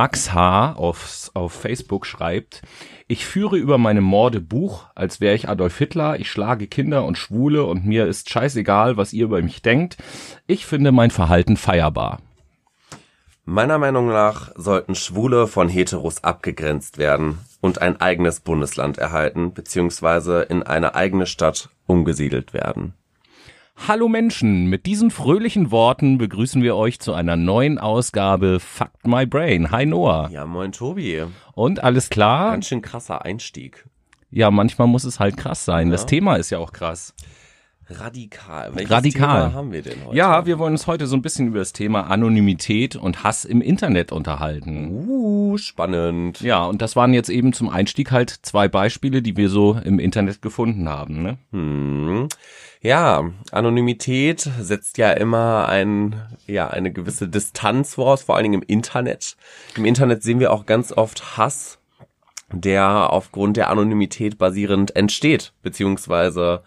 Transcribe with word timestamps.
Max 0.00 0.32
H. 0.32 0.72
Auf, 0.78 1.30
auf 1.34 1.52
Facebook 1.52 2.06
schreibt, 2.06 2.62
ich 3.06 3.26
führe 3.26 3.58
über 3.58 3.76
meine 3.76 4.00
Morde 4.00 4.40
Buch, 4.40 4.86
als 4.94 5.20
wäre 5.20 5.34
ich 5.34 5.46
Adolf 5.46 5.76
Hitler, 5.76 6.18
ich 6.18 6.30
schlage 6.30 6.68
Kinder 6.68 7.04
und 7.04 7.18
Schwule 7.18 7.64
und 7.64 7.84
mir 7.84 8.06
ist 8.06 8.30
scheißegal, 8.30 8.96
was 8.96 9.12
ihr 9.12 9.26
über 9.26 9.42
mich 9.42 9.60
denkt. 9.60 9.98
Ich 10.46 10.64
finde 10.64 10.90
mein 10.90 11.10
Verhalten 11.10 11.58
feierbar. 11.58 12.20
Meiner 13.44 13.76
Meinung 13.76 14.08
nach 14.08 14.52
sollten 14.54 14.94
Schwule 14.94 15.46
von 15.46 15.68
Heteros 15.68 16.24
abgegrenzt 16.24 16.96
werden 16.96 17.40
und 17.60 17.82
ein 17.82 18.00
eigenes 18.00 18.40
Bundesland 18.40 18.96
erhalten, 18.96 19.52
beziehungsweise 19.52 20.40
in 20.40 20.62
eine 20.62 20.94
eigene 20.94 21.26
Stadt 21.26 21.68
umgesiedelt 21.86 22.54
werden. 22.54 22.94
Hallo 23.88 24.08
Menschen, 24.08 24.66
mit 24.66 24.84
diesen 24.84 25.10
fröhlichen 25.10 25.70
Worten 25.70 26.18
begrüßen 26.18 26.62
wir 26.62 26.76
euch 26.76 27.00
zu 27.00 27.14
einer 27.14 27.36
neuen 27.36 27.78
Ausgabe 27.78 28.60
Fuck 28.60 28.90
My 29.04 29.24
Brain. 29.24 29.70
Hi 29.70 29.86
Noah. 29.86 30.28
Ja, 30.30 30.44
moin 30.44 30.70
Tobi. 30.70 31.24
Und 31.54 31.82
alles 31.82 32.10
klar? 32.10 32.50
Ganz 32.50 32.68
schön 32.68 32.82
krasser 32.82 33.24
Einstieg. 33.24 33.86
Ja, 34.30 34.50
manchmal 34.50 34.86
muss 34.86 35.04
es 35.04 35.18
halt 35.18 35.38
krass 35.38 35.64
sein. 35.64 35.88
Ja. 35.88 35.92
Das 35.92 36.04
Thema 36.04 36.36
ist 36.36 36.50
ja 36.50 36.58
auch 36.58 36.72
krass. 36.72 37.14
Radikal. 37.88 38.74
Welches 38.74 38.90
Radikal. 38.90 39.48
Thema 39.48 39.54
haben 39.54 39.72
wir 39.72 39.82
denn 39.82 40.04
heute? 40.04 40.16
Ja, 40.16 40.46
wir 40.46 40.58
wollen 40.58 40.74
uns 40.74 40.86
heute 40.86 41.06
so 41.06 41.16
ein 41.16 41.22
bisschen 41.22 41.48
über 41.48 41.58
das 41.58 41.72
Thema 41.72 42.02
Anonymität 42.02 42.96
und 42.96 43.24
Hass 43.24 43.44
im 43.44 43.62
Internet 43.62 44.12
unterhalten. 44.12 44.90
Uh, 45.08 45.56
spannend. 45.56 46.40
Ja, 46.42 46.64
und 46.66 46.82
das 46.82 46.96
waren 46.96 47.14
jetzt 47.14 47.30
eben 47.30 47.52
zum 47.52 47.68
Einstieg 47.68 48.12
halt 48.12 48.30
zwei 48.42 48.68
Beispiele, 48.68 49.22
die 49.22 49.36
wir 49.36 49.48
so 49.48 49.72
im 49.82 49.98
Internet 49.98 50.42
gefunden 50.42 50.88
haben. 50.88 51.22
Ne? 51.22 51.38
Hm. 51.50 52.28
Ja, 52.82 53.30
Anonymität 53.52 54.40
setzt 54.58 54.96
ja 54.96 55.10
immer 55.12 55.68
ein, 55.68 56.22
ja, 56.46 56.68
eine 56.68 56.90
gewisse 56.90 57.28
Distanz 57.28 57.94
voraus, 57.94 58.22
vor 58.22 58.36
allen 58.36 58.44
Dingen 58.44 58.62
im 58.62 58.68
Internet. 58.68 59.36
Im 59.76 59.84
Internet 59.84 60.22
sehen 60.22 60.40
wir 60.40 60.50
auch 60.50 60.64
ganz 60.64 60.90
oft 60.90 61.36
Hass, 61.36 61.78
der 62.50 63.12
aufgrund 63.12 63.58
der 63.58 63.68
Anonymität 63.68 64.38
basierend 64.38 64.96
entsteht, 64.96 65.52
beziehungsweise 65.62 66.62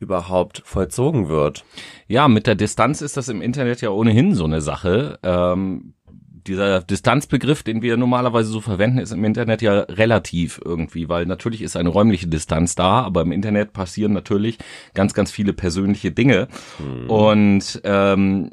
überhaupt 0.00 0.62
vollzogen 0.64 1.28
wird. 1.28 1.64
Ja, 2.08 2.26
mit 2.26 2.48
der 2.48 2.56
Distanz 2.56 3.00
ist 3.00 3.16
das 3.16 3.28
im 3.28 3.40
Internet 3.40 3.80
ja 3.82 3.90
ohnehin 3.90 4.34
so 4.34 4.44
eine 4.44 4.60
Sache. 4.60 5.20
Ähm, 5.22 5.94
dieser 6.46 6.80
Distanzbegriff, 6.80 7.62
den 7.62 7.82
wir 7.82 7.96
normalerweise 7.96 8.50
so 8.50 8.60
verwenden, 8.60 8.98
ist 8.98 9.12
im 9.12 9.24
Internet 9.24 9.62
ja 9.62 9.80
relativ 9.80 10.60
irgendwie, 10.64 11.08
weil 11.08 11.26
natürlich 11.26 11.62
ist 11.62 11.76
eine 11.76 11.88
räumliche 11.88 12.26
Distanz 12.26 12.74
da, 12.74 13.02
aber 13.02 13.22
im 13.22 13.32
Internet 13.32 13.72
passieren 13.72 14.12
natürlich 14.12 14.58
ganz, 14.94 15.14
ganz 15.14 15.30
viele 15.30 15.52
persönliche 15.52 16.10
Dinge. 16.10 16.48
Mhm. 16.78 17.10
Und 17.10 17.80
ähm, 17.84 18.50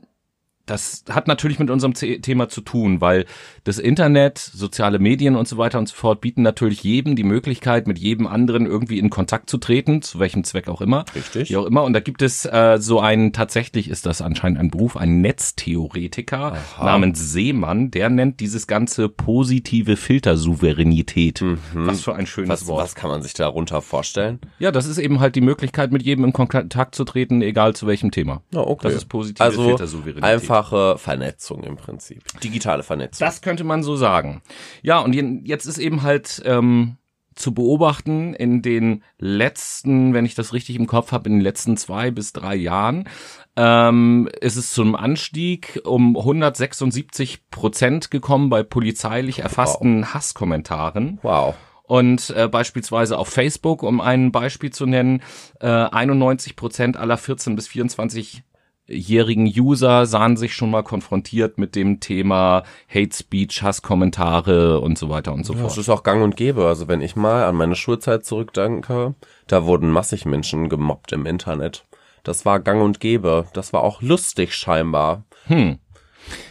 das 0.70 1.04
hat 1.10 1.28
natürlich 1.28 1.60
mit 1.60 1.70
unserem 1.70 1.94
Thema 1.94 2.50
zu 2.50 2.62
tun, 2.62 3.02
weil 3.02 3.26
das 3.64 3.80
Internet, 3.80 4.38
soziale 4.38 5.00
Medien 5.00 5.36
und 5.36 5.48
so 5.48 5.58
weiter 5.58 5.80
und 5.80 5.88
so 5.88 5.96
fort 5.96 6.22
bieten 6.22 6.42
natürlich 6.42 6.84
jedem 6.84 7.16
die 7.16 7.24
Möglichkeit, 7.24 7.88
mit 7.88 7.98
jedem 7.98 8.28
anderen 8.28 8.66
irgendwie 8.66 9.00
in 9.00 9.10
Kontakt 9.10 9.50
zu 9.50 9.58
treten, 9.58 10.02
zu 10.02 10.20
welchem 10.20 10.44
Zweck 10.44 10.68
auch 10.68 10.82
immer. 10.82 11.06
Richtig. 11.16 11.50
Wie 11.50 11.58
auch 11.58 11.66
immer. 11.66 11.84
Und 11.84 11.94
da 11.94 12.00
gibt 12.00 12.22
es 12.22 12.46
äh, 12.46 12.78
so 12.80 13.00
einen, 13.00 13.34
tatsächlich 13.34 13.90
ist 13.90 14.06
das 14.06 14.22
anscheinend 14.22 14.60
ein 14.60 14.70
Beruf, 14.70 14.96
ein 14.98 15.22
Netztheoretiker 15.22 16.54
Aha. 16.54 16.86
namens 16.86 17.32
Seemann, 17.32 17.92
der 17.92 18.10
nennt 18.10 18.40
dieses 18.40 18.68
ganze 18.68 19.10
positive 19.10 19.98
Filtersouveränität. 19.98 21.42
Mhm. 21.42 21.58
Was 21.74 22.02
für 22.02 22.16
ein 22.16 22.28
schönes 22.28 22.50
was, 22.50 22.68
Wort. 22.68 22.84
Was 22.84 22.96
kann 22.96 23.10
man 23.10 23.22
sich 23.22 23.34
darunter 23.34 23.82
vorstellen? 23.82 24.40
Ja, 24.60 24.72
das 24.72 24.86
ist 24.86 24.98
eben 24.98 25.20
halt 25.20 25.36
die 25.36 25.42
Möglichkeit, 25.42 25.92
mit 25.92 26.04
jedem 26.04 26.26
in 26.26 26.34
Kontakt 26.34 26.96
zu 26.96 27.04
treten, 27.06 27.42
egal 27.42 27.76
zu 27.76 27.88
welchem 27.88 28.12
Thema. 28.12 28.42
Oh, 28.54 28.60
okay. 28.60 28.88
Das 28.88 28.96
ist 28.96 29.06
positive 29.06 29.44
also 29.44 29.64
Filtersouveränität. 29.64 30.24
Einfach 30.24 30.59
einfache 30.60 30.98
Vernetzung 30.98 31.64
im 31.64 31.76
Prinzip. 31.76 32.24
Digitale 32.42 32.84
Vernetzung. 32.84 33.26
Das 33.26 33.42
könnte 33.42 33.64
man 33.64 33.84
so 33.84 33.96
sagen. 33.96 34.42
Ja, 34.82 35.00
und 35.00 35.14
jetzt 35.14 35.66
ist 35.66 35.78
eben 35.78 36.02
halt 36.02 36.42
ähm, 36.46 36.98
zu 37.36 37.54
beobachten 37.54 38.34
in 38.34 38.62
den 38.62 39.04
letzten, 39.18 40.14
wenn 40.14 40.26
ich 40.26 40.36
das 40.36 40.54
richtig 40.54 40.76
im 40.76 40.88
Kopf 40.88 41.12
habe, 41.12 41.30
in 41.30 41.36
den 41.36 41.42
letzten 41.42 41.78
zwei 41.78 42.12
bis 42.12 42.34
drei 42.34 42.56
Jahren 42.56 43.08
ähm, 43.56 44.30
ist 44.42 44.58
es 44.58 44.74
zum 44.74 44.96
Anstieg 44.96 45.82
um 45.86 46.18
176 46.18 47.50
Prozent 47.50 48.12
gekommen 48.12 48.50
bei 48.50 48.64
polizeilich 48.64 49.40
erfassten 49.40 50.02
wow. 50.02 50.14
Hasskommentaren. 50.14 51.20
Wow. 51.22 51.56
Und 51.84 52.30
äh, 52.38 52.48
beispielsweise 52.48 53.18
auf 53.18 53.30
Facebook, 53.30 53.82
um 53.82 54.00
ein 54.00 54.32
Beispiel 54.32 54.70
zu 54.70 54.86
nennen, 54.86 55.24
äh, 55.60 55.68
91 55.68 56.56
Prozent 56.56 56.98
aller 56.98 57.18
14 57.18 57.56
bis 57.56 57.68
24 57.68 58.44
jährigen 58.90 59.46
User 59.46 60.06
sahen 60.06 60.38
sich 60.38 60.54
schon 60.54 60.72
mal 60.72 60.84
konfrontiert 60.84 61.58
mit 61.58 61.76
dem 61.76 62.00
Thema 62.00 62.64
Hate 62.94 63.16
Speech, 63.16 63.64
Hasskommentare 63.64 64.80
und 64.82 64.98
so 64.98 65.10
weiter 65.10 65.34
und 65.34 65.46
so 65.46 65.54
ja, 65.54 65.60
fort. 65.60 65.72
Das 65.72 65.78
ist 65.78 65.90
auch 65.90 66.04
gang 66.04 66.24
und 66.24 66.36
gäbe. 66.36 66.66
Also 66.66 66.88
wenn 66.88 67.02
ich 67.02 67.16
mal 67.16 67.46
an 67.46 67.56
meine 67.56 67.76
Schulzeit 67.76 68.26
zurückdenke, 68.26 69.16
da 69.48 69.66
wurden 69.66 69.90
massig 69.90 70.26
Menschen 70.26 70.70
gemobbt 70.70 71.12
im 71.12 71.26
Internet. 71.26 71.86
Das 72.24 72.46
war 72.46 72.60
gang 72.60 72.82
und 72.82 73.00
gäbe. 73.00 73.46
Das 73.54 73.74
war 73.74 73.84
auch 73.84 74.02
lustig 74.02 74.54
scheinbar. 74.54 75.24
Hm. 75.46 75.80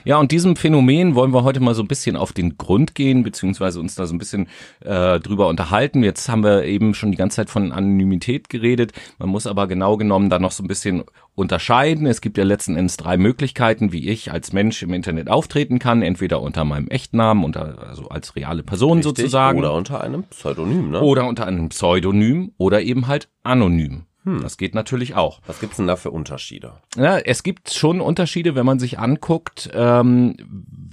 Ja, 0.04 0.18
und 0.18 0.32
diesem 0.32 0.56
Phänomen 0.56 1.14
wollen 1.14 1.32
wir 1.32 1.44
heute 1.44 1.60
mal 1.60 1.74
so 1.74 1.82
ein 1.82 1.88
bisschen 1.88 2.16
auf 2.16 2.32
den 2.32 2.58
Grund 2.58 2.94
gehen, 2.94 3.22
beziehungsweise 3.22 3.80
uns 3.80 3.94
da 3.94 4.06
so 4.06 4.14
ein 4.14 4.18
bisschen 4.18 4.48
äh, 4.80 5.20
drüber 5.20 5.48
unterhalten. 5.48 6.02
Jetzt 6.02 6.28
haben 6.28 6.42
wir 6.42 6.64
eben 6.64 6.94
schon 6.94 7.10
die 7.10 7.16
ganze 7.16 7.36
Zeit 7.36 7.50
von 7.50 7.72
Anonymität 7.72 8.48
geredet. 8.48 8.92
Man 9.18 9.28
muss 9.28 9.46
aber 9.46 9.66
genau 9.66 9.96
genommen 9.96 10.30
da 10.30 10.38
noch 10.38 10.52
so 10.52 10.62
ein 10.62 10.68
bisschen 10.68 11.04
unterscheiden. 11.34 12.06
Es 12.06 12.20
gibt 12.20 12.36
ja 12.36 12.44
letzten 12.44 12.76
Endes 12.76 12.96
drei 12.96 13.16
Möglichkeiten, 13.16 13.92
wie 13.92 14.08
ich 14.08 14.32
als 14.32 14.52
Mensch 14.52 14.82
im 14.82 14.92
Internet 14.92 15.28
auftreten 15.28 15.78
kann. 15.78 16.02
Entweder 16.02 16.42
unter 16.42 16.64
meinem 16.64 16.88
Echtnamen, 16.88 17.44
unter, 17.44 17.88
also 17.88 18.08
als 18.08 18.34
reale 18.36 18.62
Person 18.62 18.98
Richtig, 18.98 19.16
sozusagen. 19.16 19.58
Oder 19.58 19.74
unter 19.74 20.00
einem 20.00 20.24
Pseudonym, 20.24 20.90
ne? 20.90 21.00
Oder 21.00 21.26
unter 21.26 21.46
einem 21.46 21.68
Pseudonym 21.68 22.52
oder 22.58 22.82
eben 22.82 23.06
halt 23.06 23.28
anonym. 23.44 24.07
Hm. 24.28 24.42
Das 24.42 24.58
geht 24.58 24.74
natürlich 24.74 25.14
auch. 25.14 25.40
Was 25.46 25.58
gibt's 25.58 25.78
denn 25.78 25.86
da 25.86 25.96
für 25.96 26.10
Unterschiede? 26.10 26.74
Ja, 26.96 27.18
es 27.18 27.42
gibt 27.42 27.72
schon 27.72 28.02
Unterschiede, 28.02 28.54
wenn 28.54 28.66
man 28.66 28.78
sich 28.78 28.98
anguckt, 28.98 29.70
ähm, 29.72 30.36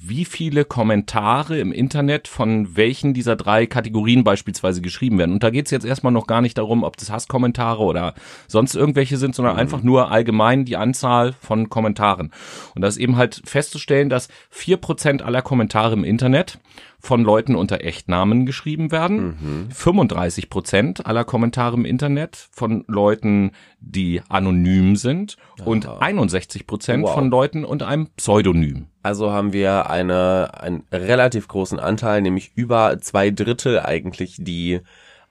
wie 0.08 0.24
viele 0.24 0.64
Kommentare 0.64 1.60
im 1.60 1.74
Internet 1.74 2.30
von 2.30 2.78
welchen 2.78 3.14
dieser 3.14 3.36
drei 3.36 3.66
Kategorien 3.66 4.24
beispielsweise 4.24 4.82
geschrieben 4.82 5.18
werden. 5.18 5.34
Und 5.34 5.44
da 5.44 5.50
geht's 5.50 5.72
jetzt 5.72 5.86
erstmal 5.86 6.14
noch 6.14 6.28
gar 6.28 6.42
nicht 6.42 6.58
darum, 6.58 6.84
ob 6.84 6.96
das 6.96 7.12
Hasskommentare 7.12 7.84
oder 7.84 8.14
sonst 8.48 8.76
irgendwelche 8.76 9.18
sind, 9.18 9.36
sondern 9.36 9.56
mhm. 9.56 9.60
einfach 9.60 9.84
nur 9.84 10.12
allgemein 10.12 10.64
die 10.64 10.78
Anzahl 10.78 11.34
von 11.34 11.70
Kommentaren. 11.70 12.32
Und 12.74 12.84
das 12.84 12.96
ist 12.96 13.02
eben 13.02 13.18
halt 13.18 13.42
festzustellen, 13.44 14.10
dass 14.10 14.30
vier 14.50 14.78
Prozent 14.78 15.22
aller 15.24 15.42
Kommentare 15.42 15.94
im 15.94 16.06
Internet 16.06 16.60
von 17.00 17.24
Leuten 17.24 17.56
unter 17.56 17.82
Echtnamen 17.82 18.46
geschrieben 18.46 18.92
werden. 18.92 19.38
Mhm. 19.68 19.72
35 19.72 20.50
Prozent 20.50 21.06
aller 21.06 21.24
Kommentare 21.24 21.76
im 21.76 21.86
Internet 21.86 22.48
von 22.52 22.84
Leuten, 22.88 23.52
die 23.80 24.22
anonym 24.30 24.96
sind. 24.96 25.38
Aha. 25.60 25.68
Und 25.68 25.88
61 25.88 26.68
Prozent 26.68 27.04
wow. 27.04 27.14
von 27.14 27.30
Leuten 27.30 27.66
unter 27.66 27.88
einem 27.88 28.08
Pseudonym. 28.18 28.88
Also 29.04 29.32
haben 29.32 29.54
wir 29.54 29.90
eine, 29.90 30.52
einen 30.60 30.84
relativ 30.92 31.48
großen 31.48 31.80
Anteil, 31.80 32.22
nämlich 32.22 32.52
über 32.56 33.00
zwei 33.00 33.30
Drittel 33.30 33.80
eigentlich, 33.80 34.38
die 34.40 34.82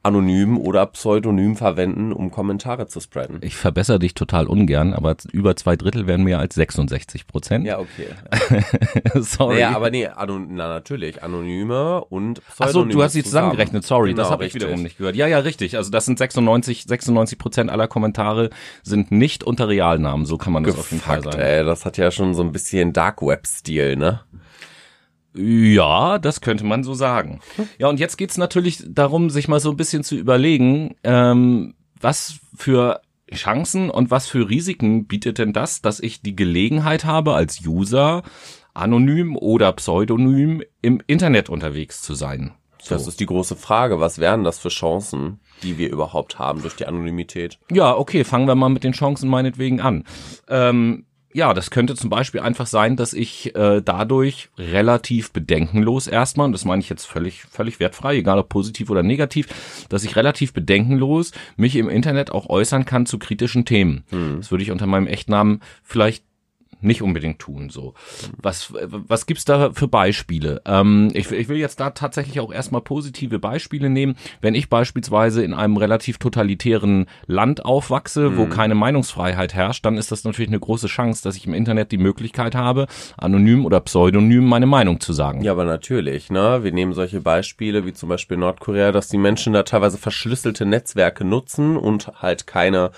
anonym 0.04 0.58
oder 0.58 0.86
pseudonym 0.86 1.56
verwenden, 1.56 2.12
um 2.12 2.30
Kommentare 2.30 2.86
zu 2.86 3.00
spreaden. 3.00 3.38
Ich 3.40 3.56
verbessere 3.56 3.98
dich 3.98 4.14
total 4.14 4.46
ungern, 4.46 4.92
aber 4.92 5.16
über 5.32 5.56
zwei 5.56 5.76
Drittel 5.76 6.06
wären 6.06 6.22
mehr 6.22 6.38
als 6.38 6.54
66 6.54 7.26
Prozent. 7.26 7.66
Ja, 7.66 7.78
okay. 7.78 8.08
sorry. 9.20 9.58
Ja, 9.58 9.70
naja, 9.70 9.76
aber 9.76 9.90
nee, 9.90 10.06
anon 10.06 10.54
na, 10.54 10.68
natürlich, 10.68 11.22
anonyme 11.22 12.04
und 12.04 12.44
pseudonyme. 12.46 12.58
Ach 12.58 12.72
so, 12.72 12.84
du 12.84 13.02
hast 13.02 13.12
sie 13.12 13.24
zusammengerechnet, 13.24 13.84
sorry, 13.84 14.10
genau, 14.10 14.22
das 14.22 14.30
habe 14.30 14.46
ich 14.46 14.54
wiederum 14.54 14.82
nicht 14.82 14.98
gehört. 14.98 15.16
Ja, 15.16 15.26
ja, 15.26 15.38
richtig. 15.38 15.76
Also 15.76 15.90
das 15.90 16.04
sind 16.04 16.18
96, 16.18 16.84
96 16.84 17.38
Prozent 17.38 17.70
aller 17.70 17.88
Kommentare 17.88 18.50
sind 18.82 19.10
nicht 19.10 19.42
unter 19.42 19.68
Realnamen, 19.68 20.26
so 20.26 20.36
kann 20.36 20.52
man 20.52 20.64
das 20.64 20.74
Gefuckt, 20.74 20.86
auf 20.86 20.92
jeden 20.92 21.02
Fall 21.02 21.22
sagen. 21.22 21.38
Ey, 21.38 21.64
das 21.64 21.84
hat 21.84 21.96
ja 21.96 22.10
schon 22.10 22.34
so 22.34 22.42
ein 22.42 22.52
bisschen 22.52 22.92
Dark 22.92 23.22
Web 23.22 23.46
Stil, 23.46 23.96
ne? 23.96 24.20
Ja, 25.36 26.18
das 26.18 26.40
könnte 26.40 26.64
man 26.64 26.84
so 26.84 26.94
sagen. 26.94 27.40
Ja, 27.78 27.88
und 27.88 27.98
jetzt 27.98 28.16
geht's 28.16 28.38
natürlich 28.38 28.82
darum, 28.86 29.30
sich 29.30 29.48
mal 29.48 29.60
so 29.60 29.70
ein 29.70 29.76
bisschen 29.76 30.04
zu 30.04 30.14
überlegen, 30.14 30.94
ähm, 31.02 31.74
was 32.00 32.36
für 32.56 33.00
Chancen 33.32 33.90
und 33.90 34.10
was 34.10 34.28
für 34.28 34.48
Risiken 34.48 35.06
bietet 35.06 35.38
denn 35.38 35.52
das, 35.52 35.82
dass 35.82 36.00
ich 36.00 36.22
die 36.22 36.36
Gelegenheit 36.36 37.04
habe, 37.04 37.34
als 37.34 37.66
User 37.66 38.22
anonym 38.74 39.36
oder 39.36 39.72
pseudonym 39.72 40.62
im 40.82 41.00
Internet 41.06 41.48
unterwegs 41.48 42.02
zu 42.02 42.14
sein. 42.14 42.52
So. 42.82 42.94
Das 42.94 43.06
ist 43.06 43.18
die 43.18 43.26
große 43.26 43.56
Frage. 43.56 43.98
Was 43.98 44.18
wären 44.18 44.44
das 44.44 44.58
für 44.58 44.68
Chancen, 44.68 45.40
die 45.62 45.78
wir 45.78 45.90
überhaupt 45.90 46.38
haben 46.38 46.60
durch 46.60 46.76
die 46.76 46.86
Anonymität? 46.86 47.58
Ja, 47.70 47.96
okay, 47.96 48.24
fangen 48.24 48.46
wir 48.46 48.54
mal 48.54 48.68
mit 48.68 48.84
den 48.84 48.92
Chancen 48.92 49.30
meinetwegen 49.30 49.80
an. 49.80 50.04
Ähm, 50.48 51.06
ja, 51.34 51.52
das 51.52 51.70
könnte 51.72 51.96
zum 51.96 52.10
Beispiel 52.10 52.40
einfach 52.40 52.66
sein, 52.66 52.94
dass 52.94 53.12
ich 53.12 53.56
äh, 53.56 53.82
dadurch 53.84 54.50
relativ 54.56 55.32
bedenkenlos 55.32 56.06
erstmal, 56.06 56.46
und 56.46 56.52
das 56.52 56.64
meine 56.64 56.80
ich 56.80 56.88
jetzt 56.88 57.06
völlig, 57.06 57.42
völlig 57.42 57.80
wertfrei, 57.80 58.18
egal 58.18 58.38
ob 58.38 58.48
positiv 58.48 58.88
oder 58.88 59.02
negativ, 59.02 59.48
dass 59.88 60.04
ich 60.04 60.14
relativ 60.14 60.52
bedenkenlos 60.52 61.32
mich 61.56 61.74
im 61.74 61.88
Internet 61.88 62.30
auch 62.30 62.48
äußern 62.48 62.84
kann 62.84 63.04
zu 63.04 63.18
kritischen 63.18 63.64
Themen. 63.64 64.04
Hm. 64.10 64.36
Das 64.36 64.52
würde 64.52 64.62
ich 64.62 64.70
unter 64.70 64.86
meinem 64.86 65.08
Echtnamen 65.08 65.60
vielleicht 65.82 66.24
nicht 66.84 67.02
unbedingt 67.02 67.38
tun. 67.38 67.70
So, 67.70 67.94
was 68.36 68.72
was 68.90 69.26
gibt's 69.26 69.44
da 69.44 69.70
für 69.72 69.88
Beispiele? 69.88 70.62
Ähm, 70.66 71.10
ich, 71.14 71.30
ich 71.30 71.48
will 71.48 71.56
jetzt 71.56 71.80
da 71.80 71.90
tatsächlich 71.90 72.40
auch 72.40 72.52
erstmal 72.52 72.82
positive 72.82 73.38
Beispiele 73.38 73.90
nehmen. 73.90 74.16
Wenn 74.40 74.54
ich 74.54 74.68
beispielsweise 74.68 75.42
in 75.42 75.54
einem 75.54 75.76
relativ 75.76 76.18
totalitären 76.18 77.06
Land 77.26 77.64
aufwachse, 77.64 78.30
mhm. 78.30 78.36
wo 78.36 78.46
keine 78.46 78.74
Meinungsfreiheit 78.74 79.54
herrscht, 79.54 79.84
dann 79.84 79.96
ist 79.96 80.12
das 80.12 80.24
natürlich 80.24 80.50
eine 80.50 80.60
große 80.60 80.86
Chance, 80.86 81.22
dass 81.22 81.36
ich 81.36 81.46
im 81.46 81.54
Internet 81.54 81.92
die 81.92 81.98
Möglichkeit 81.98 82.54
habe, 82.54 82.86
anonym 83.16 83.64
oder 83.64 83.80
pseudonym 83.80 84.44
meine 84.44 84.66
Meinung 84.66 85.00
zu 85.00 85.12
sagen. 85.12 85.42
Ja, 85.42 85.52
aber 85.52 85.64
natürlich. 85.64 86.30
Ne, 86.30 86.60
wir 86.62 86.72
nehmen 86.72 86.92
solche 86.92 87.20
Beispiele 87.20 87.86
wie 87.86 87.92
zum 87.92 88.08
Beispiel 88.08 88.36
Nordkorea, 88.36 88.92
dass 88.92 89.08
die 89.08 89.18
Menschen 89.18 89.52
da 89.52 89.62
teilweise 89.62 89.98
verschlüsselte 89.98 90.66
Netzwerke 90.66 91.24
nutzen 91.24 91.76
und 91.76 92.10
halt 92.20 92.46
keine 92.46 92.90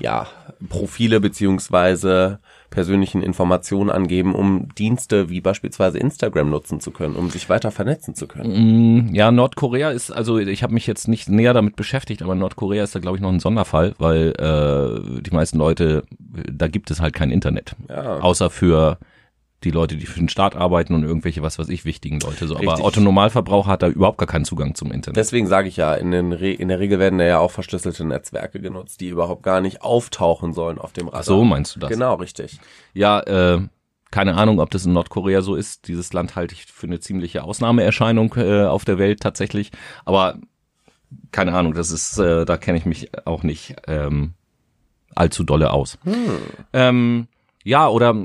ja, 0.00 0.26
Profile 0.68 1.20
beziehungsweise 1.20 2.40
persönlichen 2.70 3.22
Informationen 3.22 3.90
angeben, 3.90 4.34
um 4.34 4.68
Dienste 4.76 5.28
wie 5.28 5.40
beispielsweise 5.40 5.98
Instagram 5.98 6.50
nutzen 6.50 6.80
zu 6.80 6.90
können, 6.90 7.16
um 7.16 7.30
sich 7.30 7.48
weiter 7.48 7.70
vernetzen 7.70 8.14
zu 8.14 8.26
können. 8.26 9.08
Mm, 9.08 9.14
ja, 9.14 9.30
Nordkorea 9.30 9.90
ist, 9.90 10.10
also 10.10 10.38
ich 10.38 10.62
habe 10.62 10.72
mich 10.72 10.86
jetzt 10.86 11.08
nicht 11.08 11.28
näher 11.28 11.52
damit 11.52 11.76
beschäftigt, 11.76 12.22
aber 12.22 12.34
Nordkorea 12.34 12.84
ist 12.84 12.94
da 12.94 13.00
glaube 13.00 13.16
ich 13.16 13.22
noch 13.22 13.32
ein 13.32 13.40
Sonderfall, 13.40 13.94
weil 13.98 14.32
äh, 14.38 15.20
die 15.22 15.32
meisten 15.32 15.58
Leute, 15.58 16.04
da 16.18 16.68
gibt 16.68 16.90
es 16.90 17.00
halt 17.00 17.14
kein 17.14 17.30
Internet. 17.30 17.74
Ja. 17.88 18.18
Außer 18.20 18.50
für 18.50 18.98
die 19.64 19.70
Leute, 19.70 19.96
die 19.96 20.06
für 20.06 20.18
den 20.18 20.28
Staat 20.28 20.56
arbeiten 20.56 20.94
und 20.94 21.04
irgendwelche, 21.04 21.42
was 21.42 21.58
weiß 21.58 21.68
ich, 21.68 21.84
wichtigen 21.84 22.20
Leute. 22.20 22.46
So. 22.46 22.56
Aber 22.56 22.82
Otto 22.82 23.00
Normalverbraucher 23.00 23.70
hat 23.70 23.82
da 23.82 23.88
überhaupt 23.88 24.18
gar 24.18 24.26
keinen 24.26 24.44
Zugang 24.44 24.74
zum 24.74 24.90
Internet. 24.90 25.16
Deswegen 25.16 25.46
sage 25.46 25.68
ich 25.68 25.76
ja, 25.76 25.94
in, 25.94 26.10
den 26.10 26.32
Re 26.32 26.50
in 26.50 26.68
der 26.68 26.78
Regel 26.78 26.98
werden 26.98 27.18
da 27.18 27.26
ja 27.26 27.38
auch 27.38 27.50
verschlüsselte 27.50 28.04
Netzwerke 28.04 28.60
genutzt, 28.60 29.00
die 29.00 29.08
überhaupt 29.08 29.42
gar 29.42 29.60
nicht 29.60 29.82
auftauchen 29.82 30.54
sollen 30.54 30.78
auf 30.78 30.92
dem 30.92 31.08
Radar. 31.08 31.20
Ach 31.20 31.24
so 31.24 31.44
meinst 31.44 31.76
du 31.76 31.80
das? 31.80 31.90
Genau, 31.90 32.14
richtig. 32.14 32.58
Ja, 32.94 33.20
äh, 33.20 33.60
keine 34.10 34.34
Ahnung, 34.34 34.60
ob 34.60 34.70
das 34.70 34.86
in 34.86 34.92
Nordkorea 34.92 35.42
so 35.42 35.54
ist. 35.54 35.88
Dieses 35.88 36.12
Land 36.12 36.36
halte 36.36 36.54
ich 36.54 36.66
für 36.66 36.86
eine 36.86 37.00
ziemliche 37.00 37.44
Ausnahmeerscheinung 37.44 38.34
äh, 38.36 38.64
auf 38.64 38.84
der 38.84 38.98
Welt 38.98 39.20
tatsächlich. 39.20 39.70
Aber 40.04 40.38
keine 41.32 41.54
Ahnung, 41.54 41.74
das 41.74 41.90
ist, 41.90 42.18
äh, 42.18 42.44
da 42.44 42.56
kenne 42.56 42.78
ich 42.78 42.86
mich 42.86 43.10
auch 43.26 43.42
nicht 43.42 43.76
ähm, 43.86 44.34
allzu 45.14 45.44
dolle 45.44 45.72
aus. 45.72 45.98
Hm. 46.04 46.38
Ähm, 46.72 47.28
ja, 47.62 47.88
oder 47.88 48.16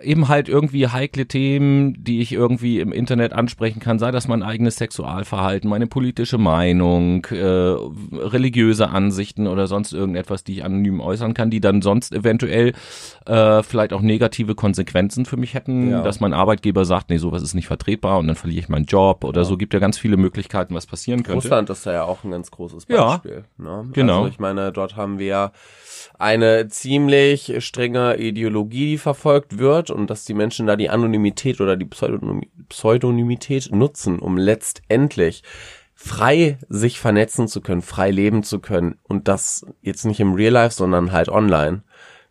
eben 0.00 0.28
halt 0.28 0.48
irgendwie 0.48 0.88
heikle 0.88 1.26
Themen, 1.26 2.02
die 2.02 2.20
ich 2.22 2.32
irgendwie 2.32 2.80
im 2.80 2.90
Internet 2.90 3.34
ansprechen 3.34 3.80
kann, 3.80 3.98
sei 3.98 4.10
das 4.10 4.28
mein 4.28 4.42
eigenes 4.42 4.76
Sexualverhalten, 4.76 5.68
meine 5.68 5.86
politische 5.86 6.38
Meinung, 6.38 7.26
äh, 7.26 7.36
religiöse 7.36 8.88
Ansichten 8.88 9.46
oder 9.46 9.66
sonst 9.66 9.92
irgendetwas, 9.92 10.42
die 10.42 10.54
ich 10.54 10.64
anonym 10.64 11.00
äußern 11.00 11.34
kann, 11.34 11.50
die 11.50 11.60
dann 11.60 11.82
sonst 11.82 12.14
eventuell 12.14 12.72
äh, 13.26 13.62
vielleicht 13.62 13.92
auch 13.92 14.00
negative 14.00 14.54
Konsequenzen 14.54 15.26
für 15.26 15.36
mich 15.36 15.52
hätten, 15.52 15.90
ja. 15.90 16.02
dass 16.02 16.20
mein 16.20 16.32
Arbeitgeber 16.32 16.86
sagt, 16.86 17.10
nee, 17.10 17.18
sowas 17.18 17.42
ist 17.42 17.52
nicht 17.52 17.66
vertretbar 17.66 18.18
und 18.18 18.26
dann 18.26 18.36
verliere 18.36 18.60
ich 18.60 18.68
meinen 18.70 18.86
Job 18.86 19.22
oder 19.24 19.42
ja. 19.42 19.44
so, 19.44 19.58
gibt 19.58 19.74
ja 19.74 19.80
ganz 19.80 19.98
viele 19.98 20.16
Möglichkeiten, 20.16 20.74
was 20.74 20.86
passieren 20.86 21.24
könnte. 21.24 21.42
Russland 21.42 21.68
ist 21.68 21.84
da 21.84 21.92
ja 21.92 22.04
auch 22.04 22.24
ein 22.24 22.30
ganz 22.30 22.50
großes 22.50 22.86
Beispiel. 22.86 23.44
Ja, 23.58 23.64
ne? 23.82 23.90
genau. 23.92 24.20
Also 24.20 24.28
ich 24.28 24.38
meine, 24.38 24.72
dort 24.72 24.96
haben 24.96 25.18
wir 25.18 25.52
eine 26.18 26.68
ziemlich 26.68 27.64
strenge 27.64 28.16
Ideologie 28.16 28.98
verfolgt 28.98 29.58
wird 29.58 29.90
und 29.90 30.10
dass 30.10 30.24
die 30.24 30.34
Menschen 30.34 30.66
da 30.66 30.76
die 30.76 30.90
Anonymität 30.90 31.60
oder 31.60 31.76
die 31.76 31.88
Pseudonymität 32.68 33.70
nutzen, 33.72 34.18
um 34.18 34.36
letztendlich 34.36 35.42
frei 35.94 36.58
sich 36.68 37.00
vernetzen 37.00 37.48
zu 37.48 37.60
können, 37.60 37.82
frei 37.82 38.12
leben 38.12 38.44
zu 38.44 38.60
können 38.60 38.98
und 39.02 39.26
das 39.26 39.66
jetzt 39.82 40.04
nicht 40.04 40.20
im 40.20 40.34
Real 40.34 40.52
Life, 40.52 40.74
sondern 40.74 41.10
halt 41.10 41.28
online. 41.28 41.82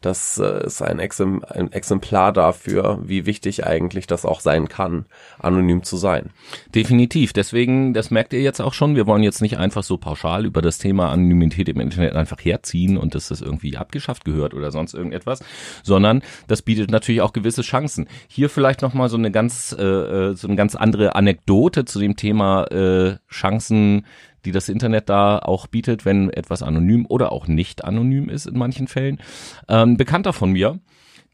Das 0.01 0.38
äh, 0.38 0.65
ist 0.65 0.81
ein, 0.81 0.99
Exempl 0.99 1.45
ein 1.49 1.71
Exemplar 1.71 2.31
dafür, 2.31 2.99
wie 3.03 3.25
wichtig 3.25 3.65
eigentlich 3.65 4.05
das 4.05 4.25
auch 4.25 4.41
sein 4.41 4.67
kann, 4.67 5.05
anonym 5.39 5.83
zu 5.83 5.97
sein. 5.97 6.29
Definitiv. 6.75 7.33
Deswegen, 7.33 7.95
das 7.95 8.11
merkt 8.11 8.33
ihr 8.33 8.41
jetzt 8.41 8.61
auch 8.61 8.73
schon, 8.73 8.95
wir 8.95 9.07
wollen 9.07 9.23
jetzt 9.23 9.41
nicht 9.41 9.57
einfach 9.57 9.83
so 9.83 9.97
pauschal 9.97 10.45
über 10.45 10.61
das 10.61 10.77
Thema 10.77 11.09
Anonymität 11.11 11.67
im 11.67 11.79
Internet 11.79 12.13
einfach 12.13 12.44
herziehen 12.44 12.97
und 12.97 13.15
dass 13.15 13.29
das 13.29 13.41
irgendwie 13.41 13.75
abgeschafft 13.75 14.23
gehört 14.23 14.53
oder 14.53 14.71
sonst 14.71 14.94
irgendetwas, 14.94 15.44
sondern 15.81 16.21
das 16.47 16.61
bietet 16.61 16.91
natürlich 16.91 17.21
auch 17.21 17.33
gewisse 17.33 17.63
Chancen. 17.63 18.07
Hier 18.27 18.50
vielleicht 18.50 18.83
nochmal 18.83 19.09
so 19.09 19.17
eine 19.17 19.31
ganz, 19.31 19.75
äh, 19.77 19.83
äh, 19.83 20.35
so 20.35 20.47
eine 20.47 20.57
ganz 20.57 20.75
andere 20.75 21.15
Anekdote 21.15 21.85
zu 21.85 22.00
dem 22.00 22.15
Thema 22.15 22.65
äh, 22.65 23.17
Chancen 23.31 24.05
die 24.45 24.51
das 24.51 24.69
Internet 24.69 25.10
da 25.10 25.39
auch 25.39 25.68
bietet, 25.68 26.06
wenn 26.06 26.30
etwas 26.30 26.63
anonym 26.63 27.06
oder 27.07 27.31
auch 27.31 27.48
nicht 27.48 27.84
anonym 27.84 28.30
ist 28.30 28.45
in 28.45 28.57
manchen 28.57 28.88
Fällen. 28.88 29.19
Ähm, 29.68 29.98
Bekannter 29.98 30.34
von 30.34 30.51
mir, 30.51 30.80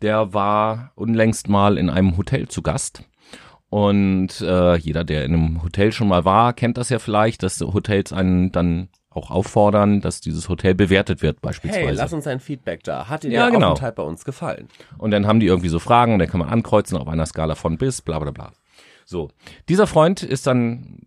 der 0.02 0.34
war 0.34 0.92
unlängst 0.96 1.50
mal 1.50 1.78
in 1.78 1.90
einem 1.90 2.18
Hotel 2.18 2.48
zu 2.48 2.62
Gast. 2.62 3.04
Und 3.70 4.42
äh, 4.42 4.76
jeder, 4.76 5.04
der 5.04 5.26
in 5.26 5.34
einem 5.34 5.64
Hotel 5.64 5.92
schon 5.92 6.08
mal 6.08 6.26
war, 6.26 6.54
kennt 6.54 6.78
das 6.78 6.90
ja 6.90 7.00
vielleicht, 7.00 7.42
dass 7.42 7.60
Hotels 7.60 8.14
einen 8.14 8.52
dann 8.52 8.90
auch 9.10 9.32
auffordern, 9.32 10.02
dass 10.02 10.22
dieses 10.22 10.50
Hotel 10.50 10.76
bewertet 10.76 11.22
wird 11.22 11.42
beispielsweise. 11.42 11.88
Hey, 11.88 11.96
lass 11.96 12.14
uns 12.14 12.28
ein 12.28 12.40
Feedback 12.40 12.84
da. 12.84 13.08
Hat 13.08 13.24
dir 13.24 13.32
ja, 13.32 13.44
der 13.46 13.52
genau. 13.52 13.72
Aufenthalt 13.72 13.96
bei 13.96 14.04
uns 14.04 14.26
gefallen? 14.26 14.68
Und 14.98 15.12
dann 15.12 15.28
haben 15.28 15.40
die 15.40 15.48
irgendwie 15.48 15.70
so 15.70 15.80
Fragen 15.80 16.14
und 16.14 16.20
dann 16.20 16.30
kann 16.30 16.40
man 16.40 16.50
ankreuzen 16.50 16.98
auf 16.98 17.08
einer 17.08 17.26
Skala 17.26 17.56
von 17.56 17.78
bis, 17.78 18.02
bla 18.02 18.20
bla 18.20 18.32
bla. 18.32 18.52
So, 19.06 19.30
dieser 19.70 19.88
Freund 19.88 20.24
ist 20.24 20.48
dann 20.48 21.00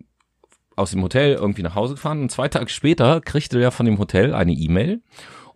aus 0.77 0.93
dem 0.93 1.03
Hotel 1.03 1.35
irgendwie 1.35 1.63
nach 1.63 1.75
Hause 1.75 1.95
gefahren 1.95 2.23
und 2.23 2.31
zwei 2.31 2.49
Tage 2.49 2.69
später 2.69 3.21
kriegte 3.21 3.61
er 3.61 3.73
von 3.73 3.87
dem 3.87 3.99
Hotel 3.99 4.35
eine 4.35 4.53
E-Mail 4.53 5.01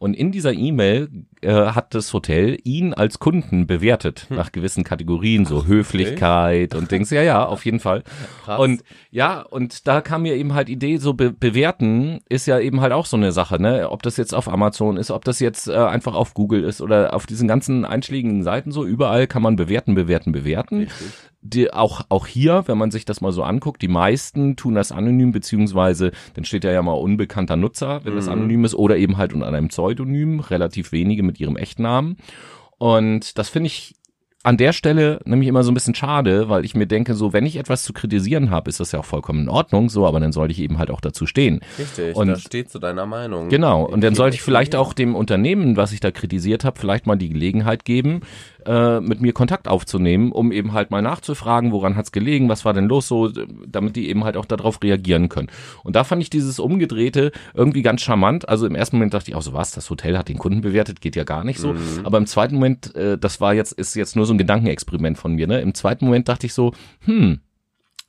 und 0.01 0.15
in 0.15 0.33
dieser 0.33 0.55
E-Mail 0.55 1.11
äh, 1.43 1.53
hat 1.53 1.95
das 1.95 2.15
Hotel 2.15 2.57
ihn 2.65 2.95
als 2.95 3.19
Kunden 3.19 3.67
bewertet 3.67 4.25
hm. 4.29 4.37
nach 4.39 4.51
gewissen 4.51 4.83
Kategorien, 4.83 5.45
so 5.45 5.61
Ach, 5.61 5.67
Höflichkeit 5.69 6.73
okay. 6.73 6.81
und 6.81 6.91
Dings. 6.91 7.11
Ja, 7.11 7.21
ja, 7.21 7.45
auf 7.47 7.67
jeden 7.67 7.81
Fall. 7.81 8.03
Krass. 8.43 8.59
Und 8.59 8.83
ja, 9.11 9.43
und 9.43 9.87
da 9.87 10.01
kam 10.01 10.23
mir 10.23 10.37
eben 10.37 10.55
halt 10.55 10.71
Idee, 10.71 10.97
so 10.97 11.13
be 11.13 11.33
bewerten 11.33 12.21
ist 12.31 12.47
ja 12.47 12.59
eben 12.59 12.81
halt 12.81 12.95
auch 12.95 13.05
so 13.05 13.19
eine 13.19 13.31
Sache, 13.31 13.61
ne? 13.61 13.91
Ob 13.91 14.03
das 14.03 14.17
jetzt 14.17 14.35
auf 14.35 14.49
Amazon 14.49 14.97
ist, 14.97 15.11
ob 15.11 15.27
das 15.27 15.39
jetzt 15.39 15.69
äh, 15.69 15.75
einfach 15.75 16.15
auf 16.15 16.33
Google 16.33 16.65
ist 16.65 16.81
oder 16.81 17.13
auf 17.13 17.27
diesen 17.27 17.47
ganzen 17.47 17.85
einschlägigen 17.85 18.43
Seiten 18.43 18.73
so, 18.73 18.87
überall 18.87 19.27
kann 19.27 19.43
man 19.43 19.57
bewerten, 19.57 19.95
bewerten, 19.95 20.33
bewerten. 20.33 20.79
Richtig 20.79 21.13
die, 21.43 21.73
auch, 21.73 22.03
auch 22.09 22.27
hier, 22.27 22.65
wenn 22.67 22.79
man 22.79 22.91
sich 22.91 23.05
das 23.05 23.21
mal 23.21 23.33
so 23.33 23.43
anguckt, 23.43 23.81
die 23.83 23.89
meisten 23.89 24.57
tun 24.57 24.75
das 24.75 24.93
anonym, 24.93 25.33
beziehungsweise 25.33 26.13
dann 26.35 26.45
steht 26.45 26.65
ja 26.65 26.73
ja 26.73 26.83
mal 26.83 26.93
unbekannter 26.93 27.57
Nutzer, 27.57 28.05
wenn 28.05 28.13
mhm. 28.13 28.17
das 28.17 28.29
anonym 28.29 28.65
ist, 28.65 28.75
oder 28.75 28.97
eben 28.97 29.17
halt 29.17 29.33
unter 29.33 29.47
einem 29.47 29.69
Pseudonym, 29.69 30.41
relativ 30.41 30.93
wenige 30.93 31.23
mit 31.23 31.41
ihrem 31.41 31.57
Echtnamen. 31.57 32.17
Und 32.79 33.39
das 33.39 33.49
finde 33.49 33.69
ich 33.69 33.95
an 34.43 34.57
der 34.57 34.73
Stelle 34.73 35.21
nämlich 35.25 35.49
immer 35.49 35.63
so 35.63 35.71
ein 35.71 35.75
bisschen 35.75 35.95
schade, 35.95 36.49
weil 36.49 36.65
ich 36.65 36.75
mir 36.75 36.87
denke, 36.87 37.15
so 37.15 37.35
wenn 37.35 37.45
ich 37.45 37.57
etwas 37.57 37.85
zu 37.85 37.93
kritisieren 37.93 38.51
habe, 38.51 38.71
ist 38.71 38.81
das 38.81 38.93
ja 38.93 39.01
auch 39.01 39.05
vollkommen 39.05 39.43
in 39.43 39.49
Ordnung, 39.51 39.91
so, 39.91 40.07
aber 40.07 40.19
dann 40.19 40.33
sollte 40.33 40.53
ich 40.53 40.61
eben 40.61 40.79
halt 40.79 40.91
auch 40.91 41.03
dazu 41.03 41.27
stehen. 41.27 41.61
Richtig, 41.79 42.17
und 42.17 42.29
das 42.29 42.41
steht 42.41 42.71
zu 42.71 42.79
deiner 42.79 43.05
Meinung. 43.05 43.51
Genau, 43.51 43.85
und 43.85 44.03
dann 44.03 44.15
sollte 44.15 44.37
ich 44.37 44.43
vielleicht 44.43 44.75
auch 44.75 44.95
dem 44.95 45.15
Unternehmen, 45.15 45.77
was 45.77 45.93
ich 45.93 46.01
da 46.01 46.11
kritisiert 46.11 46.65
habe, 46.65 46.81
vielleicht 46.81 47.07
mal 47.07 47.17
die 47.17 47.29
Gelegenheit 47.29 47.85
geben, 47.85 48.23
äh, 48.67 49.01
mit 49.01 49.21
mir 49.21 49.33
Kontakt 49.33 49.69
aufzunehmen, 49.69 50.33
um 50.33 50.53
eben 50.53 50.73
halt 50.73 50.91
mal 50.91 51.03
nachzufragen, 51.03 51.73
woran 51.73 51.97
hat's 51.97 52.13
gelegen, 52.13 52.49
was 52.49 52.65
war 52.65 52.73
denn 52.73 52.89
los 52.89 53.09
so, 53.09 53.29
damit 53.67 53.97
die 53.97 54.09
eben 54.09 54.25
halt 54.25 54.37
auch 54.37 54.45
darauf 54.45 54.83
reagieren 54.83 55.29
können. 55.29 55.49
Und 55.83 55.97
da 55.97 56.05
fand 56.05 56.23
ich 56.23 56.31
dieses 56.31 56.59
Umgedrehte 56.59 57.33
irgendwie 57.55 57.83
ganz 57.83 58.03
charmant. 58.03 58.49
Also 58.49 58.67
im 58.67 58.75
ersten 58.75 58.97
Moment 58.97 59.15
dachte 59.15 59.31
ich 59.31 59.35
auch 59.35 59.43
so, 59.43 59.53
was, 59.53 59.73
das 59.73 59.89
Hotel 59.91 60.17
hat 60.17 60.29
den 60.29 60.39
Kunden 60.39 60.61
bewertet, 60.61 61.01
geht 61.01 61.17
ja 61.17 61.25
gar 61.25 61.45
nicht 61.45 61.59
so. 61.59 61.73
Mhm. 61.73 62.01
Aber 62.05 62.19
im 62.19 62.27
zweiten 62.27 62.55
Moment, 62.55 62.95
äh, 62.95 63.19
das 63.19 63.41
war 63.41 63.55
jetzt, 63.55 63.73
ist 63.73 63.95
jetzt 63.95 64.17
nur 64.17 64.27
so 64.27 64.30
ein 64.33 64.39
Gedankenexperiment 64.39 65.19
von 65.19 65.35
mir, 65.35 65.47
ne? 65.47 65.61
Im 65.61 65.75
zweiten 65.75 66.05
Moment 66.05 66.29
dachte 66.29 66.47
ich 66.47 66.55
so, 66.55 66.73
hm, 67.05 67.41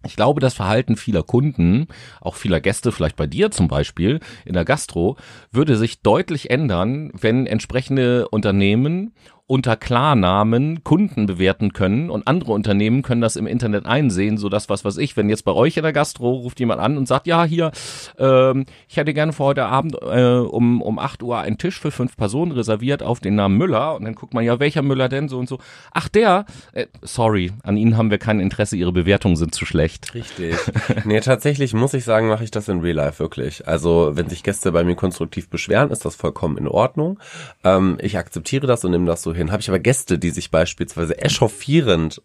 ich 0.06 0.16
glaube, 0.16 0.40
das 0.40 0.56
Verhalten 0.56 0.96
vieler 0.96 1.22
Kunden, 1.22 1.88
auch 2.22 2.36
vieler 2.36 2.60
Gäste, 2.60 2.92
vielleicht 2.92 3.16
bei 3.16 3.28
dir 3.28 3.51
zum 3.51 3.68
Beispiel 3.68 4.20
in 4.46 4.54
der 4.54 4.66
Gastro, 4.66 5.16
würde 5.51 5.75
sich 5.75 6.01
deutlich 6.01 6.50
ändern, 6.50 7.12
wenn 7.13 7.46
entsprechende 7.46 8.28
Unternehmen 8.30 9.13
unter 9.51 9.75
Klarnamen 9.75 10.81
Kunden 10.86 11.25
bewerten 11.25 11.74
können 11.74 12.10
und 12.10 12.25
andere 12.25 12.53
Unternehmen 12.53 13.01
können 13.01 13.20
das 13.20 13.36
im 13.36 13.48
Internet 13.48 13.86
einsehen, 13.86 14.38
so 14.38 14.48
dass 14.48 14.70
was 14.70 14.86
weiß 14.86 14.96
ich, 14.96 15.17
wenn 15.17 15.27
jetzt 15.27 15.43
bei 15.43 15.51
euch 15.51 15.75
in 15.75 15.84
der 15.84 15.91
Gastro 15.91 16.31
ruft 16.31 16.62
jemand 16.62 16.79
an 16.79 16.98
und 16.98 17.05
sagt, 17.05 17.27
ja 17.27 17.43
hier, 17.43 17.74
ähm, 18.17 18.65
ich 18.88 18.96
hätte 18.96 19.13
gerne 19.13 19.34
für 19.34 19.43
heute 19.43 19.65
Abend 19.65 19.98
äh, 20.01 20.36
um 20.36 20.81
um 20.81 20.98
acht 21.00 21.22
Uhr 21.22 21.38
einen 21.38 21.58
Tisch 21.58 21.81
für 21.81 21.91
fünf 21.91 22.15
Personen 22.15 22.53
reserviert 22.53 23.03
auf 23.03 23.20
den 23.20 23.36
Namen 23.36 23.58
Müller 23.58 23.98
und 23.98 24.05
dann 24.05 24.15
guckt 24.15 24.34
man 24.34 24.46
ja, 24.46 24.58
welcher 24.62 24.84
Müller 24.84 25.10
denn 25.10 25.27
so 25.27 25.38
und 25.38 25.50
so. 25.50 25.60
Ach 25.91 26.08
der, 26.08 26.46
äh, 26.72 26.86
sorry, 27.01 27.51
an 27.63 27.75
Ihnen 27.75 27.98
haben 27.98 28.10
wir 28.10 28.20
kein 28.20 28.39
Interesse, 28.39 28.77
Ihre 28.77 28.93
Bewertungen 28.93 29.36
sind 29.36 29.53
zu 29.53 29.65
schlecht. 29.65 30.15
Richtig. 30.15 30.55
nee, 31.03 31.20
tatsächlich 31.20 31.74
muss 31.74 31.93
ich 31.93 32.05
sagen, 32.05 32.29
mache 32.29 32.46
ich 32.46 32.51
das 32.51 32.70
in 32.70 32.79
Real 32.79 32.96
Life 32.96 33.20
wirklich. 33.20 33.67
Also 33.67 34.12
wenn 34.13 34.29
sich 34.29 34.43
Gäste 34.43 34.72
bei 34.72 34.86
mir 34.86 34.96
konstruktiv 34.96 35.50
beschweren, 35.50 35.91
ist 35.91 36.05
das 36.05 36.15
vollkommen 36.15 36.58
in 36.58 36.70
Ordnung. 36.70 37.20
Ähm, 37.65 37.98
ich 38.00 38.17
akzeptiere 38.17 38.65
das 38.65 38.86
und 38.86 38.91
nehme 38.91 39.08
das 39.08 39.22
so 39.22 39.34
hin 39.34 39.41
hin. 39.42 39.52
Habe 39.52 39.62
ich 39.62 39.70
aber 39.70 39.80
Gäste, 39.80 40.18
die 40.18 40.30
sich 40.30 40.52
beispielsweise 40.52 41.18
echauffierend 41.18 42.22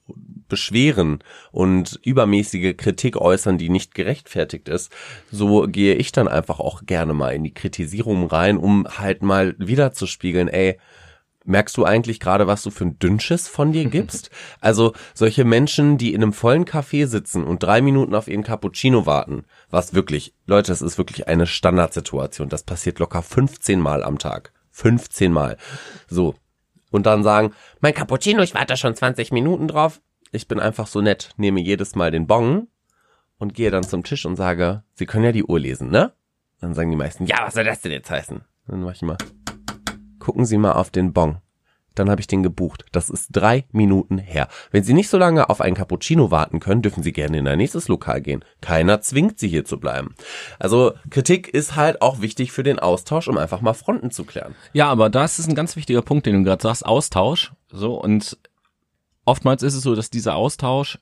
beschweren 0.49 1.19
und 1.51 1.99
übermäßige 2.05 2.77
Kritik 2.77 3.17
äußern, 3.17 3.59
die 3.59 3.69
nicht 3.69 3.95
gerechtfertigt 3.95 4.69
ist, 4.69 4.93
so 5.31 5.67
gehe 5.69 5.95
ich 5.95 6.13
dann 6.13 6.29
einfach 6.29 6.61
auch 6.61 6.87
gerne 6.87 7.15
mal 7.15 7.35
in 7.35 7.43
die 7.43 7.55
Kritisierung 7.55 8.27
rein, 8.29 8.57
um 8.57 8.87
halt 8.87 9.23
mal 9.23 9.57
wieder 9.59 9.93
zu 9.93 10.07
spiegeln, 10.07 10.49
ey, 10.49 10.79
Merkst 11.49 11.77
du 11.77 11.85
eigentlich 11.85 12.19
gerade, 12.19 12.49
was 12.49 12.65
du 12.65 12.71
für 12.71 12.85
ein 12.85 12.99
Dünnschiss 12.99 13.47
von 13.47 13.73
dir 13.73 13.85
gibst? 13.85 14.31
Also 14.61 14.95
solche 15.15 15.45
Menschen, 15.45 15.97
die 15.97 16.13
in 16.13 16.23
einem 16.23 16.33
vollen 16.33 16.65
Café 16.65 17.07
sitzen 17.07 17.45
und 17.45 17.63
drei 17.63 17.81
Minuten 17.81 18.17
auf 18.17 18.27
ihren 18.27 18.43
Cappuccino 18.43 19.07
warten, 19.07 19.45
was 19.71 19.95
wirklich, 19.95 20.35
Leute, 20.47 20.73
das 20.73 20.83
ist 20.83 20.99
wirklich 20.99 21.29
eine 21.29 21.47
Standardsituation. 21.47 22.49
Das 22.49 22.65
passiert 22.65 22.99
locker 22.99 23.23
15 23.23 23.81
Mal 23.81 24.03
am 24.03 24.19
Tag. 24.19 24.53
15 24.73 25.33
Mal. 25.33 25.57
So. 26.09 26.35
Und 26.97 27.05
dann 27.05 27.23
sagen, 27.23 27.53
mein 27.81 27.93
Cappuccino, 27.93 28.41
ich 28.41 28.55
warte 28.55 28.79
schon 28.79 28.95
20 28.95 29.31
Minuten 29.31 29.69
drauf. 29.69 30.01
Ich 30.33 30.49
bin 30.49 30.59
einfach 30.59 30.87
so 30.87 31.03
nett, 31.03 31.29
nehme 31.37 31.61
jedes 31.61 31.95
Mal 31.95 32.11
den 32.11 32.27
Bon 32.27 32.69
und 33.37 33.53
gehe 33.53 33.71
dann 33.71 33.83
zum 33.83 34.03
Tisch 34.03 34.25
und 34.25 34.37
sage, 34.37 34.83
Sie 34.95 35.05
können 35.05 35.27
ja 35.27 35.33
die 35.33 35.45
Uhr 35.45 35.61
lesen, 35.61 35.91
ne? 35.91 36.15
Dann 36.59 36.73
sagen 36.73 36.91
die 36.91 36.97
meisten, 36.97 37.27
ja, 37.27 37.43
was 37.45 37.53
soll 37.53 37.65
das 37.65 37.83
denn 37.83 37.93
jetzt 37.93 38.11
heißen? 38.11 38.41
Dann 38.67 38.83
mach 38.83 38.95
ich 38.95 39.03
mal, 39.03 39.19
gucken 40.19 40.47
Sie 40.47 40.57
mal 40.57 40.73
auf 40.73 40.89
den 40.89 41.13
Bon. 41.13 41.37
Dann 41.97 42.09
habe 42.09 42.21
ich 42.21 42.29
den 42.29 42.45
gebucht. 42.45 42.85
Das 42.93 43.11
ist 43.11 43.31
drei 43.33 43.65
Minuten 43.73 44.19
her. 44.19 44.49
Wenn 44.71 44.85
Sie 44.85 44.95
nicht 44.95 45.09
so 45.09 45.19
lange 45.19 45.51
auf 45.51 45.61
einen 45.61 45.75
Cappuccino 45.75 46.31
warten 46.31 46.61
können, 46.61 46.83
dürfen 46.83 47.03
Sie 47.03 47.13
gerne 47.13 47.39
in 47.39 47.49
ein 47.49 47.59
nächstes 47.59 47.89
Lokal 47.89 48.21
gehen. 48.21 48.45
Keiner 48.61 49.01
zwingt 49.01 49.41
Sie 49.41 49.49
hier 49.49 49.65
zu 49.65 49.81
bleiben. 49.81 50.15
Also 50.61 50.93
Kritik 51.11 51.49
ist 51.49 51.75
halt 51.75 52.03
auch 52.03 52.21
wichtig 52.21 52.53
für 52.53 52.63
den 52.63 52.79
Austausch, 52.79 53.27
um 53.27 53.37
einfach 53.37 53.61
mal 53.61 53.75
Fronten 53.75 54.11
zu 54.11 54.25
klären. 54.25 54.55
Ja, 54.73 54.89
aber 54.89 55.11
das 55.11 55.39
ist 55.39 55.49
ein 55.49 55.55
ganz 55.57 55.75
wichtiger 55.75 56.03
Punkt, 56.03 56.27
den 56.27 56.37
du 56.37 56.43
gerade 56.45 56.63
sagst, 56.63 56.87
Austausch. 56.87 57.53
So, 57.73 58.01
und 58.01 58.39
oftmals 59.25 59.63
ist 59.63 59.75
es 59.75 59.83
so, 59.83 59.95
dass 59.95 60.11
dieser 60.11 60.37
Austausch 60.37 60.99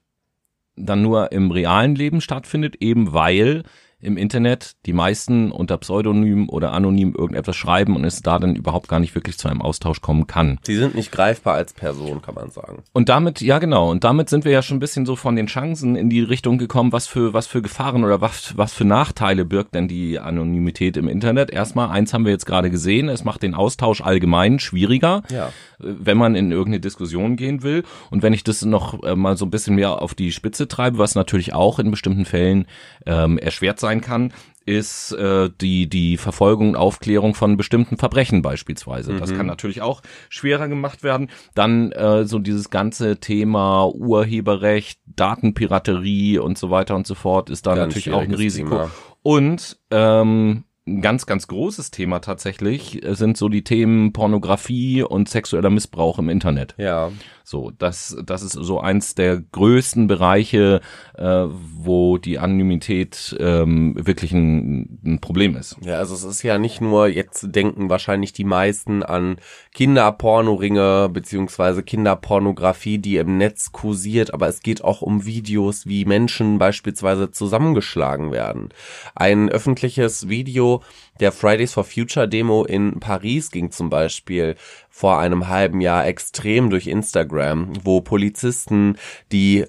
dann 0.76 1.02
nur 1.02 1.32
im 1.32 1.50
realen 1.50 1.94
Leben 1.94 2.20
stattfindet, 2.20 2.76
eben 2.80 3.12
weil 3.12 3.62
im 4.04 4.16
Internet 4.16 4.72
die 4.86 4.92
meisten 4.92 5.50
unter 5.50 5.78
Pseudonym 5.78 6.48
oder 6.48 6.72
anonym 6.72 7.14
irgendetwas 7.16 7.56
schreiben 7.56 7.96
und 7.96 8.04
es 8.04 8.22
da 8.22 8.38
dann 8.38 8.54
überhaupt 8.54 8.88
gar 8.88 9.00
nicht 9.00 9.14
wirklich 9.14 9.38
zu 9.38 9.48
einem 9.48 9.62
Austausch 9.62 10.00
kommen 10.00 10.26
kann. 10.26 10.58
Sie 10.62 10.76
sind 10.76 10.94
nicht 10.94 11.10
greifbar 11.10 11.54
als 11.54 11.72
Person, 11.72 12.22
kann 12.22 12.34
man 12.34 12.50
sagen. 12.50 12.82
Und 12.92 13.08
damit, 13.08 13.40
ja 13.40 13.58
genau, 13.58 13.90
und 13.90 14.04
damit 14.04 14.28
sind 14.28 14.44
wir 14.44 14.52
ja 14.52 14.62
schon 14.62 14.76
ein 14.76 14.80
bisschen 14.80 15.06
so 15.06 15.16
von 15.16 15.36
den 15.36 15.46
Chancen 15.46 15.96
in 15.96 16.10
die 16.10 16.20
Richtung 16.22 16.58
gekommen, 16.58 16.92
was 16.92 17.06
für, 17.06 17.32
was 17.32 17.46
für 17.46 17.62
Gefahren 17.62 18.04
oder 18.04 18.20
was, 18.20 18.56
was 18.56 18.72
für 18.74 18.84
Nachteile 18.84 19.44
birgt 19.44 19.74
denn 19.74 19.88
die 19.88 20.18
Anonymität 20.18 20.96
im 20.96 21.08
Internet. 21.08 21.50
Erstmal, 21.50 21.88
eins 21.90 22.12
haben 22.12 22.24
wir 22.24 22.32
jetzt 22.32 22.46
gerade 22.46 22.70
gesehen, 22.70 23.08
es 23.08 23.24
macht 23.24 23.42
den 23.42 23.54
Austausch 23.54 24.00
allgemein 24.02 24.58
schwieriger, 24.58 25.22
Ja. 25.30 25.50
wenn 25.78 26.18
man 26.18 26.34
in 26.34 26.50
irgendeine 26.52 26.80
Diskussion 26.80 27.36
gehen 27.36 27.62
will. 27.62 27.82
Und 28.10 28.22
wenn 28.22 28.32
ich 28.32 28.44
das 28.44 28.64
noch 28.64 29.02
äh, 29.02 29.16
mal 29.16 29.36
so 29.36 29.44
ein 29.46 29.50
bisschen 29.50 29.74
mehr 29.76 30.02
auf 30.02 30.14
die 30.14 30.32
Spitze 30.32 30.68
treibe, 30.68 30.98
was 30.98 31.14
natürlich 31.14 31.54
auch 31.54 31.78
in 31.78 31.90
bestimmten 31.90 32.24
Fällen 32.24 32.66
ähm, 33.06 33.38
erschwert 33.38 33.80
sein 33.80 33.93
kann, 34.00 34.32
ist 34.66 35.12
äh, 35.12 35.50
die 35.60 35.88
die 35.88 36.16
Verfolgung 36.16 36.70
und 36.70 36.76
Aufklärung 36.76 37.34
von 37.34 37.56
bestimmten 37.56 37.98
Verbrechen 37.98 38.42
beispielsweise. 38.42 39.14
Das 39.14 39.34
kann 39.34 39.46
natürlich 39.46 39.82
auch 39.82 40.00
schwerer 40.30 40.68
gemacht 40.68 41.02
werden. 41.02 41.30
Dann 41.54 41.92
äh, 41.92 42.24
so 42.24 42.38
dieses 42.38 42.70
ganze 42.70 43.18
Thema 43.18 43.84
Urheberrecht, 43.86 45.00
Datenpiraterie 45.06 46.38
und 46.38 46.56
so 46.56 46.70
weiter 46.70 46.96
und 46.96 47.06
so 47.06 47.14
fort 47.14 47.50
ist 47.50 47.66
da 47.66 47.74
Ganz 47.74 47.94
natürlich 47.94 48.12
auch 48.14 48.22
ein 48.22 48.34
Risiko. 48.34 48.70
Thema. 48.70 48.90
Und 49.22 49.78
ähm, 49.90 50.64
ein 50.86 51.00
ganz, 51.00 51.24
ganz 51.24 51.46
großes 51.46 51.90
Thema 51.90 52.20
tatsächlich 52.20 53.02
äh, 53.04 53.14
sind 53.14 53.38
so 53.38 53.48
die 53.48 53.64
Themen 53.64 54.12
Pornografie 54.12 55.02
und 55.02 55.28
sexueller 55.30 55.70
Missbrauch 55.70 56.18
im 56.18 56.28
Internet. 56.28 56.74
Ja. 56.76 57.10
So, 57.42 57.70
das, 57.70 58.16
das 58.24 58.42
ist 58.42 58.52
so 58.52 58.80
eins 58.80 59.14
der 59.14 59.40
größten 59.40 60.06
Bereiche, 60.06 60.80
äh, 61.14 61.44
wo 61.76 62.18
die 62.18 62.38
Anonymität 62.38 63.36
ähm, 63.38 63.94
wirklich 63.98 64.32
ein, 64.32 64.98
ein 65.04 65.20
Problem 65.20 65.56
ist. 65.56 65.76
Ja, 65.82 65.98
also 65.98 66.14
es 66.14 66.24
ist 66.24 66.42
ja 66.42 66.58
nicht 66.58 66.80
nur, 66.80 67.06
jetzt 67.08 67.54
denken 67.54 67.88
wahrscheinlich 67.90 68.32
die 68.32 68.44
meisten 68.44 69.02
an 69.02 69.36
Kinderpornoringe 69.72 71.10
beziehungsweise 71.10 71.82
Kinderpornografie, 71.82 72.98
die 72.98 73.16
im 73.16 73.38
Netz 73.38 73.72
kursiert, 73.72 74.32
aber 74.34 74.48
es 74.48 74.60
geht 74.60 74.84
auch 74.84 75.02
um 75.02 75.24
Videos, 75.24 75.86
wie 75.86 76.04
Menschen 76.04 76.58
beispielsweise 76.58 77.30
zusammengeschlagen 77.30 78.32
werden. 78.32 78.70
Ein 79.14 79.48
öffentliches 79.48 80.28
Video 80.28 80.73
der 81.20 81.32
Fridays 81.32 81.72
for 81.72 81.84
Future 81.84 82.28
Demo 82.28 82.64
in 82.64 83.00
Paris 83.00 83.50
ging 83.50 83.70
zum 83.70 83.90
Beispiel 83.90 84.56
vor 84.88 85.18
einem 85.18 85.48
halben 85.48 85.80
Jahr 85.80 86.06
extrem 86.06 86.70
durch 86.70 86.86
Instagram, 86.86 87.72
wo 87.84 88.00
Polizisten 88.00 88.96
die 89.32 89.66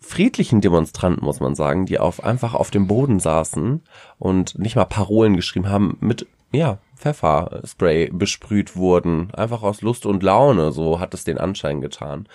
friedlichen 0.00 0.60
Demonstranten, 0.60 1.24
muss 1.24 1.40
man 1.40 1.54
sagen, 1.54 1.86
die 1.86 1.98
auf 1.98 2.22
einfach 2.22 2.54
auf 2.54 2.70
dem 2.70 2.86
Boden 2.86 3.20
saßen 3.20 3.82
und 4.18 4.58
nicht 4.58 4.76
mal 4.76 4.84
Parolen 4.84 5.36
geschrieben 5.36 5.68
haben, 5.68 5.96
mit 6.00 6.26
ja, 6.52 6.78
Pfefferspray 6.96 8.10
besprüht 8.12 8.76
wurden, 8.76 9.32
einfach 9.32 9.62
aus 9.62 9.80
Lust 9.80 10.06
und 10.06 10.22
Laune, 10.22 10.72
so 10.72 11.00
hat 11.00 11.14
es 11.14 11.24
den 11.24 11.38
Anschein 11.38 11.80
getan. 11.80 12.28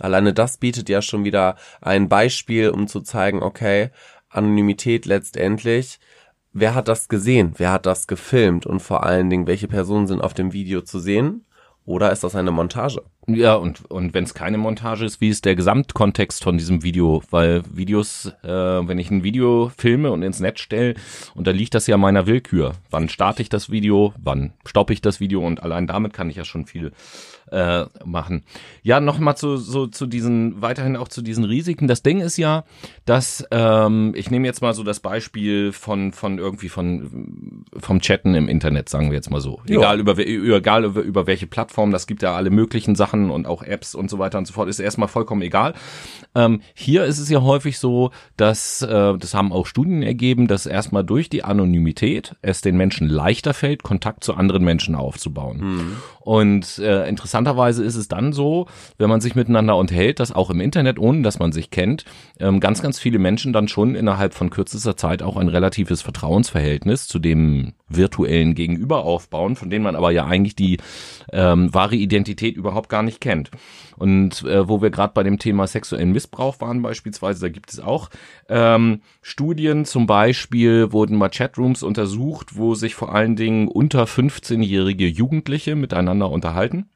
Alleine 0.00 0.32
das 0.32 0.58
bietet 0.58 0.88
ja 0.88 1.02
schon 1.02 1.24
wieder 1.24 1.56
ein 1.80 2.08
Beispiel, 2.08 2.70
um 2.70 2.88
zu 2.88 3.00
zeigen, 3.00 3.42
okay, 3.42 3.90
Anonymität 4.30 5.06
letztendlich, 5.06 5.98
wer 6.60 6.74
hat 6.74 6.88
das 6.88 7.08
gesehen, 7.08 7.52
wer 7.56 7.72
hat 7.72 7.86
das 7.86 8.06
gefilmt 8.06 8.66
und 8.66 8.80
vor 8.80 9.04
allen 9.04 9.30
Dingen, 9.30 9.46
welche 9.46 9.68
Personen 9.68 10.06
sind 10.06 10.20
auf 10.20 10.34
dem 10.34 10.52
Video 10.52 10.82
zu 10.82 10.98
sehen? 10.98 11.44
Oder 11.84 12.12
ist 12.12 12.22
das 12.22 12.34
eine 12.34 12.50
Montage? 12.50 13.02
Ja, 13.26 13.54
und, 13.54 13.90
und 13.90 14.12
wenn 14.12 14.24
es 14.24 14.34
keine 14.34 14.58
Montage 14.58 15.06
ist, 15.06 15.22
wie 15.22 15.30
ist 15.30 15.46
der 15.46 15.56
Gesamtkontext 15.56 16.44
von 16.44 16.58
diesem 16.58 16.82
Video? 16.82 17.22
Weil 17.30 17.62
Videos, 17.72 18.30
äh, 18.42 18.48
wenn 18.48 18.98
ich 18.98 19.10
ein 19.10 19.24
Video 19.24 19.72
filme 19.74 20.10
und 20.10 20.22
ins 20.22 20.38
Netz 20.38 20.60
stelle, 20.60 20.94
unterliegt 21.34 21.74
das 21.74 21.86
ja 21.86 21.96
meiner 21.96 22.26
Willkür. 22.26 22.72
Wann 22.90 23.08
starte 23.08 23.40
ich 23.40 23.48
das 23.48 23.70
Video, 23.70 24.12
wann 24.22 24.52
stoppe 24.66 24.92
ich 24.92 25.00
das 25.00 25.18
Video 25.18 25.46
und 25.46 25.62
allein 25.62 25.86
damit 25.86 26.12
kann 26.12 26.28
ich 26.28 26.36
ja 26.36 26.44
schon 26.44 26.66
viel 26.66 26.92
äh, 27.52 27.86
machen. 28.04 28.44
Ja, 28.82 29.00
nochmal 29.00 29.36
zu, 29.36 29.56
so, 29.56 29.86
zu 29.86 30.06
diesen, 30.06 30.60
weiterhin 30.62 30.96
auch 30.96 31.08
zu 31.08 31.22
diesen 31.22 31.44
Risiken. 31.44 31.88
Das 31.88 32.02
Ding 32.02 32.20
ist 32.20 32.36
ja, 32.36 32.64
dass, 33.04 33.44
ähm, 33.50 34.12
ich 34.16 34.30
nehme 34.30 34.46
jetzt 34.46 34.62
mal 34.62 34.74
so 34.74 34.82
das 34.82 35.00
Beispiel 35.00 35.72
von, 35.72 36.12
von 36.12 36.38
irgendwie 36.38 36.68
von, 36.68 37.64
vom 37.76 38.00
Chatten 38.00 38.34
im 38.34 38.48
Internet, 38.48 38.88
sagen 38.88 39.10
wir 39.10 39.16
jetzt 39.16 39.30
mal 39.30 39.40
so. 39.40 39.60
Egal 39.66 40.00
über, 40.00 40.18
egal 40.18 40.84
über, 40.84 41.00
über 41.00 41.26
welche 41.26 41.46
Plattform, 41.46 41.90
das 41.90 42.06
gibt 42.06 42.22
ja 42.22 42.34
alle 42.34 42.50
möglichen 42.50 42.94
Sachen 42.94 43.30
und 43.30 43.46
auch 43.46 43.62
Apps 43.62 43.94
und 43.94 44.10
so 44.10 44.18
weiter 44.18 44.38
und 44.38 44.46
so 44.46 44.52
fort, 44.52 44.68
ist 44.68 44.80
erstmal 44.80 45.08
vollkommen 45.08 45.42
egal. 45.42 45.74
Ähm, 46.34 46.60
hier 46.74 47.04
ist 47.04 47.18
es 47.18 47.28
ja 47.28 47.42
häufig 47.42 47.78
so, 47.78 48.10
dass, 48.36 48.82
äh, 48.82 49.16
das 49.18 49.34
haben 49.34 49.52
auch 49.52 49.66
Studien 49.66 50.02
ergeben, 50.02 50.48
dass 50.48 50.66
erstmal 50.66 51.04
durch 51.04 51.28
die 51.28 51.44
Anonymität 51.44 52.36
es 52.42 52.60
den 52.60 52.76
Menschen 52.76 53.08
leichter 53.08 53.54
fällt, 53.54 53.82
Kontakt 53.82 54.24
zu 54.24 54.34
anderen 54.34 54.64
Menschen 54.64 54.94
aufzubauen. 54.94 55.96
Und 56.20 56.78
äh, 56.78 57.04
interessanterweise 57.38 57.84
ist 57.84 57.96
es 57.96 58.08
dann 58.08 58.32
so, 58.32 58.66
wenn 58.98 59.08
man 59.08 59.20
sich 59.20 59.34
miteinander 59.34 59.76
unterhält, 59.76 60.20
dass 60.20 60.32
auch 60.32 60.50
im 60.50 60.60
Internet, 60.60 60.98
ohne 60.98 61.22
dass 61.22 61.38
man 61.38 61.52
sich 61.52 61.70
kennt, 61.70 62.04
ähm, 62.40 62.60
ganz, 62.60 62.82
ganz 62.82 62.98
viele 62.98 63.18
Menschen 63.18 63.52
dann 63.52 63.68
schon 63.68 63.94
innerhalb 63.94 64.34
von 64.34 64.50
kürzester 64.50 64.96
Zeit 64.96 65.22
auch 65.22 65.36
ein 65.36 65.48
relatives 65.48 66.02
Vertrauensverhältnis 66.02 67.06
zu 67.06 67.18
dem 67.18 67.74
virtuellen 67.88 68.54
Gegenüber 68.54 69.04
aufbauen, 69.04 69.56
von 69.56 69.70
denen 69.70 69.84
man 69.84 69.96
aber 69.96 70.10
ja 70.10 70.26
eigentlich 70.26 70.56
die 70.56 70.78
ähm, 71.32 71.72
wahre 71.72 71.96
Identität 71.96 72.56
überhaupt 72.56 72.88
gar 72.88 73.02
nicht 73.02 73.20
kennt. 73.20 73.50
Und 73.96 74.44
äh, 74.44 74.68
wo 74.68 74.82
wir 74.82 74.90
gerade 74.90 75.12
bei 75.14 75.22
dem 75.22 75.38
Thema 75.38 75.66
sexuellen 75.66 76.12
Missbrauch 76.12 76.60
waren 76.60 76.82
beispielsweise, 76.82 77.40
da 77.40 77.48
gibt 77.48 77.72
es 77.72 77.80
auch 77.80 78.10
ähm, 78.48 79.00
Studien, 79.22 79.84
zum 79.84 80.06
Beispiel 80.06 80.92
wurden 80.92 81.16
mal 81.16 81.30
Chatrooms 81.30 81.82
untersucht, 81.82 82.56
wo 82.56 82.74
sich 82.74 82.94
vor 82.94 83.14
allen 83.14 83.36
Dingen 83.36 83.68
unter 83.68 84.04
15-jährige 84.04 85.06
Jugendliche 85.06 85.74
miteinander 85.74 86.30
unterhalten. 86.30 86.86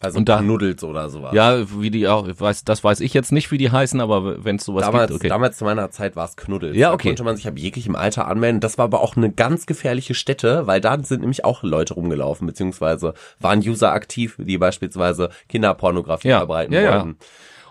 Also 0.00 0.18
Und 0.18 0.28
da- 0.28 0.38
Knuddels 0.38 0.84
oder 0.84 1.10
sowas. 1.10 1.34
Ja, 1.34 1.58
wie 1.80 1.90
die 1.90 2.06
auch, 2.06 2.28
ich 2.28 2.40
weiß, 2.40 2.62
das 2.62 2.84
weiß 2.84 3.00
ich 3.00 3.14
jetzt 3.14 3.32
nicht, 3.32 3.50
wie 3.50 3.58
die 3.58 3.72
heißen, 3.72 4.00
aber 4.00 4.44
wenn 4.44 4.54
es 4.56 4.64
sowas 4.64 4.84
Damals, 4.84 5.08
gibt, 5.10 5.20
okay. 5.22 5.28
damals 5.28 5.56
zu 5.58 5.64
meiner 5.64 5.90
Zeit 5.90 6.14
war 6.14 6.24
es 6.24 6.36
Knuddels. 6.36 6.76
Ja, 6.76 6.90
Da 6.90 6.94
okay. 6.94 7.08
konnte 7.08 7.24
man 7.24 7.34
sich 7.34 7.48
ab 7.48 7.58
jeglichem 7.58 7.96
Alter 7.96 8.28
anmelden. 8.28 8.60
Das 8.60 8.78
war 8.78 8.84
aber 8.84 9.00
auch 9.00 9.16
eine 9.16 9.32
ganz 9.32 9.66
gefährliche 9.66 10.14
Stätte, 10.14 10.68
weil 10.68 10.80
da 10.80 10.96
sind 11.02 11.20
nämlich 11.22 11.44
auch 11.44 11.64
Leute 11.64 11.94
rumgelaufen, 11.94 12.46
beziehungsweise 12.46 13.14
waren 13.40 13.58
User 13.58 13.90
aktiv, 13.90 14.36
die 14.38 14.56
beispielsweise 14.56 15.30
Kinderpornografie 15.48 16.28
Ja, 16.28 16.38
verbreiten 16.38 16.72
ja, 16.74 16.80
ja. 16.80 16.94
wollten. 16.94 17.16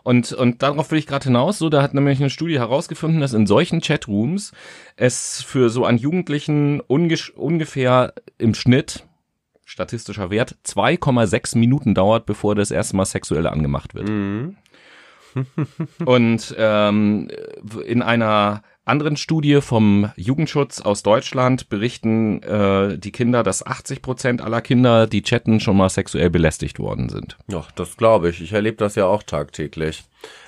Und, 0.04 0.32
und 0.34 0.62
darauf 0.64 0.92
will 0.92 1.00
ich 1.00 1.08
gerade 1.08 1.26
hinaus. 1.26 1.58
So, 1.58 1.70
da 1.70 1.82
hat 1.82 1.94
nämlich 1.94 2.20
eine 2.20 2.30
Studie 2.30 2.60
herausgefunden, 2.60 3.22
dass 3.22 3.34
in 3.34 3.48
solchen 3.48 3.80
Chatrooms 3.82 4.52
es 4.98 5.42
für 5.44 5.70
so 5.70 5.86
an 5.86 5.98
Jugendlichen 5.98 6.82
ungefähr 6.82 8.14
im 8.38 8.54
Schnitt 8.54 9.04
statistischer 9.68 10.32
Wert 10.32 10.56
2,6 10.66 11.58
Minuten 11.58 11.94
dauert, 11.94 12.26
bevor 12.26 12.56
das 12.56 12.72
erste 12.72 12.96
Mal 12.96 13.06
sexuell 13.06 13.46
angemacht 13.46 13.94
wird. 13.94 14.10
Mhm. 14.10 14.56
Und 16.06 16.56
ähm, 16.58 17.30
in 17.86 18.02
einer 18.02 18.64
anderen 18.86 19.18
Studie 19.18 19.60
vom 19.62 20.10
Jugendschutz 20.16 20.80
aus 20.80 21.04
Deutschland 21.04 21.68
berichten 21.68 22.42
äh, 22.44 22.98
die 22.98 23.12
Kinder, 23.12 23.44
dass 23.44 23.66
80 23.66 24.02
Prozent 24.02 24.42
aller 24.42 24.62
Kinder, 24.62 25.06
die 25.06 25.22
chatten, 25.22 25.60
schon 25.60 25.76
mal 25.76 25.90
sexuell 25.90 26.30
belästigt 26.30 26.80
worden 26.80 27.10
sind. 27.10 27.38
Ja, 27.48 27.66
das 27.76 27.98
glaube 27.98 28.30
ich. 28.30 28.42
Ich 28.42 28.54
erlebe 28.54 28.78
das 28.78 28.96
ja 28.96 29.06
auch 29.06 29.22
tagtäglich. 29.22 30.06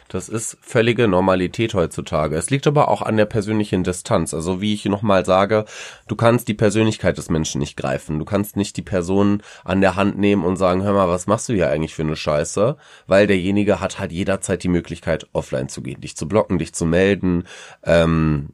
Das 0.10 0.28
ist 0.28 0.58
völlige 0.60 1.08
Normalität 1.08 1.76
heutzutage. 1.76 2.36
Es 2.36 2.50
liegt 2.50 2.66
aber 2.66 2.88
auch 2.88 3.04
an 3.04 3.16
der 3.16 3.28
persönlichen 3.28 3.84
Distanz. 3.84 4.34
Also 4.34 4.60
wie 4.60 4.74
ich 4.74 4.86
nochmal 4.86 5.24
sage, 5.24 5.66
du 6.08 6.16
kannst 6.16 6.48
die 6.48 6.56
Persönlichkeit 6.56 7.20
des 7.20 7.30
Menschen 7.30 7.60
nicht 7.60 7.78
greifen. 7.78 8.18
Du 8.18 8.26
kannst 8.26 8.58
nicht 8.58 8.76
die 8.76 8.82
Person 8.82 9.44
an 9.64 9.82
der 9.82 9.96
Hand 9.96 10.18
nehmen 10.18 10.44
und 10.44 10.58
sagen, 10.58 10.82
hör 10.82 10.94
mal, 10.94 11.08
was 11.08 11.28
machst 11.28 11.48
du 11.48 11.54
hier 11.54 11.70
eigentlich 11.70 11.94
für 11.94 12.02
eine 12.02 12.16
Scheiße? 12.16 12.76
Weil 13.06 13.28
derjenige 13.28 13.80
hat 13.80 14.00
halt 14.00 14.12
jederzeit 14.12 14.64
die 14.64 14.68
Möglichkeit, 14.68 15.28
offline 15.32 15.70
zu 15.70 15.84
gehen, 15.84 16.02
dich 16.02 16.18
zu 16.18 16.28
blocken, 16.28 16.58
dich 16.58 16.74
zu 16.74 16.88
melden, 16.88 17.44
ähm, 17.84 18.50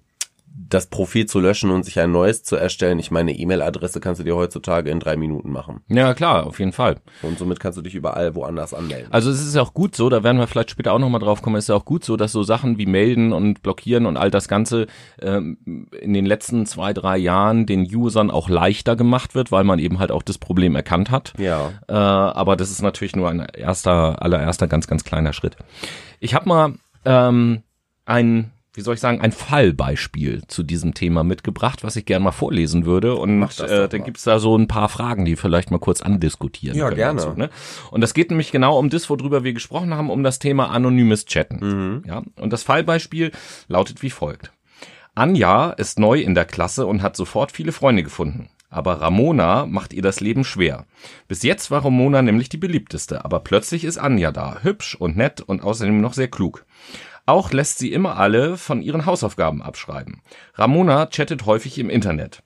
das 0.57 0.87
Profil 0.87 1.25
zu 1.25 1.39
löschen 1.39 1.69
und 1.69 1.83
sich 1.83 1.99
ein 1.99 2.11
neues 2.11 2.43
zu 2.43 2.55
erstellen. 2.55 2.97
Ich 2.99 3.11
meine, 3.11 3.33
E-Mail-Adresse 3.33 3.99
kannst 3.99 4.21
du 4.21 4.23
dir 4.23 4.35
heutzutage 4.35 4.89
in 4.89 4.99
drei 4.99 5.17
Minuten 5.17 5.51
machen. 5.51 5.81
Ja, 5.87 6.13
klar, 6.13 6.45
auf 6.45 6.59
jeden 6.59 6.71
Fall. 6.71 6.97
Und 7.21 7.37
somit 7.37 7.59
kannst 7.59 7.77
du 7.77 7.81
dich 7.81 7.93
überall 7.93 8.35
woanders 8.35 8.73
anmelden. 8.73 9.11
Also 9.11 9.29
es 9.31 9.45
ist 9.45 9.55
ja 9.55 9.61
auch 9.61 9.73
gut 9.73 9.95
so, 9.95 10.09
da 10.09 10.23
werden 10.23 10.37
wir 10.37 10.47
vielleicht 10.47 10.71
später 10.71 10.93
auch 10.93 10.99
nochmal 10.99 11.19
drauf 11.19 11.41
kommen, 11.41 11.57
es 11.57 11.65
ist 11.65 11.69
ja 11.69 11.75
auch 11.75 11.85
gut 11.85 12.05
so, 12.05 12.15
dass 12.15 12.31
so 12.31 12.43
Sachen 12.43 12.77
wie 12.77 12.85
melden 12.85 13.33
und 13.33 13.63
blockieren 13.63 14.05
und 14.05 14.15
all 14.15 14.31
das 14.31 14.47
Ganze 14.47 14.87
ähm, 15.21 15.87
in 15.99 16.13
den 16.13 16.25
letzten 16.25 16.65
zwei, 16.65 16.93
drei 16.93 17.17
Jahren 17.17 17.65
den 17.65 17.83
Usern 17.93 18.31
auch 18.31 18.47
leichter 18.47 18.95
gemacht 18.95 19.35
wird, 19.35 19.51
weil 19.51 19.65
man 19.65 19.79
eben 19.79 19.99
halt 19.99 20.11
auch 20.11 20.23
das 20.23 20.37
Problem 20.37 20.75
erkannt 20.75 21.11
hat. 21.11 21.33
Ja. 21.37 21.71
Äh, 21.87 21.93
aber 21.93 22.55
das 22.55 22.71
ist 22.71 22.81
natürlich 22.81 23.15
nur 23.15 23.29
ein 23.29 23.39
erster, 23.39 24.21
allererster 24.21 24.67
ganz, 24.67 24.87
ganz 24.87 25.03
kleiner 25.03 25.33
Schritt. 25.33 25.57
Ich 26.19 26.33
habe 26.33 26.47
mal 26.47 26.73
ähm, 27.03 27.61
ein 28.05 28.51
wie 28.75 28.81
soll 28.81 28.95
ich 28.95 28.99
sagen, 28.99 29.21
ein 29.21 29.31
Fallbeispiel 29.31 30.43
zu 30.47 30.61
diesem 30.61 30.93
Thema 30.93 31.23
mitgebracht, 31.23 31.83
was 31.83 31.95
ich 31.95 32.05
gerne 32.05 32.25
mal 32.25 32.31
vorlesen 32.31 32.85
würde. 32.85 33.15
Und 33.15 33.41
äh, 33.59 33.87
dann 33.87 34.03
gibt's 34.03 34.23
da 34.23 34.39
so 34.39 34.57
ein 34.57 34.67
paar 34.67 34.89
Fragen, 34.89 35.23
die 35.23 35.37
vielleicht 35.37 35.71
mal 35.71 35.79
kurz 35.79 36.01
andiskutieren 36.01 36.77
Ja, 36.77 36.89
gerne. 36.89 37.21
dazu, 37.21 37.37
ne? 37.37 37.49
Und 37.91 38.01
das 38.01 38.13
geht 38.13 38.29
nämlich 38.29 38.51
genau 38.51 38.77
um 38.77 38.89
das, 38.89 39.09
worüber 39.09 39.43
wir 39.43 39.53
gesprochen 39.53 39.93
haben, 39.93 40.09
um 40.09 40.23
das 40.23 40.39
Thema 40.39 40.71
anonymes 40.71 41.25
Chatten. 41.25 41.59
Mhm. 41.61 42.03
Ja? 42.05 42.23
Und 42.35 42.51
das 42.51 42.63
Fallbeispiel 42.63 43.31
lautet 43.67 44.01
wie 44.03 44.09
folgt. 44.09 44.51
Anja 45.15 45.69
ist 45.69 45.97
neu 45.97 46.19
in 46.19 46.35
der 46.35 46.45
Klasse 46.45 46.85
und 46.85 47.01
hat 47.01 47.15
sofort 47.15 47.53
viele 47.53 47.71
Freunde 47.71 48.03
gefunden. 48.03 48.49
Aber 48.69 48.99
Ramona 48.99 49.65
macht 49.65 49.93
ihr 49.93 50.01
das 50.01 50.19
Leben 50.19 50.43
schwer. 50.43 50.85
Bis 51.29 51.43
jetzt 51.43 51.71
war 51.71 51.85
Ramona 51.85 52.21
nämlich 52.21 52.49
die 52.49 52.57
beliebteste, 52.57 53.23
aber 53.23 53.39
plötzlich 53.39 53.85
ist 53.85 53.97
Anja 53.97 54.33
da, 54.33 54.59
hübsch 54.63 54.95
und 54.95 55.15
nett 55.15 55.39
und 55.39 55.63
außerdem 55.63 56.01
noch 56.01 56.11
sehr 56.11 56.27
klug. 56.27 56.65
Auch 57.25 57.51
lässt 57.51 57.79
sie 57.79 57.91
immer 57.91 58.17
alle 58.17 58.57
von 58.57 58.81
ihren 58.81 59.05
Hausaufgaben 59.05 59.61
abschreiben. 59.61 60.21
Ramona 60.53 61.07
chattet 61.07 61.45
häufig 61.45 61.79
im 61.79 61.89
Internet. 61.89 62.43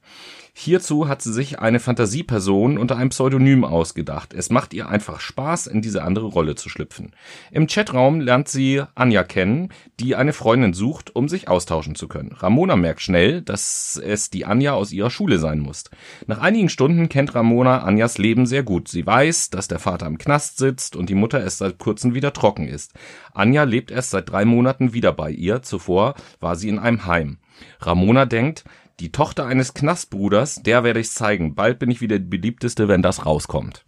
Hierzu 0.54 1.08
hat 1.08 1.22
sie 1.22 1.32
sich 1.32 1.60
eine 1.60 1.80
Fantasieperson 1.80 2.78
unter 2.78 2.98
einem 2.98 3.10
Pseudonym 3.10 3.64
ausgedacht. 3.64 4.34
Es 4.34 4.50
macht 4.50 4.74
ihr 4.74 4.90
einfach 4.90 5.20
Spaß, 5.20 5.68
in 5.68 5.82
diese 5.82 6.04
andere 6.04 6.26
Rolle 6.28 6.56
zu 6.56 6.70
schlüpfen. 6.70 7.14
Im 7.52 7.68
Chatraum 7.68 8.20
lernt 8.20 8.48
sie 8.48 8.82
Anja 8.96 9.24
kennen, 9.24 9.70
die 10.00 10.16
eine 10.16 10.34
Freundin 10.34 10.74
sucht, 10.74 11.16
um 11.16 11.30
sich 11.30 11.48
austauschen 11.48 11.96
zu 11.96 12.08
können. 12.08 12.34
Ramona 12.34 12.76
merkt 12.76 13.02
schnell, 13.02 13.42
dass 13.42 14.02
es 14.04 14.30
die 14.30 14.46
Anja 14.46 14.74
aus 14.74 14.92
ihrer 14.92 15.10
Schule 15.10 15.40
sein 15.40 15.60
muss. 15.60 15.86
Nach 16.28 16.40
einigen 16.40 16.70
Stunden 16.70 17.10
kennt 17.10 17.36
Ramona 17.36 17.84
Anjas 17.84 18.18
Leben 18.18 18.46
sehr 18.46 18.64
gut. 18.64 18.88
Sie 18.88 19.06
weiß, 19.06 19.50
dass 19.52 19.68
der 19.68 19.80
Vater 19.80 20.08
im 20.08 20.18
Knast 20.18 20.58
sitzt 20.58 20.96
und 20.96 21.10
die 21.10 21.16
Mutter 21.16 21.42
erst 21.42 21.60
seit 21.60 21.78
kurzem 21.78 22.14
wieder 22.14 22.34
trocken 22.34 22.68
ist. 22.68 22.94
Anja 23.34 23.64
lebt 23.64 23.92
erst 23.92 24.12
seit 24.12 24.30
drei 24.30 24.46
Monaten 24.46 24.94
wieder 24.94 25.14
bei 25.14 25.32
ihr. 25.32 25.62
Zuvor 25.62 26.16
war 26.40 26.56
sie 26.56 26.70
in 26.70 26.80
einem 26.80 27.06
Heim. 27.06 27.38
Ramona 27.82 28.26
denkt, 28.26 28.64
die 29.00 29.12
Tochter 29.12 29.46
eines 29.46 29.74
Knastbruders, 29.74 30.62
der 30.64 30.84
werde 30.84 31.00
ich 31.00 31.12
zeigen. 31.12 31.56
Bald 31.56 31.80
bin 31.80 31.92
ich 31.92 32.02
wieder 32.02 32.20
die 32.20 32.26
beliebteste, 32.26 32.88
wenn 32.88 33.02
das 33.02 33.26
rauskommt. 33.26 33.84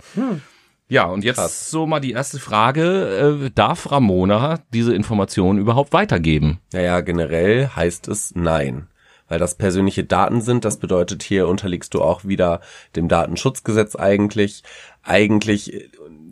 Ja, 0.87 1.05
und 1.05 1.23
jetzt 1.23 1.37
Krass. 1.37 1.69
so 1.69 1.87
mal 1.87 2.01
die 2.01 2.11
erste 2.11 2.39
Frage. 2.39 3.45
Äh, 3.45 3.49
darf 3.51 3.91
Ramona 3.91 4.59
diese 4.73 4.93
Informationen 4.93 5.57
überhaupt 5.57 5.93
weitergeben? 5.93 6.59
Naja, 6.73 6.99
generell 6.99 7.69
heißt 7.69 8.09
es 8.09 8.35
nein. 8.35 8.87
Weil 9.29 9.39
das 9.39 9.55
persönliche 9.55 10.03
Daten 10.03 10.41
sind, 10.41 10.65
das 10.65 10.79
bedeutet, 10.79 11.23
hier 11.23 11.47
unterliegst 11.47 11.93
du 11.93 12.01
auch 12.01 12.25
wieder 12.25 12.59
dem 12.97 13.07
Datenschutzgesetz 13.07 13.95
eigentlich. 13.95 14.63
Eigentlich, 15.03 15.89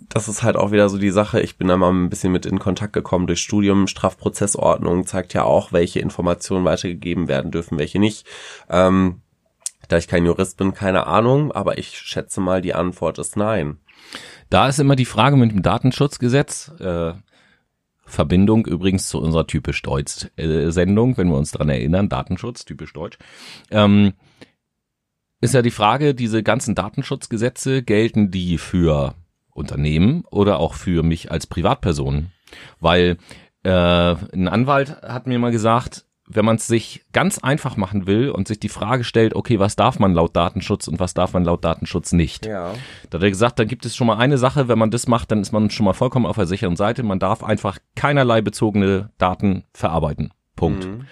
das 0.09 0.27
ist 0.27 0.43
halt 0.43 0.55
auch 0.55 0.71
wieder 0.71 0.89
so 0.89 0.97
die 0.97 1.11
Sache, 1.11 1.39
ich 1.39 1.57
bin 1.57 1.67
da 1.67 1.77
mal 1.77 1.91
ein 1.91 2.09
bisschen 2.09 2.31
mit 2.31 2.45
in 2.45 2.59
Kontakt 2.59 2.93
gekommen 2.93 3.27
durch 3.27 3.41
Studium, 3.41 3.87
Strafprozessordnung 3.87 5.05
zeigt 5.05 5.33
ja 5.33 5.43
auch, 5.43 5.71
welche 5.71 5.99
Informationen 5.99 6.65
weitergegeben 6.65 7.27
werden 7.27 7.51
dürfen, 7.51 7.77
welche 7.77 7.99
nicht. 7.99 8.27
Ähm, 8.69 9.21
da 9.87 9.97
ich 9.97 10.07
kein 10.07 10.25
Jurist 10.25 10.57
bin, 10.57 10.73
keine 10.73 11.07
Ahnung, 11.07 11.51
aber 11.51 11.77
ich 11.77 11.97
schätze 11.97 12.41
mal, 12.41 12.61
die 12.61 12.73
Antwort 12.73 13.19
ist 13.19 13.37
nein. 13.37 13.77
Da 14.49 14.67
ist 14.67 14.79
immer 14.79 14.95
die 14.95 15.05
Frage 15.05 15.35
mit 15.35 15.51
dem 15.51 15.61
Datenschutzgesetz. 15.61 16.71
Äh, 16.79 17.13
Verbindung 18.05 18.65
übrigens 18.65 19.07
zu 19.07 19.19
unserer 19.19 19.45
typisch 19.45 19.81
Deutsch 19.83 20.27
äh, 20.35 20.71
Sendung, 20.71 21.17
wenn 21.17 21.29
wir 21.29 21.37
uns 21.37 21.51
dran 21.51 21.69
erinnern, 21.69 22.09
Datenschutz, 22.09 22.65
typisch 22.65 22.93
Deutsch. 22.93 23.19
Ähm, 23.69 24.13
ist 25.41 25.53
ja 25.53 25.61
die 25.61 25.71
Frage, 25.71 26.15
diese 26.15 26.43
ganzen 26.43 26.75
Datenschutzgesetze, 26.75 27.83
gelten 27.83 28.31
die 28.31 28.57
für 28.57 29.13
Unternehmen 29.53 30.23
oder 30.31 30.59
auch 30.59 30.73
für 30.73 31.03
mich 31.03 31.31
als 31.31 31.47
Privatperson? 31.47 32.31
Weil 32.79 33.17
äh, 33.63 34.15
ein 34.33 34.47
Anwalt 34.47 35.01
hat 35.01 35.27
mir 35.27 35.39
mal 35.39 35.51
gesagt, 35.51 36.05
wenn 36.31 36.45
man 36.45 36.57
es 36.57 36.67
sich 36.67 37.05
ganz 37.11 37.39
einfach 37.39 37.75
machen 37.75 38.05
will 38.05 38.29
und 38.29 38.47
sich 38.47 38.59
die 38.59 38.69
Frage 38.69 39.03
stellt, 39.03 39.35
okay, 39.35 39.59
was 39.59 39.75
darf 39.75 39.97
man 39.97 40.13
laut 40.13 40.35
Datenschutz 40.35 40.87
und 40.87 40.99
was 40.99 41.15
darf 41.15 41.33
man 41.33 41.43
laut 41.43 41.65
Datenschutz 41.65 42.11
nicht? 42.11 42.45
Ja. 42.45 42.73
Da 43.09 43.17
hat 43.17 43.23
er 43.23 43.29
gesagt, 43.29 43.57
da 43.57 43.65
gibt 43.65 43.85
es 43.85 43.95
schon 43.95 44.05
mal 44.05 44.17
eine 44.17 44.37
Sache, 44.37 44.67
wenn 44.67 44.77
man 44.77 44.91
das 44.91 45.07
macht, 45.07 45.31
dann 45.31 45.41
ist 45.41 45.51
man 45.51 45.71
schon 45.71 45.85
mal 45.85 45.93
vollkommen 45.93 46.27
auf 46.27 46.35
der 46.35 46.45
sicheren 46.45 46.75
Seite. 46.75 47.01
Man 47.01 47.19
darf 47.19 47.43
einfach 47.43 47.79
keinerlei 47.95 48.41
bezogene 48.41 49.09
Daten 49.17 49.63
verarbeiten. 49.73 50.31
Punkt. 50.59 50.85
Mhm. 50.85 51.05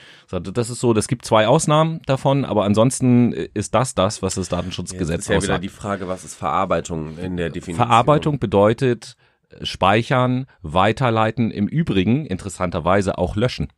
Das 0.54 0.70
ist 0.70 0.82
so, 0.82 0.94
das 0.94 1.08
gibt 1.08 1.24
zwei 1.26 1.48
Ausnahmen 1.48 2.02
davon, 2.06 2.44
aber 2.44 2.66
ansonsten 2.66 3.32
ist 3.32 3.74
das 3.74 3.96
das, 3.96 4.22
was 4.22 4.36
das 4.36 4.46
Jetzt 4.48 4.52
Datenschutzgesetz 4.52 5.22
ist 5.22 5.28
ja 5.30 5.36
wieder 5.36 5.38
aussagt. 5.54 5.64
die 5.64 5.70
Frage, 5.70 6.08
was 6.10 6.26
ist 6.26 6.36
Verarbeitung 6.36 7.18
in 7.18 7.38
der 7.38 7.50
Definition? 7.50 7.88
Verarbeitung 7.88 8.38
bedeutet 8.40 9.16
äh, 9.50 9.66
speichern, 9.66 10.46
weiterleiten, 10.62 11.50
im 11.52 11.68
Übrigen 11.68 12.26
interessanterweise 12.26 13.18
auch 13.18 13.36
löschen. 13.38 13.70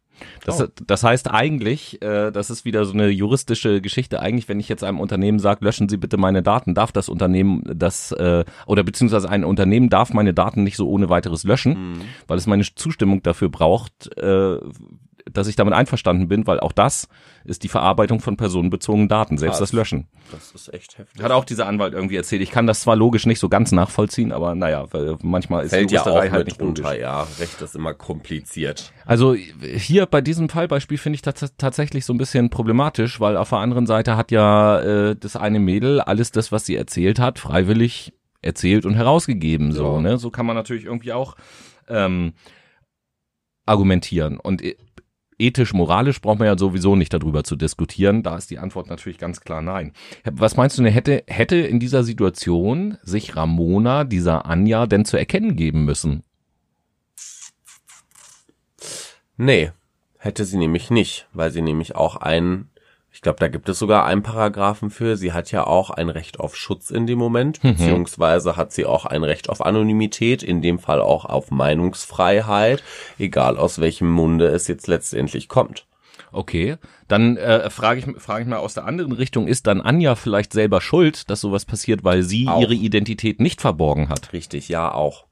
Das, 0.43 0.59
Oh. 0.61 0.65
das 0.85 1.03
heißt 1.03 1.31
eigentlich, 1.31 2.01
äh, 2.01 2.31
das 2.31 2.49
ist 2.49 2.65
wieder 2.65 2.83
so 2.83 2.93
eine 2.93 3.07
juristische 3.07 3.79
Geschichte. 3.79 4.19
Eigentlich, 4.19 4.49
wenn 4.49 4.59
ich 4.59 4.67
jetzt 4.67 4.83
einem 4.83 4.99
Unternehmen 4.99 5.39
sage, 5.39 5.63
löschen 5.63 5.87
Sie 5.87 5.95
bitte 5.97 6.17
meine 6.17 6.43
Daten, 6.43 6.73
darf 6.75 6.91
das 6.91 7.07
Unternehmen 7.07 7.63
das 7.73 8.11
äh, 8.11 8.43
oder 8.65 8.83
beziehungsweise 8.83 9.29
ein 9.29 9.45
Unternehmen 9.45 9.89
darf 9.89 10.11
meine 10.13 10.33
Daten 10.33 10.63
nicht 10.63 10.75
so 10.75 10.89
ohne 10.89 11.07
weiteres 11.09 11.43
löschen, 11.45 11.73
Mhm. 11.93 12.01
weil 12.27 12.37
es 12.37 12.47
meine 12.47 12.63
Zustimmung 12.75 13.23
dafür 13.23 13.47
braucht, 13.49 14.17
äh, 14.17 14.57
dass 15.33 15.47
ich 15.47 15.55
damit 15.55 15.73
einverstanden 15.73 16.27
bin, 16.27 16.45
weil 16.47 16.59
auch 16.59 16.71
das 16.71 17.07
ist 17.45 17.63
die 17.63 17.67
Verarbeitung 17.69 18.19
von 18.19 18.37
personenbezogenen 18.37 19.07
Daten, 19.07 19.37
selbst 19.37 19.57
Krass. 19.59 19.69
das 19.69 19.73
Löschen. 19.73 20.07
Das 20.31 20.51
ist 20.51 20.73
echt 20.73 20.97
heftig. 20.97 21.23
Hat 21.23 21.31
auch 21.31 21.45
dieser 21.45 21.65
Anwalt 21.67 21.93
irgendwie 21.93 22.15
erzählt. 22.17 22.41
Ich 22.41 22.51
kann 22.51 22.67
das 22.67 22.81
zwar 22.81 22.95
logisch 22.95 23.25
nicht 23.25 23.39
so 23.39 23.49
ganz 23.49 23.71
nachvollziehen, 23.71 24.31
aber 24.31 24.55
naja, 24.55 24.85
weil 24.91 25.17
manchmal 25.23 25.63
ist 25.65 25.71
Fällt 25.71 25.91
ja 25.91 26.01
auch 26.01 26.05
Juristerei 26.07 26.29
halt 26.31 26.39
mit 26.39 26.47
nicht 26.47 26.61
logisch. 26.61 26.81
drunter, 26.83 26.99
ja. 26.99 27.27
Recht 27.39 27.61
ist 27.61 27.75
immer 27.75 27.93
kompliziert. 27.93 28.91
Also 29.05 29.33
hier 29.33 30.05
bei 30.05 30.21
diesem 30.21 30.49
Fallbeispiel 30.49 30.97
finde 30.97 31.15
ich 31.15 31.21
das 31.21 31.53
tatsächlich 31.57 32.05
so 32.05 32.13
ein 32.13 32.17
bisschen 32.17 32.49
problematisch, 32.49 33.19
weil 33.19 33.37
auf 33.37 33.49
der 33.49 33.59
anderen 33.59 33.87
Seite 33.87 34.17
hat 34.17 34.31
ja 34.31 34.79
äh, 34.81 35.15
das 35.15 35.35
eine 35.35 35.59
Mädel 35.59 36.01
alles 36.01 36.31
das, 36.31 36.51
was 36.51 36.65
sie 36.65 36.75
erzählt 36.75 37.19
hat, 37.19 37.39
freiwillig 37.39 38.13
erzählt 38.41 38.85
und 38.85 38.93
herausgegeben. 38.93 39.71
So, 39.73 39.95
Ja. 39.95 40.01
ne? 40.01 40.17
So 40.17 40.29
kann 40.29 40.45
man 40.45 40.55
natürlich 40.55 40.85
irgendwie 40.85 41.11
auch 41.13 41.35
ähm, 41.87 42.33
argumentieren. 43.65 44.39
Und 44.39 44.61
e- 45.39 45.47
ethisch, 45.47 45.73
moralisch 45.73 46.21
braucht 46.21 46.39
man 46.39 46.47
ja 46.47 46.57
sowieso 46.57 46.95
nicht 46.95 47.13
darüber 47.13 47.43
zu 47.43 47.55
diskutieren. 47.55 48.23
Da 48.23 48.37
ist 48.37 48.51
die 48.51 48.59
Antwort 48.59 48.89
natürlich 48.89 49.17
ganz 49.17 49.41
klar 49.41 49.61
nein. 49.61 49.93
Was 50.23 50.57
meinst 50.57 50.77
du, 50.77 50.83
denn, 50.83 50.91
hätte, 50.91 51.23
hätte 51.27 51.55
in 51.55 51.79
dieser 51.79 52.03
Situation 52.03 52.97
sich 53.03 53.35
Ramona 53.35 54.03
dieser 54.03 54.45
Anja 54.45 54.85
denn 54.85 55.05
zu 55.05 55.17
erkennen 55.17 55.55
geben 55.55 55.85
müssen? 55.85 56.23
Nee, 59.37 59.71
hätte 60.17 60.43
sie 60.43 60.57
nämlich 60.57 60.89
nicht, 60.89 61.27
weil 61.31 61.51
sie 61.51 61.61
nämlich 61.61 61.95
auch 61.95 62.17
einen, 62.17 62.69
ich 63.11 63.21
glaube, 63.21 63.39
da 63.39 63.47
gibt 63.47 63.67
es 63.69 63.79
sogar 63.79 64.05
einen 64.05 64.23
Paragraphen 64.23 64.89
für, 64.91 65.17
sie 65.17 65.33
hat 65.33 65.51
ja 65.51 65.65
auch 65.65 65.89
ein 65.89 66.09
Recht 66.09 66.39
auf 66.39 66.55
Schutz 66.55 66.89
in 66.89 67.07
dem 67.07 67.17
Moment, 67.19 67.63
Mhm. 67.63 67.71
beziehungsweise 67.75 68.55
hat 68.55 68.71
sie 68.71 68.85
auch 68.85 69.05
ein 69.05 69.23
Recht 69.23 69.49
auf 69.49 69.65
Anonymität, 69.65 70.43
in 70.43 70.61
dem 70.61 70.79
Fall 70.79 71.01
auch 71.01 71.25
auf 71.25 71.51
Meinungsfreiheit, 71.51 72.83
egal 73.17 73.57
aus 73.57 73.79
welchem 73.79 74.09
Munde 74.09 74.47
es 74.47 74.67
jetzt 74.67 74.87
letztendlich 74.87 75.47
kommt. 75.49 75.85
Okay, 76.31 76.77
dann 77.07 77.37
äh, 77.37 77.69
frage 77.71 77.99
ich, 78.01 78.21
frage 78.21 78.43
ich 78.43 78.47
mal 78.47 78.57
aus 78.57 78.75
der 78.75 78.85
anderen 78.85 79.13
Richtung, 79.13 79.47
ist 79.47 79.65
dann 79.65 79.81
Anja 79.81 80.13
vielleicht 80.15 80.53
selber 80.53 80.79
schuld, 80.79 81.29
dass 81.31 81.41
sowas 81.41 81.65
passiert, 81.65 82.03
weil 82.03 82.21
sie 82.21 82.47
Auch. 82.47 82.61
ihre 82.61 82.75
Identität 82.75 83.39
nicht 83.39 83.61
verborgen 83.61 84.09
hat? 84.09 84.31
Richtig, 84.31 84.69
ja 84.69 84.93
auch. 84.93 85.25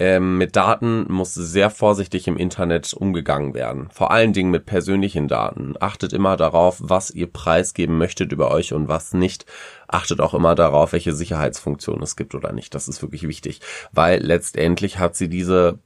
Ähm, 0.00 0.38
mit 0.38 0.54
Daten 0.54 1.12
muss 1.12 1.34
sehr 1.34 1.70
vorsichtig 1.70 2.28
im 2.28 2.36
Internet 2.36 2.94
umgegangen 2.94 3.52
werden. 3.52 3.88
Vor 3.92 4.12
allen 4.12 4.32
Dingen 4.32 4.52
mit 4.52 4.64
persönlichen 4.64 5.26
Daten. 5.26 5.74
Achtet 5.80 6.12
immer 6.12 6.36
darauf, 6.36 6.76
was 6.80 7.10
ihr 7.10 7.26
preisgeben 7.26 7.98
möchtet 7.98 8.30
über 8.30 8.52
euch 8.52 8.72
und 8.72 8.86
was 8.86 9.12
nicht. 9.12 9.44
Achtet 9.88 10.20
auch 10.20 10.34
immer 10.34 10.54
darauf, 10.54 10.92
welche 10.92 11.14
Sicherheitsfunktion 11.14 12.02
es 12.02 12.14
gibt 12.14 12.34
oder 12.34 12.52
nicht. 12.52 12.74
Das 12.74 12.88
ist 12.88 13.02
wirklich 13.02 13.26
wichtig, 13.26 13.60
weil 13.92 14.20
letztendlich 14.22 14.98
hat 14.98 15.16
sie 15.16 15.28
diese 15.28 15.78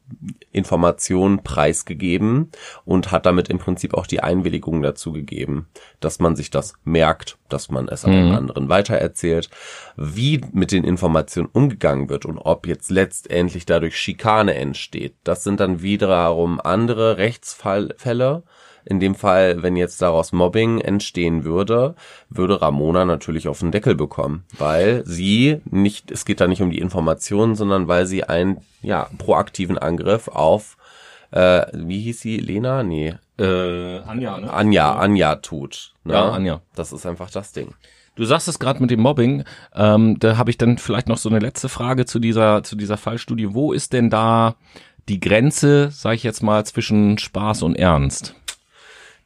Information 0.51 1.43
preisgegeben 1.43 2.51
und 2.85 3.13
hat 3.13 3.27
damit 3.27 3.49
im 3.49 3.59
Prinzip 3.59 3.95
auch 3.95 4.07
die 4.07 4.21
Einwilligung 4.21 4.83
dazu 4.83 5.13
gegeben, 5.13 5.69
dass 6.01 6.19
man 6.19 6.37
sich 6.37 6.51
das 6.51 6.75
merkt, 6.85 7.39
dass 7.49 7.71
man 7.71 7.89
es 7.89 8.05
an 8.05 8.29
mhm. 8.29 8.35
anderen 8.35 8.69
weitererzählt, 8.69 9.49
wie 9.97 10.41
mit 10.53 10.73
den 10.73 10.85
Informationen 10.85 11.49
umgegangen 11.53 12.09
wird 12.09 12.27
und 12.27 12.39
ob 12.39 12.67
jetzt 12.67 12.91
letztendlich 12.91 13.67
dadurch 13.67 13.97
Schikane 13.97 14.55
entsteht. 14.55 15.15
Das 15.25 15.45
sind 15.45 15.61
dann 15.61 15.81
wiederum 15.81 16.61
andere 16.61 17.19
Rechtsfälle, 17.19 18.43
in 18.85 19.01
dem 19.01 19.15
Fall, 19.15 19.63
wenn 19.63 19.77
jetzt 19.77 20.03
daraus 20.03 20.33
Mobbing 20.33 20.81
entstehen 20.81 21.45
würde, 21.45 21.95
würde 22.29 22.61
Ramona 22.61 23.05
natürlich 23.05 23.49
auf 23.49 23.61
den 23.61 23.73
Deckel 23.73 23.95
bekommen, 23.95 24.45
weil 24.59 25.03
sie 25.07 25.61
nicht, 25.71 26.11
es 26.11 26.25
geht 26.25 26.41
da 26.41 26.47
nicht 26.47 26.63
um 26.63 26.71
die 26.71 26.79
Informationen, 26.79 27.55
sondern 27.55 27.89
weil 27.89 28.07
sie 28.07 28.25
einen, 28.25 28.59
ja, 28.83 29.09
proaktiven 29.19 29.79
Angriff 29.79 30.29
auf, 30.29 30.77
äh, 31.31 31.67
wie 31.73 32.01
hieß 32.01 32.21
sie, 32.21 32.37
Lena? 32.39 32.83
Nee. 32.83 33.15
Äh, 33.39 33.99
Anja, 34.01 34.39
ne? 34.39 34.53
Anja, 34.53 34.95
Anja 34.97 35.37
tut. 35.37 35.95
Ne? 36.05 36.13
Ja, 36.15 36.31
Anja. 36.31 36.61
Das 36.75 36.93
ist 36.93 37.07
einfach 37.07 37.31
das 37.31 37.53
Ding. 37.53 37.75
Du 38.15 38.25
sagst 38.27 38.47
es 38.47 38.59
gerade 38.59 38.81
mit 38.81 38.91
dem 38.91 39.01
Mobbing. 39.01 39.45
Ähm, 39.75 40.19
da 40.19 40.37
habe 40.37 40.51
ich 40.51 40.59
dann 40.59 40.77
vielleicht 40.77 41.09
noch 41.09 41.17
so 41.17 41.31
eine 41.31 41.39
letzte 41.39 41.71
Frage 41.71 42.05
zu 42.05 42.19
dieser 42.19 42.63
zu 42.63 42.77
dieser 42.77 42.99
Fallstudie. 42.99 43.55
Wo 43.55 43.73
ist 43.73 43.95
denn 43.95 44.11
da 44.11 44.57
die 45.09 45.19
Grenze, 45.19 45.91
sage 45.91 46.17
ich 46.17 46.23
jetzt 46.23 46.43
mal, 46.43 46.65
zwischen 46.67 47.17
Spaß 47.17 47.63
und 47.63 47.77
Ernst? 47.77 48.35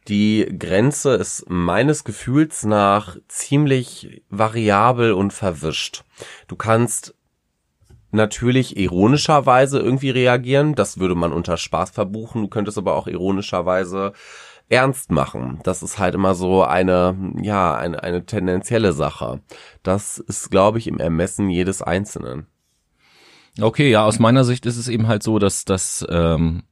Die 0.09 0.47
Grenze 0.59 1.15
ist 1.15 1.47
meines 1.49 2.05
Gefühls 2.05 2.65
nach 2.65 3.17
ziemlich 3.27 4.23
variabel 4.31 5.13
und 5.13 5.33
verwischt. 5.33 6.05
Du 6.47 6.55
kannst 6.55 7.15
natürlich 8.13 8.77
ironischerweise 8.77 9.81
irgendwie 9.81 10.11
reagieren, 10.11 10.75
das 10.75 10.99
würde 10.99 11.17
man 11.17 11.33
unter 11.33 11.57
Spaß 11.57 11.91
verbuchen, 11.91 12.43
du 12.43 12.49
könntest 12.49 12.79
aber 12.79 12.95
auch 12.95 13.09
ironischerweise 13.09 14.13
ernst 14.69 15.11
machen. 15.11 15.61
Das 15.65 15.83
ist 15.83 15.99
halt 15.99 16.15
immer 16.15 16.35
so 16.35 16.63
eine, 16.63 17.17
ja, 17.41 17.75
eine, 17.75 18.03
eine 18.03 18.27
tendenzielle 18.27 18.93
Sache. 18.93 19.41
Das 19.83 20.19
ist, 20.19 20.51
glaube 20.51 20.79
ich, 20.79 20.87
im 20.87 20.99
Ermessen 20.99 21.51
jedes 21.51 21.83
Einzelnen. 21.83 22.47
Okay, 23.61 23.91
ja, 23.91 24.05
aus 24.05 24.19
meiner 24.19 24.45
Sicht 24.45 24.67
ist 24.67 24.77
es 24.77 24.89
eben 24.89 25.09
halt 25.09 25.23
so, 25.23 25.39
dass 25.39 25.65
das 25.65 26.05
ähm, 26.11 26.65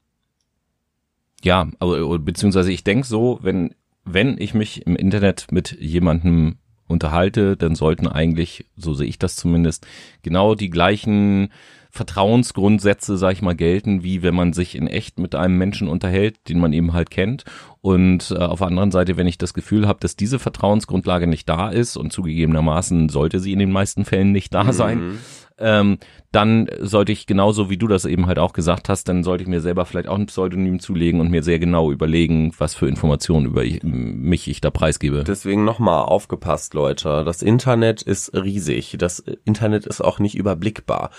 ja, 1.44 1.68
also, 1.78 2.18
beziehungsweise 2.18 2.72
ich 2.72 2.84
denke 2.84 3.06
so, 3.06 3.38
wenn, 3.42 3.74
wenn 4.04 4.36
ich 4.38 4.54
mich 4.54 4.86
im 4.86 4.96
Internet 4.96 5.46
mit 5.50 5.76
jemandem 5.80 6.56
unterhalte, 6.86 7.56
dann 7.56 7.74
sollten 7.74 8.06
eigentlich, 8.06 8.66
so 8.76 8.94
sehe 8.94 9.06
ich 9.06 9.18
das 9.18 9.36
zumindest, 9.36 9.86
genau 10.22 10.54
die 10.54 10.70
gleichen 10.70 11.48
Vertrauensgrundsätze, 11.90 13.16
sag 13.16 13.34
ich 13.34 13.42
mal, 13.42 13.54
gelten, 13.54 14.02
wie 14.02 14.22
wenn 14.22 14.34
man 14.34 14.52
sich 14.52 14.74
in 14.74 14.88
echt 14.88 15.18
mit 15.18 15.34
einem 15.34 15.56
Menschen 15.56 15.86
unterhält, 15.86 16.48
den 16.48 16.58
man 16.58 16.72
eben 16.72 16.92
halt 16.92 17.10
kennt. 17.10 17.44
Und 17.80 18.32
äh, 18.32 18.38
auf 18.38 18.58
der 18.58 18.66
anderen 18.66 18.90
Seite, 18.90 19.16
wenn 19.16 19.28
ich 19.28 19.38
das 19.38 19.54
Gefühl 19.54 19.86
habe, 19.86 20.00
dass 20.00 20.16
diese 20.16 20.40
Vertrauensgrundlage 20.40 21.26
nicht 21.26 21.48
da 21.48 21.70
ist 21.70 21.96
und 21.96 22.12
zugegebenermaßen 22.12 23.08
sollte 23.10 23.38
sie 23.38 23.52
in 23.52 23.60
den 23.60 23.70
meisten 23.70 24.04
Fällen 24.04 24.32
nicht 24.32 24.52
da 24.52 24.72
sein, 24.72 24.98
mhm 24.98 25.18
ähm, 25.58 25.98
dann 26.32 26.68
sollte 26.80 27.12
ich 27.12 27.26
genauso 27.26 27.70
wie 27.70 27.76
du 27.76 27.86
das 27.86 28.04
eben 28.04 28.26
halt 28.26 28.38
auch 28.38 28.52
gesagt 28.52 28.88
hast, 28.88 29.08
dann 29.08 29.22
sollte 29.22 29.42
ich 29.42 29.48
mir 29.48 29.60
selber 29.60 29.86
vielleicht 29.86 30.08
auch 30.08 30.18
ein 30.18 30.26
Pseudonym 30.26 30.80
zulegen 30.80 31.20
und 31.20 31.30
mir 31.30 31.42
sehr 31.42 31.58
genau 31.58 31.92
überlegen, 31.92 32.52
was 32.58 32.74
für 32.74 32.88
Informationen 32.88 33.46
über 33.46 33.62
mich 33.82 34.48
ich 34.48 34.60
da 34.60 34.70
preisgebe. 34.70 35.24
Deswegen 35.24 35.64
nochmal 35.64 36.04
aufgepasst, 36.04 36.74
Leute. 36.74 37.22
Das 37.24 37.42
Internet 37.42 38.02
ist 38.02 38.34
riesig. 38.34 38.96
Das 38.98 39.20
Internet 39.44 39.86
ist 39.86 40.00
auch 40.00 40.18
nicht 40.18 40.34
überblickbar. 40.34 41.10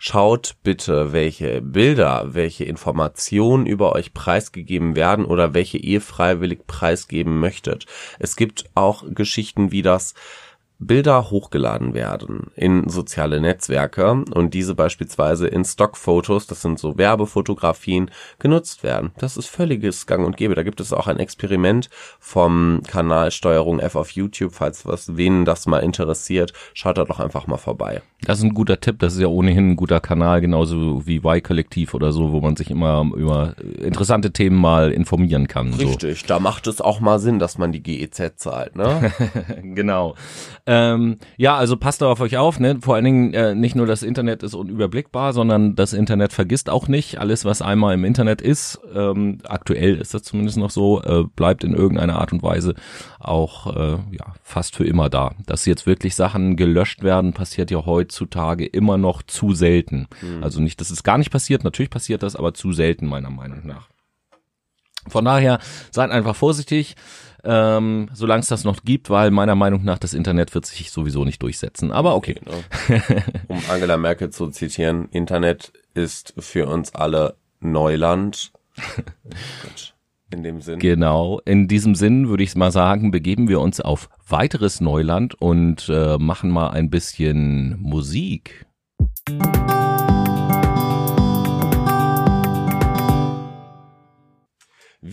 Schaut 0.00 0.54
bitte, 0.62 1.12
welche 1.12 1.60
Bilder, 1.60 2.28
welche 2.28 2.64
Informationen 2.64 3.66
über 3.66 3.94
euch 3.94 4.14
preisgegeben 4.14 4.94
werden 4.94 5.24
oder 5.24 5.54
welche 5.54 5.78
ihr 5.78 6.00
freiwillig 6.00 6.68
preisgeben 6.68 7.40
möchtet. 7.40 7.86
Es 8.20 8.36
gibt 8.36 8.66
auch 8.76 9.02
Geschichten 9.12 9.72
wie 9.72 9.82
das 9.82 10.14
Bilder 10.80 11.30
hochgeladen 11.30 11.92
werden 11.92 12.52
in 12.54 12.88
soziale 12.88 13.40
Netzwerke 13.40 14.24
und 14.32 14.54
diese 14.54 14.76
beispielsweise 14.76 15.48
in 15.48 15.64
Stockfotos, 15.64 16.46
das 16.46 16.62
sind 16.62 16.78
so 16.78 16.96
Werbefotografien, 16.96 18.10
genutzt 18.38 18.84
werden. 18.84 19.10
Das 19.18 19.36
ist 19.36 19.48
völliges 19.48 20.06
Gang 20.06 20.24
und 20.24 20.36
Gäbe. 20.36 20.54
Da 20.54 20.62
gibt 20.62 20.80
es 20.80 20.92
auch 20.92 21.08
ein 21.08 21.18
Experiment 21.18 21.90
vom 22.20 22.82
Kanal 22.86 23.32
Steuerung 23.32 23.80
F 23.80 23.96
auf 23.96 24.10
YouTube, 24.12 24.52
falls 24.52 24.86
was 24.86 25.16
wen 25.16 25.44
das 25.44 25.66
mal 25.66 25.80
interessiert, 25.80 26.52
schaut 26.74 26.96
da 26.96 27.04
doch 27.04 27.18
einfach 27.18 27.48
mal 27.48 27.56
vorbei. 27.56 28.00
Das 28.22 28.38
ist 28.38 28.44
ein 28.44 28.54
guter 28.54 28.80
Tipp, 28.80 28.98
das 28.98 29.14
ist 29.14 29.20
ja 29.20 29.28
ohnehin 29.28 29.70
ein 29.70 29.76
guter 29.76 30.00
Kanal, 30.00 30.40
genauso 30.40 31.06
wie 31.06 31.16
Y-Kollektiv 31.16 31.94
oder 31.94 32.12
so, 32.12 32.32
wo 32.32 32.40
man 32.40 32.56
sich 32.56 32.70
immer 32.70 33.08
über 33.16 33.54
interessante 33.80 34.32
Themen 34.32 34.56
mal 34.56 34.90
informieren 34.90 35.46
kann. 35.46 35.72
Richtig, 35.74 36.20
so. 36.20 36.26
da 36.26 36.40
macht 36.40 36.66
es 36.66 36.80
auch 36.80 37.00
mal 37.00 37.18
Sinn, 37.20 37.38
dass 37.38 37.58
man 37.58 37.72
die 37.72 37.82
GEZ 37.82 38.32
zahlt, 38.36 38.76
ne? 38.76 39.12
genau. 39.62 40.14
Ähm, 40.70 41.16
ja, 41.38 41.56
also 41.56 41.78
passt 41.78 42.02
da 42.02 42.08
auf 42.08 42.20
euch 42.20 42.36
auf, 42.36 42.60
ne? 42.60 42.76
Vor 42.82 42.94
allen 42.94 43.04
Dingen 43.06 43.32
äh, 43.32 43.54
nicht 43.54 43.74
nur 43.74 43.86
das 43.86 44.02
Internet 44.02 44.42
ist 44.42 44.52
unüberblickbar, 44.52 45.32
sondern 45.32 45.74
das 45.74 45.94
Internet 45.94 46.34
vergisst 46.34 46.68
auch 46.68 46.88
nicht. 46.88 47.18
Alles, 47.18 47.46
was 47.46 47.62
einmal 47.62 47.94
im 47.94 48.04
Internet 48.04 48.42
ist, 48.42 48.78
ähm, 48.94 49.38
aktuell 49.44 49.96
ist 49.96 50.12
das 50.12 50.24
zumindest 50.24 50.58
noch 50.58 50.68
so, 50.68 51.02
äh, 51.02 51.24
bleibt 51.36 51.64
in 51.64 51.72
irgendeiner 51.72 52.18
Art 52.18 52.34
und 52.34 52.42
Weise 52.42 52.74
auch 53.18 53.74
äh, 53.74 53.92
ja 54.10 54.34
fast 54.42 54.76
für 54.76 54.84
immer 54.84 55.08
da. 55.08 55.32
Dass 55.46 55.64
jetzt 55.64 55.86
wirklich 55.86 56.14
Sachen 56.14 56.54
gelöscht 56.56 57.02
werden, 57.02 57.32
passiert 57.32 57.70
ja 57.70 57.86
heutzutage 57.86 58.66
immer 58.66 58.98
noch 58.98 59.22
zu 59.22 59.54
selten. 59.54 60.06
Mhm. 60.20 60.44
Also 60.44 60.60
nicht, 60.60 60.82
dass 60.82 60.90
es 60.90 61.02
gar 61.02 61.16
nicht 61.16 61.30
passiert, 61.30 61.64
natürlich 61.64 61.88
passiert 61.88 62.22
das, 62.22 62.36
aber 62.36 62.52
zu 62.52 62.72
selten 62.72 63.06
meiner 63.06 63.30
Meinung 63.30 63.66
nach. 63.66 63.88
Von 65.06 65.24
daher 65.24 65.60
seid 65.90 66.10
einfach 66.10 66.36
vorsichtig 66.36 66.94
ähm, 67.44 68.08
solange 68.12 68.40
es 68.40 68.48
das 68.48 68.64
noch 68.64 68.82
gibt, 68.82 69.10
weil 69.10 69.30
meiner 69.30 69.54
Meinung 69.54 69.84
nach 69.84 69.98
das 69.98 70.14
Internet 70.14 70.54
wird 70.54 70.66
sich 70.66 70.90
sowieso 70.90 71.24
nicht 71.24 71.42
durchsetzen. 71.42 71.92
Aber 71.92 72.14
okay. 72.14 72.40
Genau. 72.44 73.02
Um 73.48 73.60
Angela 73.70 73.96
Merkel 73.96 74.30
zu 74.30 74.48
zitieren, 74.50 75.08
Internet 75.10 75.72
ist 75.94 76.34
für 76.38 76.66
uns 76.66 76.94
alle 76.94 77.36
Neuland. 77.60 78.52
In 80.30 80.42
dem 80.42 80.60
Sinn. 80.60 80.78
Genau, 80.78 81.40
in 81.46 81.68
diesem 81.68 81.94
Sinn 81.94 82.28
würde 82.28 82.42
ich 82.42 82.54
mal 82.54 82.70
sagen, 82.70 83.10
begeben 83.10 83.48
wir 83.48 83.60
uns 83.60 83.80
auf 83.80 84.10
weiteres 84.28 84.80
Neuland 84.80 85.40
und 85.40 85.88
äh, 85.88 86.18
machen 86.18 86.50
mal 86.50 86.68
ein 86.68 86.90
bisschen 86.90 87.80
Musik. 87.80 88.66
Musik 89.30 89.87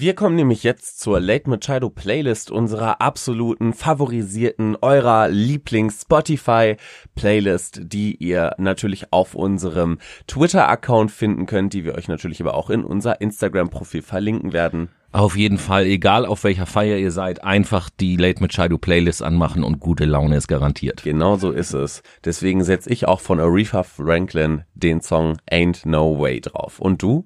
Wir 0.05 0.13
kommen 0.13 0.35
nämlich 0.35 0.61
jetzt 0.61 0.99
zur 0.99 1.19
Late 1.19 1.49
Machado 1.49 1.89
Playlist 1.89 2.51
unserer 2.51 3.01
absoluten 3.01 3.73
favorisierten, 3.73 4.77
eurer 4.79 5.29
Lieblings-Spotify-Playlist, 5.29 7.79
die 7.85 8.13
ihr 8.13 8.53
natürlich 8.59 9.11
auf 9.11 9.33
unserem 9.33 9.97
Twitter-Account 10.27 11.09
finden 11.09 11.47
könnt, 11.47 11.73
die 11.73 11.85
wir 11.85 11.95
euch 11.95 12.07
natürlich 12.07 12.39
aber 12.39 12.53
auch 12.53 12.69
in 12.69 12.83
unser 12.83 13.19
Instagram-Profil 13.19 14.03
verlinken 14.03 14.53
werden. 14.53 14.89
Auf 15.11 15.35
jeden 15.35 15.57
Fall, 15.57 15.87
egal 15.87 16.27
auf 16.27 16.43
welcher 16.43 16.67
Feier 16.67 16.97
ihr 16.97 17.09
seid, 17.09 17.43
einfach 17.43 17.89
die 17.89 18.15
Late 18.15 18.43
Machado 18.43 18.77
Playlist 18.77 19.23
anmachen 19.23 19.63
und 19.63 19.79
gute 19.79 20.05
Laune 20.05 20.35
ist 20.35 20.47
garantiert. 20.47 21.01
Genau 21.01 21.37
so 21.37 21.49
ist 21.49 21.73
es. 21.73 22.03
Deswegen 22.23 22.63
setze 22.63 22.91
ich 22.91 23.07
auch 23.07 23.21
von 23.21 23.39
Aretha 23.39 23.81
Franklin 23.81 24.65
den 24.75 25.01
Song 25.01 25.39
Ain't 25.49 25.89
No 25.89 26.19
Way 26.19 26.41
drauf. 26.41 26.79
Und 26.79 27.01
du? 27.01 27.25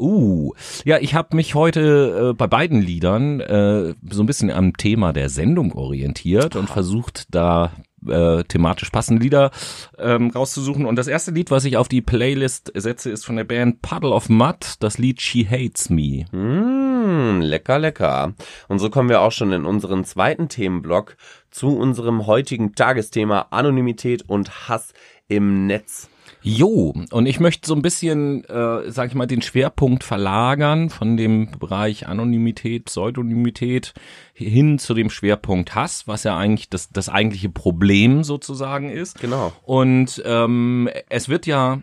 Uh, 0.00 0.54
ja, 0.84 0.98
ich 0.98 1.14
habe 1.14 1.36
mich 1.36 1.54
heute 1.54 2.30
äh, 2.30 2.32
bei 2.32 2.46
beiden 2.46 2.80
Liedern 2.80 3.40
äh, 3.40 3.94
so 4.10 4.22
ein 4.22 4.26
bisschen 4.26 4.50
am 4.50 4.76
Thema 4.76 5.12
der 5.12 5.28
Sendung 5.28 5.72
orientiert 5.72 6.56
und 6.56 6.70
versucht 6.70 7.34
da 7.34 7.72
äh, 8.06 8.44
thematisch 8.44 8.90
passende 8.90 9.22
Lieder 9.22 9.50
ähm, 9.98 10.30
rauszusuchen. 10.30 10.86
Und 10.86 10.96
das 10.96 11.06
erste 11.06 11.32
Lied, 11.32 11.50
was 11.50 11.64
ich 11.66 11.76
auf 11.76 11.88
die 11.88 12.00
Playlist 12.00 12.72
setze, 12.74 13.10
ist 13.10 13.26
von 13.26 13.36
der 13.36 13.44
Band 13.44 13.82
Puddle 13.82 14.12
of 14.12 14.28
Mud, 14.28 14.76
das 14.80 14.96
Lied 14.96 15.20
She 15.20 15.46
Hates 15.46 15.90
Me. 15.90 16.24
Mm, 16.32 17.42
lecker, 17.42 17.78
lecker. 17.78 18.34
Und 18.68 18.78
so 18.78 18.88
kommen 18.88 19.08
wir 19.08 19.20
auch 19.20 19.32
schon 19.32 19.52
in 19.52 19.66
unseren 19.66 20.04
zweiten 20.04 20.48
Themenblock 20.48 21.16
zu 21.50 21.76
unserem 21.76 22.26
heutigen 22.26 22.74
Tagesthema 22.74 23.48
Anonymität 23.50 24.24
und 24.26 24.68
Hass 24.68 24.94
im 25.28 25.66
Netz. 25.66 26.08
Jo, 26.42 26.94
und 27.10 27.26
ich 27.26 27.38
möchte 27.38 27.68
so 27.68 27.74
ein 27.74 27.82
bisschen, 27.82 28.44
äh, 28.44 28.90
sag 28.90 29.08
ich 29.08 29.14
mal, 29.14 29.26
den 29.26 29.42
Schwerpunkt 29.42 30.04
verlagern 30.04 30.88
von 30.88 31.16
dem 31.16 31.50
Bereich 31.58 32.08
Anonymität, 32.08 32.86
Pseudonymität 32.86 33.92
hin 34.32 34.78
zu 34.78 34.94
dem 34.94 35.10
Schwerpunkt 35.10 35.74
Hass, 35.74 36.08
was 36.08 36.24
ja 36.24 36.36
eigentlich 36.36 36.70
das, 36.70 36.88
das 36.90 37.08
eigentliche 37.08 37.50
Problem 37.50 38.24
sozusagen 38.24 38.90
ist. 38.90 39.20
Genau. 39.20 39.52
Und 39.62 40.22
ähm, 40.24 40.88
es 41.08 41.28
wird 41.28 41.46
ja 41.46 41.82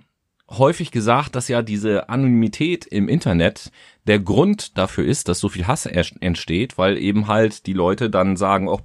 häufig 0.50 0.92
gesagt, 0.92 1.36
dass 1.36 1.48
ja 1.50 1.62
diese 1.62 2.10
Anonymität 2.10 2.86
im 2.86 3.10
Internet 3.10 3.72
der 4.08 4.20
Grund 4.20 4.78
dafür 4.78 5.06
ist, 5.06 5.28
dass 5.28 5.40
so 5.40 5.50
viel 5.50 5.68
Hass 5.68 5.86
entsteht, 5.86 6.78
weil 6.78 6.98
eben 6.98 7.28
halt 7.28 7.68
die 7.68 7.74
Leute 7.74 8.10
dann 8.10 8.38
sagen, 8.38 8.70
oh, 8.70 8.80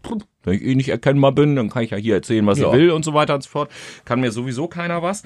wenn 0.45 0.55
ich 0.55 0.63
eh 0.63 0.75
nicht 0.75 0.89
erkennbar 0.89 1.33
bin, 1.33 1.57
dann 1.57 1.71
kann 1.71 1.83
ich 1.83 1.91
ja 1.91 1.97
hier 1.97 2.15
erzählen, 2.15 2.47
was 2.47 2.59
ja. 2.59 2.69
ich 2.69 2.73
will 2.73 2.91
und 2.91 3.05
so 3.05 3.15
weiter 3.15 3.35
und 3.35 3.43
so 3.43 3.51
fort. 3.51 3.71
Kann 4.05 4.21
mir 4.21 4.33
sowieso 4.33 4.69
keiner 4.69 5.03
was. 5.03 5.23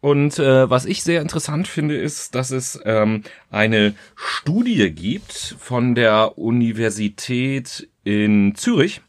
Und 0.00 0.38
äh, 0.38 0.68
was 0.68 0.84
ich 0.84 1.02
sehr 1.02 1.22
interessant 1.22 1.68
finde, 1.68 1.96
ist, 1.96 2.34
dass 2.34 2.50
es 2.50 2.80
ähm, 2.84 3.22
eine 3.50 3.94
Studie 4.14 4.90
gibt 4.90 5.56
von 5.58 5.94
der 5.94 6.38
Universität 6.38 7.88
in 8.04 8.54
Zürich 8.54 9.00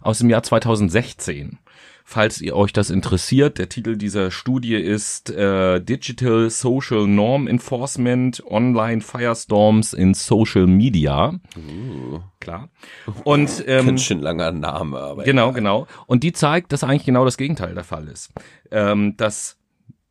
aus 0.00 0.18
dem 0.18 0.30
Jahr 0.30 0.42
2016 0.42 1.58
falls 2.10 2.40
ihr 2.40 2.56
euch 2.56 2.72
das 2.72 2.90
interessiert. 2.90 3.58
Der 3.58 3.68
Titel 3.68 3.96
dieser 3.96 4.32
Studie 4.32 4.74
ist 4.74 5.30
äh, 5.30 5.80
Digital 5.80 6.50
Social 6.50 7.06
Norm 7.06 7.46
Enforcement 7.46 8.42
Online 8.46 9.00
Firestorms 9.00 9.92
in 9.92 10.14
Social 10.14 10.66
Media. 10.66 11.38
Uh. 11.56 12.18
Klar. 12.40 12.68
Und 13.22 13.62
ähm, 13.68 13.86
Ganz 13.86 14.02
schön 14.02 14.20
langer 14.20 14.50
Name, 14.50 14.98
aber 14.98 15.22
genau, 15.22 15.48
ja. 15.48 15.52
genau. 15.52 15.86
Und 16.06 16.24
die 16.24 16.32
zeigt, 16.32 16.72
dass 16.72 16.82
eigentlich 16.82 17.04
genau 17.04 17.24
das 17.24 17.36
Gegenteil 17.36 17.74
der 17.74 17.84
Fall 17.84 18.08
ist. 18.08 18.32
Ähm, 18.72 19.16
dass 19.16 19.56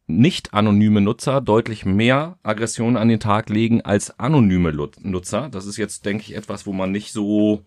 nicht 0.07 0.53
anonyme 0.53 1.01
Nutzer 1.01 1.41
deutlich 1.41 1.85
mehr 1.85 2.37
Aggressionen 2.43 2.95
an 2.95 3.09
den 3.09 3.19
Tag 3.19 3.49
legen 3.49 3.81
als 3.81 4.19
anonyme 4.19 4.71
Nutzer. 5.01 5.49
Das 5.49 5.65
ist 5.65 5.75
jetzt, 5.75 6.05
denke 6.05 6.23
ich, 6.23 6.35
etwas, 6.35 6.65
wo 6.65 6.71
man 6.71 6.91
nicht 6.91 7.11
so 7.11 7.63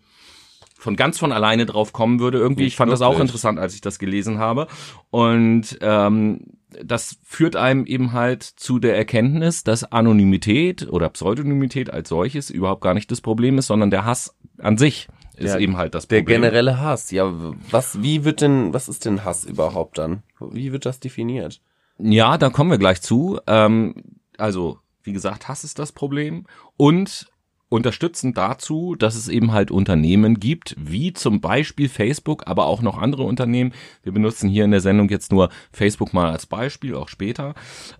von 0.83 0.97
ganz 0.97 1.17
von 1.17 1.31
alleine 1.31 1.65
drauf 1.65 1.93
kommen 1.93 2.19
würde. 2.19 2.37
Irgendwie, 2.37 2.63
Nicht 2.63 2.73
ich 2.73 2.75
fand 2.75 2.89
wirklich. 2.89 3.07
das 3.07 3.15
auch 3.15 3.19
interessant, 3.19 3.57
als 3.57 3.73
ich 3.73 3.79
das 3.79 3.99
gelesen 3.99 4.37
habe. 4.37 4.67
Und 5.11 5.77
ähm, 5.81 6.41
das 6.83 7.17
führt 7.23 7.55
einem 7.55 7.85
eben 7.85 8.11
halt 8.11 8.43
zu 8.43 8.79
der 8.79 8.97
Erkenntnis, 8.97 9.63
dass 9.63 9.85
Anonymität 9.85 10.89
oder 10.89 11.07
Pseudonymität 11.09 11.89
als 11.89 12.09
solches 12.09 12.49
überhaupt 12.49 12.81
gar 12.81 12.93
nicht 12.93 13.09
das 13.11 13.21
Problem 13.21 13.57
ist, 13.57 13.67
sondern 13.67 13.91
der 13.91 14.03
Hass 14.03 14.35
an 14.57 14.77
sich 14.77 15.07
ist 15.37 15.53
ja, 15.53 15.59
eben 15.59 15.77
halt 15.77 15.95
das 15.95 16.05
Problem. 16.05 16.25
Der 16.25 16.35
generelle 16.35 16.79
Hass, 16.81 17.11
ja, 17.11 17.31
was, 17.71 18.03
wie 18.03 18.25
wird 18.25 18.41
denn, 18.41 18.73
was 18.73 18.89
ist 18.89 19.05
denn 19.05 19.23
Hass 19.23 19.45
überhaupt 19.45 19.97
dann? 19.97 20.23
Wie 20.39 20.73
wird 20.73 20.85
das 20.85 20.99
definiert? 20.99 21.61
Ja, 21.97 22.37
da 22.37 22.49
kommen 22.49 22.71
wir 22.71 22.77
gleich 22.77 23.01
zu. 23.01 23.39
Ähm, 23.47 23.95
also, 24.37 24.79
wie 25.03 25.13
gesagt, 25.13 25.47
Hass 25.47 25.63
ist 25.63 25.79
das 25.79 25.93
Problem 25.93 26.45
und 26.75 27.31
unterstützend 27.73 28.37
dazu, 28.37 28.95
dass 28.95 29.15
es 29.15 29.27
eben 29.27 29.51
halt 29.51 29.71
Unternehmen 29.71 30.39
gibt, 30.39 30.75
wie 30.77 31.11
zum 31.11 31.41
Beispiel 31.41 31.89
Facebook, 31.89 32.43
aber 32.45 32.67
auch 32.67 32.83
noch 32.83 32.99
andere 32.99 33.23
Unternehmen. 33.23 33.73
Wir 34.03 34.11
benutzen 34.11 34.47
hier 34.47 34.63
in 34.63 34.71
der 34.71 34.79
Sendung 34.79 35.09
jetzt 35.09 35.31
nur 35.31 35.49
Facebook 35.71 36.13
mal 36.13 36.29
als 36.29 36.45
Beispiel, 36.45 36.95
auch 36.95 37.09
später, 37.09 37.55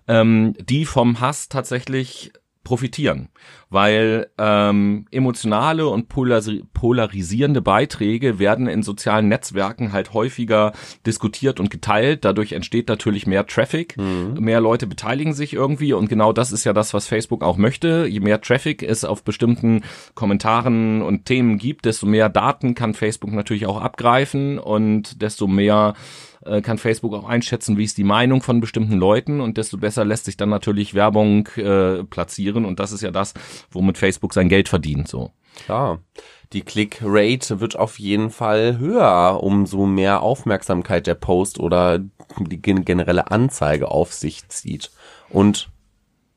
ähm, 0.06 0.54
die 0.60 0.84
vom 0.84 1.18
Hass 1.20 1.48
tatsächlich 1.48 2.32
profitieren, 2.64 3.28
weil 3.70 4.28
ähm, 4.38 5.06
emotionale 5.10 5.86
und 5.86 6.08
polarisierende 6.08 7.60
Beiträge 7.60 8.38
werden 8.38 8.66
in 8.66 8.82
sozialen 8.82 9.28
Netzwerken 9.28 9.92
halt 9.92 10.14
häufiger 10.14 10.72
diskutiert 11.06 11.60
und 11.60 11.70
geteilt. 11.70 12.24
Dadurch 12.24 12.52
entsteht 12.52 12.88
natürlich 12.88 13.26
mehr 13.26 13.46
Traffic, 13.46 13.96
mhm. 13.98 14.36
mehr 14.40 14.60
Leute 14.60 14.86
beteiligen 14.86 15.34
sich 15.34 15.52
irgendwie 15.52 15.92
und 15.92 16.08
genau 16.08 16.32
das 16.32 16.50
ist 16.52 16.64
ja 16.64 16.72
das, 16.72 16.94
was 16.94 17.06
Facebook 17.06 17.44
auch 17.44 17.58
möchte. 17.58 18.06
Je 18.06 18.20
mehr 18.20 18.40
Traffic 18.40 18.82
es 18.82 19.04
auf 19.04 19.22
bestimmten 19.22 19.82
Kommentaren 20.14 21.02
und 21.02 21.26
Themen 21.26 21.58
gibt, 21.58 21.84
desto 21.84 22.06
mehr 22.06 22.30
Daten 22.30 22.74
kann 22.74 22.94
Facebook 22.94 23.32
natürlich 23.32 23.66
auch 23.66 23.80
abgreifen 23.80 24.58
und 24.58 25.20
desto 25.20 25.46
mehr 25.46 25.94
äh, 26.44 26.62
kann 26.62 26.78
Facebook 26.78 27.14
auch 27.14 27.28
einschätzen, 27.28 27.76
wie 27.78 27.84
ist 27.84 27.98
die 27.98 28.04
Meinung 28.04 28.42
von 28.42 28.60
bestimmten 28.60 28.98
Leuten 28.98 29.40
und 29.40 29.56
desto 29.56 29.76
besser 29.76 30.04
lässt 30.04 30.26
sich 30.26 30.36
dann 30.36 30.48
natürlich 30.48 30.94
Werbung 30.94 31.48
äh, 31.56 32.04
platzieren 32.04 32.64
und 32.64 32.80
das 32.80 32.92
ist 32.92 33.02
ja 33.02 33.10
das, 33.10 33.34
womit 33.70 33.98
Facebook 33.98 34.34
sein 34.34 34.48
Geld 34.48 34.68
verdient, 34.68 35.08
so. 35.08 35.32
Klar. 35.64 36.00
Die 36.52 36.62
Click-Rate 36.62 37.60
wird 37.60 37.76
auf 37.76 37.98
jeden 37.98 38.30
Fall 38.30 38.78
höher, 38.78 39.40
umso 39.42 39.86
mehr 39.86 40.22
Aufmerksamkeit 40.22 41.06
der 41.06 41.14
Post 41.14 41.58
oder 41.58 42.00
die 42.38 42.60
generelle 42.60 43.30
Anzeige 43.30 43.90
auf 43.90 44.12
sich 44.12 44.48
zieht. 44.48 44.90
Und 45.30 45.70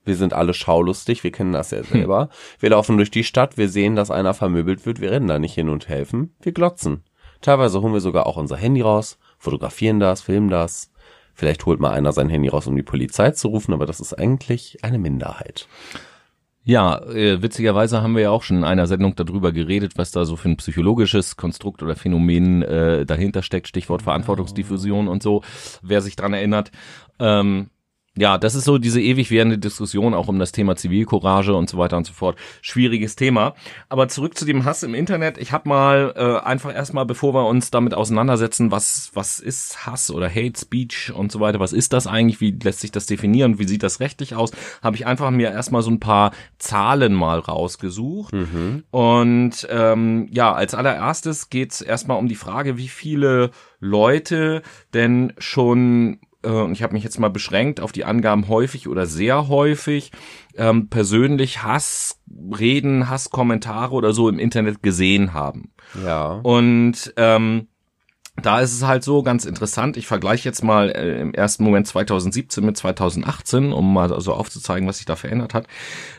wir 0.06 0.16
sind 0.16 0.34
alle 0.34 0.54
schaulustig, 0.54 1.24
wir 1.24 1.32
kennen 1.32 1.52
das 1.52 1.72
ja 1.72 1.84
selber. 1.84 2.22
Hm. 2.22 2.28
Wir 2.60 2.70
laufen 2.70 2.98
durch 2.98 3.12
die 3.12 3.24
Stadt, 3.24 3.58
wir 3.58 3.70
sehen, 3.70 3.96
dass 3.96 4.10
einer 4.10 4.34
vermöbelt 4.34 4.86
wird, 4.86 5.02
wir 5.02 5.12
rennen 5.12 5.28
da 5.28 5.38
nicht 5.38 5.54
hin 5.54 5.70
und 5.70 5.90
helfen, 5.90 6.34
wir 6.42 6.54
glotzen. 6.54 7.04
Teilweise 7.42 7.82
holen 7.82 7.94
wir 7.94 8.02
sogar 8.02 8.26
auch 8.26 8.38
unser 8.38 8.58
Handy 8.58 8.82
raus, 8.82 9.20
fotografieren 9.38 10.00
das, 10.00 10.22
filmen 10.22 10.50
das. 10.50 10.92
Vielleicht 11.34 11.66
holt 11.66 11.80
mal 11.80 11.92
einer 11.92 12.14
sein 12.14 12.30
Handy 12.30 12.50
raus, 12.50 12.68
um 12.68 12.76
die 12.76 12.84
Polizei 12.84 13.32
zu 13.32 13.50
rufen, 13.50 13.74
aber 13.74 13.86
das 13.86 14.00
ist 14.00 14.14
eigentlich 14.14 14.84
eine 14.84 14.98
Minderheit. 14.98 15.68
Ja, 16.64 17.02
äh, 17.04 17.42
witzigerweise 17.42 18.02
haben 18.02 18.16
wir 18.16 18.24
ja 18.24 18.32
auch 18.32 18.44
schon 18.44 18.58
in 18.58 18.64
einer 18.66 18.88
Sendung 18.88 19.16
darüber 19.16 19.54
geredet, 19.54 19.94
was 19.98 20.12
da 20.12 20.26
so 20.26 20.36
für 20.36 20.50
ein 20.50 20.58
psychologisches 20.58 21.38
Konstrukt 21.38 21.82
oder 21.82 21.96
Phänomen 21.96 22.62
äh, 22.62 23.06
dahinter 23.06 23.42
steckt, 23.42 23.70
Stichwort 23.70 24.02
Verantwortungsdiffusion 24.02 25.08
und 25.08 25.24
so, 25.24 25.44
wer 25.82 26.02
sich 26.02 26.18
dran 26.18 26.34
erinnert. 26.34 26.72
Ähm, 27.20 27.70
ja, 28.18 28.38
das 28.38 28.56
ist 28.56 28.66
so 28.66 28.78
diese 28.78 29.02
ewig 29.02 29.30
währende 29.32 29.58
Diskussion 29.58 30.14
auch 30.14 30.28
um 30.28 30.40
das 30.40 30.52
Thema 30.52 30.76
Zivilcourage 30.76 31.54
und 31.54 31.70
so 31.70 31.78
weiter 31.78 31.98
und 31.98 32.06
so 32.06 32.14
fort. 32.14 32.38
Schwieriges 32.62 33.16
Thema. 33.16 33.54
Aber 33.90 34.08
zurück 34.08 34.38
zu 34.38 34.46
dem 34.46 34.66
Hass 34.66 34.84
im 34.84 34.96
Internet. 34.96 35.38
Ich 35.38 35.52
habe 35.52 35.70
mal 35.70 36.14
äh, 36.16 36.46
einfach 36.46 36.74
erstmal, 36.74 37.06
bevor 37.06 37.34
wir 37.34 37.46
uns 37.46 37.72
damit 37.72 37.94
auseinandersetzen, 37.94 38.72
was 38.72 39.12
was 39.14 39.40
ist 39.40 39.86
Hass 39.86 40.10
oder 40.10 40.30
Hate 40.30 40.60
Speech 40.60 41.12
und 41.14 41.32
so 41.32 41.40
weiter, 41.40 41.60
was 41.60 41.74
ist 41.74 41.94
das 41.94 42.08
eigentlich, 42.08 42.42
wie 42.42 42.52
lässt 42.52 42.80
sich 42.80 42.92
das 42.92 43.06
definieren, 43.06 43.60
wie 43.60 43.68
sieht 43.68 43.84
das 43.84 44.00
rechtlich 44.00 44.36
aus, 44.36 44.52
habe 44.82 44.96
ich 44.96 45.06
einfach 45.06 45.30
mir 45.30 45.52
erstmal 45.52 45.84
so 45.84 45.92
ein 45.92 46.00
paar 46.00 46.32
Zahlen 46.58 47.14
mal 47.14 47.40
rausgesucht. 47.40 48.34
Mhm. 48.34 48.84
Und 48.90 49.68
ähm, 49.70 50.28
ja, 50.32 50.54
als 50.54 50.74
allererstes 50.74 51.50
geht's 51.50 51.82
erstmal 51.82 52.18
um 52.18 52.28
die 52.28 52.36
Frage, 52.36 52.78
wie 52.78 52.88
viele 52.88 53.52
Leute 53.80 54.64
denn 54.94 55.34
schon 55.38 56.20
äh, 56.44 56.50
und 56.50 56.72
ich 56.74 56.84
habe 56.84 56.94
mich 56.94 57.04
jetzt 57.04 57.20
mal 57.20 57.30
beschränkt 57.30 57.80
auf 57.80 57.92
die 57.92 58.06
Angaben 58.06 58.48
häufig 58.48 58.88
oder 58.88 59.06
sehr 59.06 59.48
häufig, 59.48 60.12
ähm, 60.56 60.90
persönlich 60.90 61.64
Hassreden, 61.64 63.10
Hasskommentare 63.10 63.94
oder 63.94 64.14
so 64.14 64.30
im 64.30 64.40
Internet 64.40 64.84
gesehen 64.84 65.34
haben. 65.34 65.72
Ja. 66.04 66.40
Und 66.44 67.14
ähm, 67.18 67.68
da 68.40 68.60
ist 68.60 68.74
es 68.74 68.84
halt 68.86 69.04
so 69.04 69.24
ganz 69.24 69.46
interessant. 69.46 69.98
Ich 69.98 70.06
vergleiche 70.06 70.48
jetzt 70.48 70.64
mal 70.64 70.92
äh, 70.92 71.20
im 71.22 71.34
ersten 71.34 71.64
Moment 71.64 71.88
2017 71.88 72.64
mit 72.64 72.78
2018, 72.78 73.74
um 73.74 73.92
mal 73.92 74.22
so 74.22 74.34
aufzuzeigen, 74.34 74.88
was 74.88 74.98
sich 74.98 75.08
da 75.08 75.16
verändert 75.16 75.56
hat. 75.56 75.66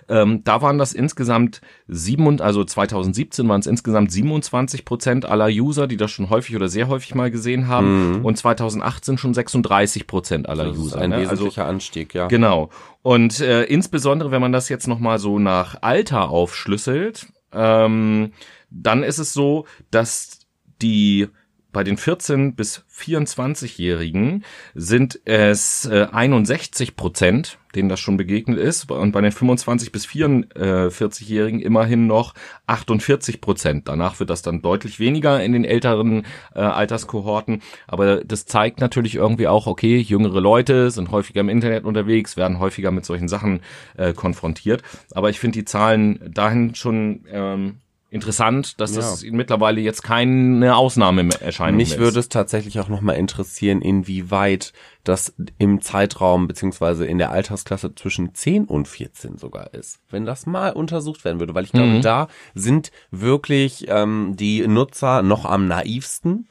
Ähm, 0.08 0.42
da 0.42 0.60
waren 0.60 0.78
das 0.78 0.92
insgesamt 0.92 1.60
sieben, 1.86 2.40
also 2.40 2.64
2017 2.64 3.48
waren 3.48 3.60
es 3.60 3.68
insgesamt 3.68 4.10
27 4.10 4.84
Prozent 4.84 5.26
aller 5.26 5.46
User, 5.46 5.86
die 5.86 5.96
das 5.96 6.10
schon 6.10 6.28
häufig 6.28 6.56
oder 6.56 6.68
sehr 6.68 6.88
häufig 6.88 7.14
mal 7.14 7.30
gesehen 7.30 7.68
haben, 7.68 8.18
mhm. 8.18 8.24
und 8.24 8.36
2018 8.36 9.16
schon 9.16 9.32
36 9.32 10.08
Prozent 10.08 10.48
aller 10.48 10.64
das 10.64 10.76
User. 10.76 10.96
Ist 10.96 11.02
ein 11.02 11.10
ne? 11.10 11.20
wesentlicher 11.20 11.62
also, 11.62 11.72
Anstieg, 11.72 12.14
ja. 12.14 12.26
Genau. 12.26 12.70
Und 13.02 13.38
äh, 13.40 13.62
insbesondere, 13.64 14.32
wenn 14.32 14.40
man 14.40 14.52
das 14.52 14.68
jetzt 14.68 14.88
noch 14.88 14.98
mal 14.98 15.20
so 15.20 15.38
nach 15.38 15.82
Alter 15.82 16.30
aufschlüsselt, 16.30 17.28
ähm, 17.52 18.32
dann 18.70 19.04
ist 19.04 19.18
es 19.18 19.32
so, 19.32 19.66
dass 19.90 20.40
die 20.82 21.28
bei 21.70 21.84
den 21.84 21.98
14 21.98 22.54
bis 22.54 22.84
24-Jährigen 22.90 24.44
sind 24.74 25.20
es 25.26 25.84
äh, 25.84 26.06
61 26.10 26.96
Prozent, 26.96 27.58
denen 27.74 27.90
das 27.90 28.00
schon 28.00 28.16
begegnet 28.16 28.58
ist, 28.58 28.90
und 28.90 29.12
bei 29.12 29.20
den 29.20 29.32
25 29.32 29.92
bis 29.92 30.06
44-Jährigen 30.06 31.60
immerhin 31.60 32.06
noch 32.06 32.32
48 32.66 33.42
Prozent. 33.42 33.86
Danach 33.86 34.18
wird 34.18 34.30
das 34.30 34.40
dann 34.40 34.62
deutlich 34.62 34.98
weniger 34.98 35.42
in 35.44 35.52
den 35.52 35.66
älteren 35.66 36.24
äh, 36.54 36.60
Alterskohorten, 36.60 37.60
aber 37.86 38.24
das 38.24 38.46
zeigt 38.46 38.80
natürlich 38.80 39.16
irgendwie 39.16 39.46
auch, 39.46 39.66
okay, 39.66 39.98
jüngere 39.98 40.40
Leute 40.40 40.90
sind 40.90 41.10
häufiger 41.10 41.42
im 41.42 41.50
Internet 41.50 41.84
unterwegs, 41.84 42.38
werden 42.38 42.58
häufiger 42.58 42.90
mit 42.90 43.04
solchen 43.04 43.28
Sachen 43.28 43.60
äh, 43.96 44.14
konfrontiert. 44.14 44.82
Aber 45.12 45.28
ich 45.28 45.38
finde 45.38 45.58
die 45.58 45.64
Zahlen 45.66 46.32
dahin 46.32 46.74
schon 46.74 47.24
ähm, 47.30 47.80
interessant, 48.10 48.80
dass 48.80 48.94
ja. 48.94 49.02
das 49.02 49.22
mittlerweile 49.24 49.80
jetzt 49.80 50.02
keine 50.02 50.76
Ausnahme 50.76 51.28
erscheint. 51.40 51.76
Mich 51.76 51.98
würde 51.98 52.20
es 52.20 52.28
tatsächlich 52.28 52.80
auch 52.80 52.88
nochmal 52.88 53.16
interessieren, 53.16 53.82
inwieweit 53.82 54.72
das 55.04 55.34
im 55.58 55.80
Zeitraum 55.80 56.48
beziehungsweise 56.48 57.06
in 57.06 57.18
der 57.18 57.30
Altersklasse 57.30 57.94
zwischen 57.94 58.34
10 58.34 58.64
und 58.64 58.88
14 58.88 59.36
sogar 59.36 59.74
ist. 59.74 60.00
Wenn 60.10 60.24
das 60.24 60.46
mal 60.46 60.72
untersucht 60.72 61.24
werden 61.24 61.38
würde, 61.38 61.54
weil 61.54 61.64
ich 61.64 61.72
glaube, 61.72 61.88
mhm. 61.88 62.02
da 62.02 62.28
sind 62.54 62.90
wirklich 63.10 63.86
ähm, 63.88 64.34
die 64.36 64.66
Nutzer 64.66 65.22
noch 65.22 65.44
am 65.44 65.66
naivsten 65.66 66.48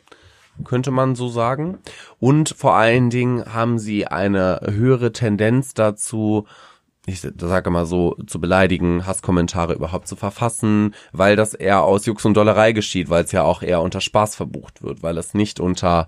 könnte 0.64 0.90
man 0.90 1.14
so 1.14 1.30
sagen. 1.30 1.78
Und 2.20 2.50
vor 2.58 2.74
allen 2.74 3.12
Dingen 3.12 3.54
haben 3.54 3.78
sie 3.78 4.08
eine 4.08 4.60
höhere 4.64 5.12
Tendenz 5.12 5.76
dazu, 5.76 6.48
ich 7.08 7.22
sage 7.22 7.70
mal 7.70 7.86
so, 7.86 8.18
zu 8.28 8.42
beleidigen, 8.42 9.08
Hasskommentare 9.08 9.74
überhaupt 9.74 10.10
zu 10.10 10.18
verfassen, 10.18 10.94
weil 11.14 11.38
das 11.38 11.54
eher 11.54 11.84
aus 11.84 12.06
Jux 12.06 12.26
und 12.26 12.36
Dollerei 12.36 12.74
geschieht, 12.74 13.10
weil 13.10 13.24
es 13.24 13.32
ja 13.32 13.44
auch 13.44 13.62
eher 13.62 13.82
unter 13.82 14.02
Spaß 14.02 14.36
verbucht 14.36 14.84
wird, 14.84 15.04
weil 15.04 15.18
es 15.18 15.34
nicht 15.34 15.62
unter 15.62 16.08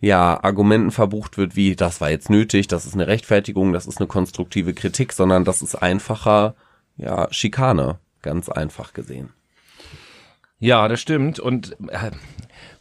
ja, 0.00 0.42
Argumenten 0.42 0.90
verbucht 0.90 1.38
wird 1.38 1.54
wie, 1.54 1.76
das 1.76 2.00
war 2.00 2.10
jetzt 2.10 2.30
nötig, 2.30 2.66
das 2.66 2.84
ist 2.84 2.94
eine 2.94 3.06
Rechtfertigung, 3.06 3.72
das 3.72 3.86
ist 3.86 3.98
eine 3.98 4.08
konstruktive 4.08 4.74
Kritik, 4.74 5.12
sondern 5.12 5.44
das 5.44 5.62
ist 5.62 5.76
einfacher, 5.76 6.56
ja, 6.96 7.28
Schikane, 7.30 8.00
ganz 8.20 8.48
einfach 8.48 8.92
gesehen. 8.92 9.32
Ja, 10.64 10.88
das 10.88 10.98
stimmt. 10.98 11.38
Und 11.38 11.76
äh, 11.88 12.10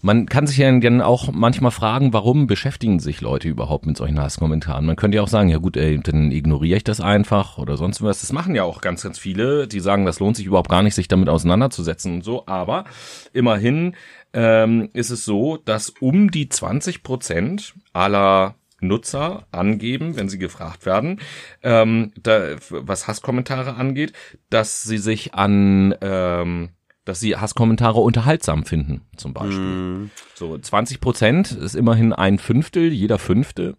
man 0.01 0.25
kann 0.27 0.47
sich 0.47 0.55
ja 0.57 0.71
dann 0.79 1.01
auch 1.01 1.33
manchmal 1.33 1.71
fragen, 1.71 2.13
warum 2.13 2.47
beschäftigen 2.47 3.01
sich 3.01 3.19
Leute 3.19 3.49
überhaupt 3.49 3.85
mit 3.85 3.97
solchen 3.97 4.21
Hasskommentaren? 4.21 4.85
Man 4.85 4.95
könnte 4.95 5.17
ja 5.17 5.21
auch 5.21 5.27
sagen, 5.27 5.49
ja 5.49 5.57
gut, 5.57 5.75
ey, 5.75 5.99
dann 5.99 6.31
ignoriere 6.31 6.77
ich 6.77 6.85
das 6.85 7.01
einfach 7.01 7.57
oder 7.57 7.75
sonst 7.75 8.01
was. 8.01 8.21
Das 8.21 8.31
machen 8.31 8.55
ja 8.55 8.63
auch 8.63 8.79
ganz, 8.79 9.03
ganz 9.03 9.19
viele, 9.19 9.67
die 9.67 9.81
sagen, 9.81 10.05
das 10.05 10.21
lohnt 10.21 10.37
sich 10.37 10.45
überhaupt 10.45 10.69
gar 10.69 10.81
nicht, 10.81 10.95
sich 10.95 11.09
damit 11.09 11.27
auseinanderzusetzen 11.27 12.13
und 12.13 12.23
so. 12.23 12.47
Aber 12.47 12.85
immerhin 13.33 13.97
ähm, 14.31 14.87
ist 14.93 15.09
es 15.09 15.25
so, 15.25 15.57
dass 15.57 15.89
um 15.89 16.31
die 16.31 16.47
20 16.47 17.03
Prozent 17.03 17.73
aller 17.91 18.55
Nutzer 18.79 19.45
angeben, 19.51 20.15
wenn 20.15 20.29
sie 20.29 20.39
gefragt 20.39 20.85
werden, 20.85 21.19
ähm, 21.63 22.13
da, 22.15 22.55
was 22.69 23.09
Hasskommentare 23.09 23.75
angeht, 23.75 24.13
dass 24.49 24.83
sie 24.83 24.99
sich 24.99 25.33
an 25.33 25.93
ähm, 25.99 26.69
dass 27.05 27.19
sie 27.19 27.35
Hasskommentare 27.35 27.99
unterhaltsam 27.99 28.65
finden, 28.65 29.01
zum 29.17 29.33
Beispiel. 29.33 29.59
Mm. 29.59 30.11
So 30.35 30.57
20 30.57 31.01
Prozent 31.01 31.51
ist 31.51 31.75
immerhin 31.75 32.13
ein 32.13 32.39
Fünftel, 32.39 32.91
jeder 32.93 33.19
Fünfte. 33.19 33.75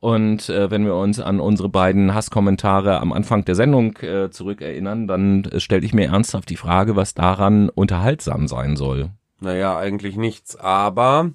Und 0.00 0.48
äh, 0.48 0.70
wenn 0.70 0.84
wir 0.84 0.94
uns 0.94 1.18
an 1.18 1.40
unsere 1.40 1.68
beiden 1.68 2.14
Hasskommentare 2.14 3.00
am 3.00 3.12
Anfang 3.12 3.44
der 3.44 3.56
Sendung 3.56 3.96
äh, 3.96 4.30
zurückerinnern, 4.30 5.08
dann 5.08 5.44
äh, 5.44 5.58
stelle 5.58 5.84
ich 5.84 5.92
mir 5.92 6.06
ernsthaft 6.06 6.48
die 6.50 6.56
Frage, 6.56 6.94
was 6.94 7.14
daran 7.14 7.68
unterhaltsam 7.68 8.46
sein 8.46 8.76
soll. 8.76 9.10
Naja, 9.40 9.76
eigentlich 9.76 10.16
nichts. 10.16 10.54
Aber 10.56 11.32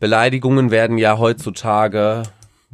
Beleidigungen 0.00 0.70
werden 0.70 0.96
ja 0.96 1.18
heutzutage 1.18 2.22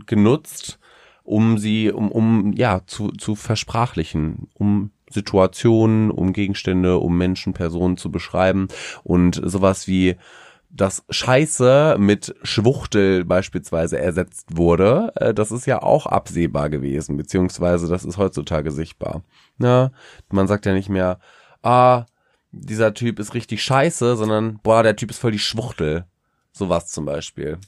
genutzt, 0.06 0.78
um 1.24 1.58
sie, 1.58 1.90
um, 1.90 2.10
um 2.10 2.52
ja, 2.52 2.82
zu, 2.86 3.08
zu 3.08 3.34
versprachlichen, 3.34 4.48
um 4.54 4.90
Situationen, 5.12 6.10
um 6.10 6.32
Gegenstände, 6.32 6.98
um 6.98 7.16
Menschen, 7.16 7.52
Personen 7.52 7.96
zu 7.96 8.10
beschreiben. 8.10 8.68
Und 9.04 9.40
sowas 9.44 9.86
wie 9.86 10.16
das 10.74 11.04
Scheiße 11.10 11.96
mit 11.98 12.34
Schwuchtel 12.42 13.24
beispielsweise 13.24 13.98
ersetzt 13.98 14.56
wurde, 14.56 15.12
äh, 15.16 15.34
das 15.34 15.52
ist 15.52 15.66
ja 15.66 15.82
auch 15.82 16.06
absehbar 16.06 16.70
gewesen, 16.70 17.16
beziehungsweise 17.16 17.88
das 17.88 18.04
ist 18.04 18.16
heutzutage 18.16 18.70
sichtbar. 18.70 19.22
Ja, 19.58 19.90
man 20.30 20.46
sagt 20.46 20.64
ja 20.64 20.72
nicht 20.72 20.88
mehr, 20.88 21.18
ah, 21.62 22.06
dieser 22.52 22.94
Typ 22.94 23.18
ist 23.18 23.34
richtig 23.34 23.62
scheiße, 23.62 24.16
sondern 24.16 24.60
boah, 24.62 24.82
der 24.82 24.96
Typ 24.96 25.10
ist 25.10 25.18
voll 25.18 25.32
die 25.32 25.38
Schwuchtel. 25.38 26.06
Sowas 26.52 26.88
zum 26.88 27.04
Beispiel. 27.04 27.58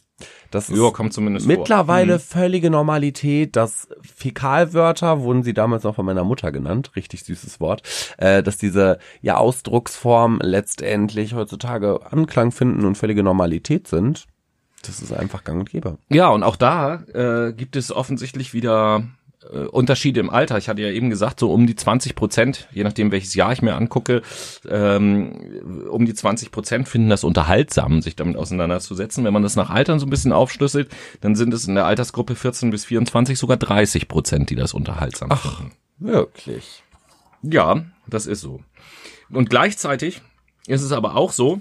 Das 0.51 0.71
ist 0.71 0.79
ja, 0.79 0.91
kommt 0.91 1.13
zumindest 1.13 1.47
mittlerweile. 1.47 2.15
Mhm. 2.15 2.21
völlige 2.21 2.71
Normalität, 2.71 3.57
dass 3.57 3.89
Fäkalwörter, 4.03 5.23
wurden 5.23 5.43
sie 5.43 5.55
damals 5.55 5.83
noch 5.83 5.97
von 5.97 6.07
meiner 6.07 6.23
Mutter 6.23 6.53
genannt, 6.53 6.93
richtig 6.95 7.25
süßes 7.25 7.61
Wort, 7.61 7.83
äh, 8.19 8.43
dass 8.43 8.57
diese 8.57 8.99
ja 9.23 9.37
Ausdrucksform 9.37 10.39
letztendlich 10.41 11.35
heutzutage 11.35 12.01
Anklang 12.13 12.53
finden 12.53 12.85
und 12.85 12.97
völlige 12.97 13.25
Normalität 13.25 13.89
sind. 13.89 14.27
Das 14.83 15.01
ist 15.01 15.13
einfach 15.13 15.45
gang 15.45 15.61
und 15.61 15.71
gäbe. 15.71 15.99
Ja, 16.11 16.29
und 16.29 16.43
auch 16.43 16.57
da 16.57 17.03
äh, 17.13 17.53
gibt 17.53 17.75
es 17.75 17.91
offensichtlich 17.91 18.55
wieder 18.55 19.03
äh, 19.53 19.65
Unterschiede 19.67 20.21
im 20.21 20.31
Alter. 20.31 20.59
Ich 20.59 20.69
hatte 20.69 20.83
ja 20.83 20.89
eben 20.89 21.11
gesagt, 21.11 21.41
so 21.41 21.53
um 21.53 21.67
die 21.67 21.77
20 21.77 22.15
Prozent, 22.15 22.69
je 22.73 22.85
nachdem 22.85 23.13
welches 23.13 23.35
Jahr 23.35 23.53
ich 23.53 23.63
mir 23.63 23.75
angucke, 23.75 24.23
ähm, 24.69 25.87
um 25.91 26.07
die 26.07 26.15
20 26.15 26.51
Prozent 26.51 26.89
finden 26.89 27.11
das 27.11 27.25
unterhaltsam, 27.25 28.03
sich 28.03 28.17
damit 28.17 28.37
auseinanderzusetzen. 28.37 29.25
Wenn 29.25 29.33
man 29.33 29.43
das 29.43 29.57
nach 29.57 29.71
Altern 29.71 29.99
so 29.99 30.07
ein 30.07 30.11
bisschen 30.11 30.33
aufschlüsselt, 30.33 30.89
dann 31.21 31.35
sind 31.35 31.53
es 31.55 31.67
in 31.67 31.75
der 31.75 31.87
Altersgruppe 31.87 32.35
14 32.35 32.71
bis 32.71 32.85
24 32.85 33.39
sogar 33.39 33.57
30 33.57 34.09
Prozent, 34.09 34.51
die 34.51 34.57
das 34.57 34.75
unterhaltsam 34.75 35.31
Ach, 35.31 35.59
finden. 35.59 35.73
Wirklich? 35.99 36.83
Ja, 37.43 37.85
das 38.07 38.27
ist 38.27 38.41
so. 38.41 38.61
Und 39.31 39.51
gleichzeitig 39.51 40.23
ist 40.67 40.83
es 40.83 40.93
aber 40.93 41.17
auch 41.17 41.33
so, 41.33 41.61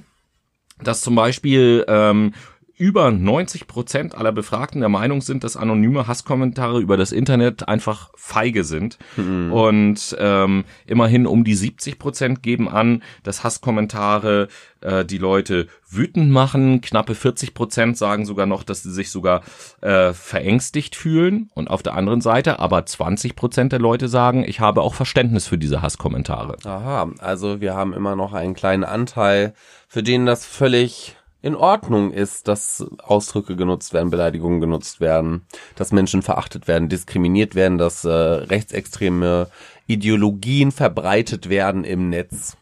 dass 0.81 1.01
zum 1.01 1.15
Beispiel 1.15 1.85
ähm, 1.87 2.33
über 2.75 3.11
90 3.11 3.67
Prozent 3.67 4.15
aller 4.15 4.31
Befragten 4.31 4.79
der 4.79 4.89
Meinung 4.89 5.21
sind, 5.21 5.43
dass 5.43 5.55
anonyme 5.55 6.07
Hasskommentare 6.07 6.79
über 6.79 6.97
das 6.97 7.11
Internet 7.11 7.67
einfach 7.67 8.09
feige 8.15 8.63
sind. 8.63 8.97
Mhm. 9.15 9.53
Und 9.53 10.15
ähm, 10.19 10.65
immerhin 10.87 11.27
um 11.27 11.43
die 11.43 11.53
70 11.53 11.99
Prozent 11.99 12.41
geben 12.41 12.67
an, 12.67 13.03
dass 13.21 13.43
Hasskommentare 13.43 14.47
äh, 14.81 15.05
die 15.05 15.19
Leute 15.19 15.67
wütend 15.87 16.31
machen. 16.31 16.81
Knappe 16.81 17.13
40 17.13 17.53
Prozent 17.53 17.97
sagen 17.97 18.25
sogar 18.25 18.47
noch, 18.47 18.63
dass 18.63 18.81
sie 18.81 18.91
sich 18.91 19.11
sogar 19.11 19.43
äh, 19.81 20.11
verängstigt 20.13 20.95
fühlen. 20.95 21.51
Und 21.53 21.69
auf 21.69 21.83
der 21.83 21.93
anderen 21.93 22.21
Seite 22.21 22.59
aber 22.59 22.85
20 22.85 23.35
Prozent 23.35 23.71
der 23.71 23.79
Leute 23.79 24.07
sagen, 24.07 24.43
ich 24.47 24.59
habe 24.59 24.81
auch 24.81 24.95
Verständnis 24.95 25.45
für 25.47 25.59
diese 25.59 25.83
Hasskommentare. 25.83 26.57
Aha, 26.65 27.11
also 27.19 27.61
wir 27.61 27.75
haben 27.75 27.93
immer 27.93 28.15
noch 28.15 28.33
einen 28.33 28.55
kleinen 28.55 28.83
Anteil, 28.83 29.53
für 29.87 30.01
den 30.01 30.25
das 30.25 30.45
völlig 30.45 31.15
in 31.43 31.55
Ordnung 31.55 32.11
ist, 32.11 32.47
dass 32.47 32.85
Ausdrücke 32.99 33.57
genutzt 33.57 33.93
werden, 33.93 34.09
Beleidigungen 34.09 34.61
genutzt 34.61 35.01
werden, 35.01 35.41
dass 35.75 35.91
Menschen 35.91 36.21
verachtet 36.21 36.69
werden, 36.69 36.87
diskriminiert 36.87 37.53
werden, 37.53 37.77
dass 37.77 38.05
äh, 38.05 38.09
rechtsextreme 38.09 39.49
Ideologien 39.85 40.71
verbreitet 40.71 41.49
werden 41.49 41.83
im 41.83 42.09
Netz. 42.09 42.55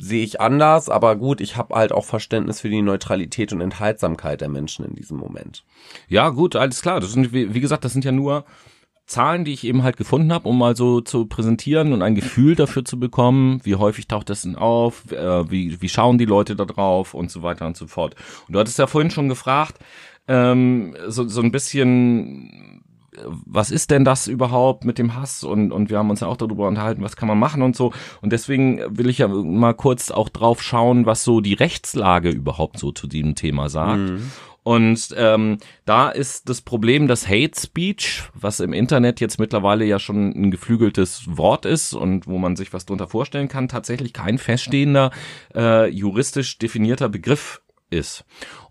Sehe 0.00 0.24
ich 0.24 0.40
anders, 0.40 0.88
aber 0.88 1.16
gut, 1.16 1.42
ich 1.42 1.56
habe 1.56 1.74
halt 1.74 1.92
auch 1.92 2.06
Verständnis 2.06 2.62
für 2.62 2.70
die 2.70 2.80
Neutralität 2.80 3.52
und 3.52 3.60
Enthaltsamkeit 3.60 4.40
der 4.40 4.48
Menschen 4.48 4.86
in 4.86 4.94
diesem 4.94 5.18
Moment. 5.18 5.62
Ja, 6.08 6.30
gut, 6.30 6.56
alles 6.56 6.80
klar. 6.80 7.00
Das 7.00 7.12
sind, 7.12 7.34
wie 7.34 7.60
gesagt, 7.60 7.84
das 7.84 7.92
sind 7.92 8.04
ja 8.04 8.12
nur 8.12 8.46
Zahlen, 9.08 9.44
die 9.44 9.52
ich 9.52 9.64
eben 9.64 9.82
halt 9.82 9.96
gefunden 9.96 10.32
habe, 10.32 10.48
um 10.48 10.58
mal 10.58 10.76
so 10.76 11.00
zu 11.00 11.26
präsentieren 11.26 11.92
und 11.92 12.02
ein 12.02 12.14
Gefühl 12.14 12.54
dafür 12.54 12.84
zu 12.84 13.00
bekommen, 13.00 13.60
wie 13.64 13.74
häufig 13.74 14.06
taucht 14.06 14.30
das 14.30 14.42
denn 14.42 14.56
auf, 14.56 15.10
äh, 15.10 15.50
wie, 15.50 15.80
wie 15.80 15.88
schauen 15.88 16.18
die 16.18 16.26
Leute 16.26 16.54
da 16.54 16.64
drauf 16.64 17.14
und 17.14 17.30
so 17.30 17.42
weiter 17.42 17.66
und 17.66 17.76
so 17.76 17.86
fort. 17.86 18.14
Und 18.46 18.54
du 18.54 18.60
hattest 18.60 18.78
ja 18.78 18.86
vorhin 18.86 19.10
schon 19.10 19.28
gefragt, 19.28 19.78
ähm, 20.28 20.94
so, 21.08 21.26
so 21.26 21.40
ein 21.40 21.50
bisschen, 21.50 22.82
was 23.24 23.70
ist 23.70 23.90
denn 23.90 24.04
das 24.04 24.26
überhaupt 24.26 24.84
mit 24.84 24.98
dem 24.98 25.14
Hass? 25.14 25.42
Und, 25.42 25.72
und 25.72 25.88
wir 25.88 25.98
haben 25.98 26.10
uns 26.10 26.20
ja 26.20 26.28
auch 26.28 26.36
darüber 26.36 26.68
unterhalten, 26.68 27.02
was 27.02 27.16
kann 27.16 27.28
man 27.28 27.38
machen 27.38 27.62
und 27.62 27.74
so. 27.74 27.92
Und 28.20 28.32
deswegen 28.32 28.80
will 28.90 29.08
ich 29.08 29.18
ja 29.18 29.28
mal 29.28 29.74
kurz 29.74 30.10
auch 30.10 30.28
drauf 30.28 30.62
schauen, 30.62 31.06
was 31.06 31.24
so 31.24 31.40
die 31.40 31.54
Rechtslage 31.54 32.28
überhaupt 32.28 32.78
so 32.78 32.92
zu 32.92 33.06
diesem 33.06 33.34
Thema 33.34 33.70
sagt. 33.70 34.10
Mhm. 34.10 34.30
Und 34.68 35.14
ähm, 35.16 35.56
da 35.86 36.10
ist 36.10 36.50
das 36.50 36.60
Problem, 36.60 37.08
dass 37.08 37.26
Hate 37.26 37.58
Speech, 37.58 38.24
was 38.34 38.60
im 38.60 38.74
Internet 38.74 39.18
jetzt 39.18 39.40
mittlerweile 39.40 39.86
ja 39.86 39.98
schon 39.98 40.32
ein 40.32 40.50
geflügeltes 40.50 41.38
Wort 41.38 41.64
ist 41.64 41.94
und 41.94 42.26
wo 42.26 42.36
man 42.36 42.54
sich 42.54 42.74
was 42.74 42.84
drunter 42.84 43.08
vorstellen 43.08 43.48
kann, 43.48 43.68
tatsächlich 43.68 44.12
kein 44.12 44.36
feststehender 44.36 45.10
äh, 45.54 45.88
juristisch 45.88 46.58
definierter 46.58 47.08
Begriff 47.08 47.62
ist. 47.88 48.26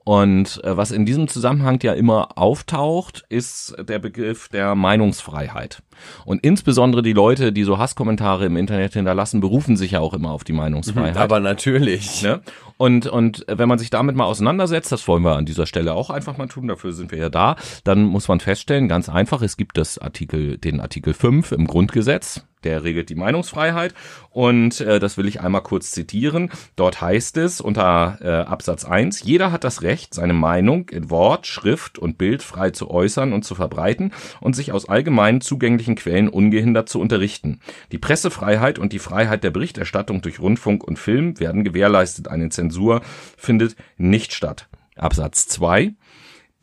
Und 0.08 0.63
äh, 0.63 0.78
was 0.78 0.91
in 0.91 1.06
diesem 1.06 1.28
Zusammenhang 1.28 1.80
ja 1.84 1.91
immer 1.91 2.38
auftaucht, 2.38 3.26
ist 3.28 3.76
der 3.78 4.00
Begriff 4.00 4.48
der 4.48 4.74
Meinungsfreiheit. 4.74 5.84
Und 6.24 6.46
insbesondere 6.46 7.02
die 7.02 7.12
Leute, 7.12 7.52
die 7.52 7.63
so 7.63 7.78
Hasskommentare 7.78 8.46
im 8.46 8.56
Internet 8.56 8.93
hinterlassen, 8.93 9.41
berufen 9.41 9.76
sich 9.76 9.91
ja 9.91 10.00
auch 10.00 10.13
immer 10.13 10.32
auf 10.32 10.46
die 10.46 10.54
Meinungsfreiheit. 10.54 11.17
Aber 11.17 11.41
natürlich. 11.41 12.22
Ne? 12.22 12.39
Und, 12.78 13.08
und 13.08 13.43
wenn 13.50 13.67
man 13.67 13.80
sich 13.80 13.89
damit 13.89 14.15
mal 14.15 14.26
auseinandersetzt, 14.26 14.91
das 14.91 15.08
wollen 15.08 15.24
wir 15.24 15.36
an 15.36 15.46
dieser 15.46 15.65
Stelle 15.65 15.93
auch 15.93 16.10
einfach 16.10 16.38
mal 16.38 16.48
tun, 16.48 16.67
dafür 16.67 16.93
sind 16.93 17.12
wir 17.12 17.17
ja 17.17 17.30
da, 17.30 17.56
dann 17.84 18.04
muss 18.04 18.28
man 18.28 18.39
feststellen, 18.39 18.88
ganz 18.88 19.10
einfach, 19.10 19.41
es 19.41 19.58
gibt 19.58 19.78
das 19.78 19.98
Artikel, 19.98 20.58
den 20.58 20.80
Artikel 20.80 21.13
5 21.13 21.52
im 21.52 21.65
Grundgesetz, 21.65 22.46
der 22.63 22.84
regelt 22.84 23.10
die 23.10 23.15
Meinungsfreiheit 23.15 23.96
und 24.30 24.82
äh, 24.82 25.00
das 25.00 25.17
will 25.17 25.28
ich 25.28 25.41
einmal 25.41 25.63
kurz 25.63 25.91
zitieren. 25.91 26.52
Dort 26.76 27.02
heißt 27.02 27.38
es 27.38 27.62
unter 27.62 28.20
äh, 28.22 28.48
Absatz 28.48 28.86
1, 28.86 29.24
jeder 29.24 29.52
hat 29.52 29.63
das 29.63 29.82
Recht, 29.82 29.97
seine 30.12 30.34
Meinung 30.34 30.90
in 30.90 31.10
Wort, 31.10 31.48
Schrift 31.48 31.98
und 32.00 32.18
Bild 32.18 32.44
frei 32.44 32.72
zu 32.72 32.90
äußern 32.90 33.34
und 33.34 33.44
zu 33.44 33.56
verbreiten 33.56 34.12
und 34.40 34.56
sich 34.56 34.72
aus 34.72 34.88
allgemein 34.88 35.42
zugänglichen 35.42 35.96
Quellen 35.96 36.30
ungehindert 36.30 36.90
zu 36.90 37.00
unterrichten. 37.00 37.60
Die 37.92 37.98
Pressefreiheit 37.98 38.80
und 38.80 38.94
die 38.94 39.00
Freiheit 39.00 39.44
der 39.44 39.52
Berichterstattung 39.52 40.22
durch 40.22 40.40
Rundfunk 40.40 40.84
und 40.84 41.00
Film 41.00 41.40
werden 41.40 41.64
gewährleistet. 41.64 42.28
Eine 42.28 42.50
Zensur 42.50 43.02
findet 43.38 43.76
nicht 43.98 44.34
statt. 44.34 44.68
Absatz 44.95 45.48
2. 45.48 45.93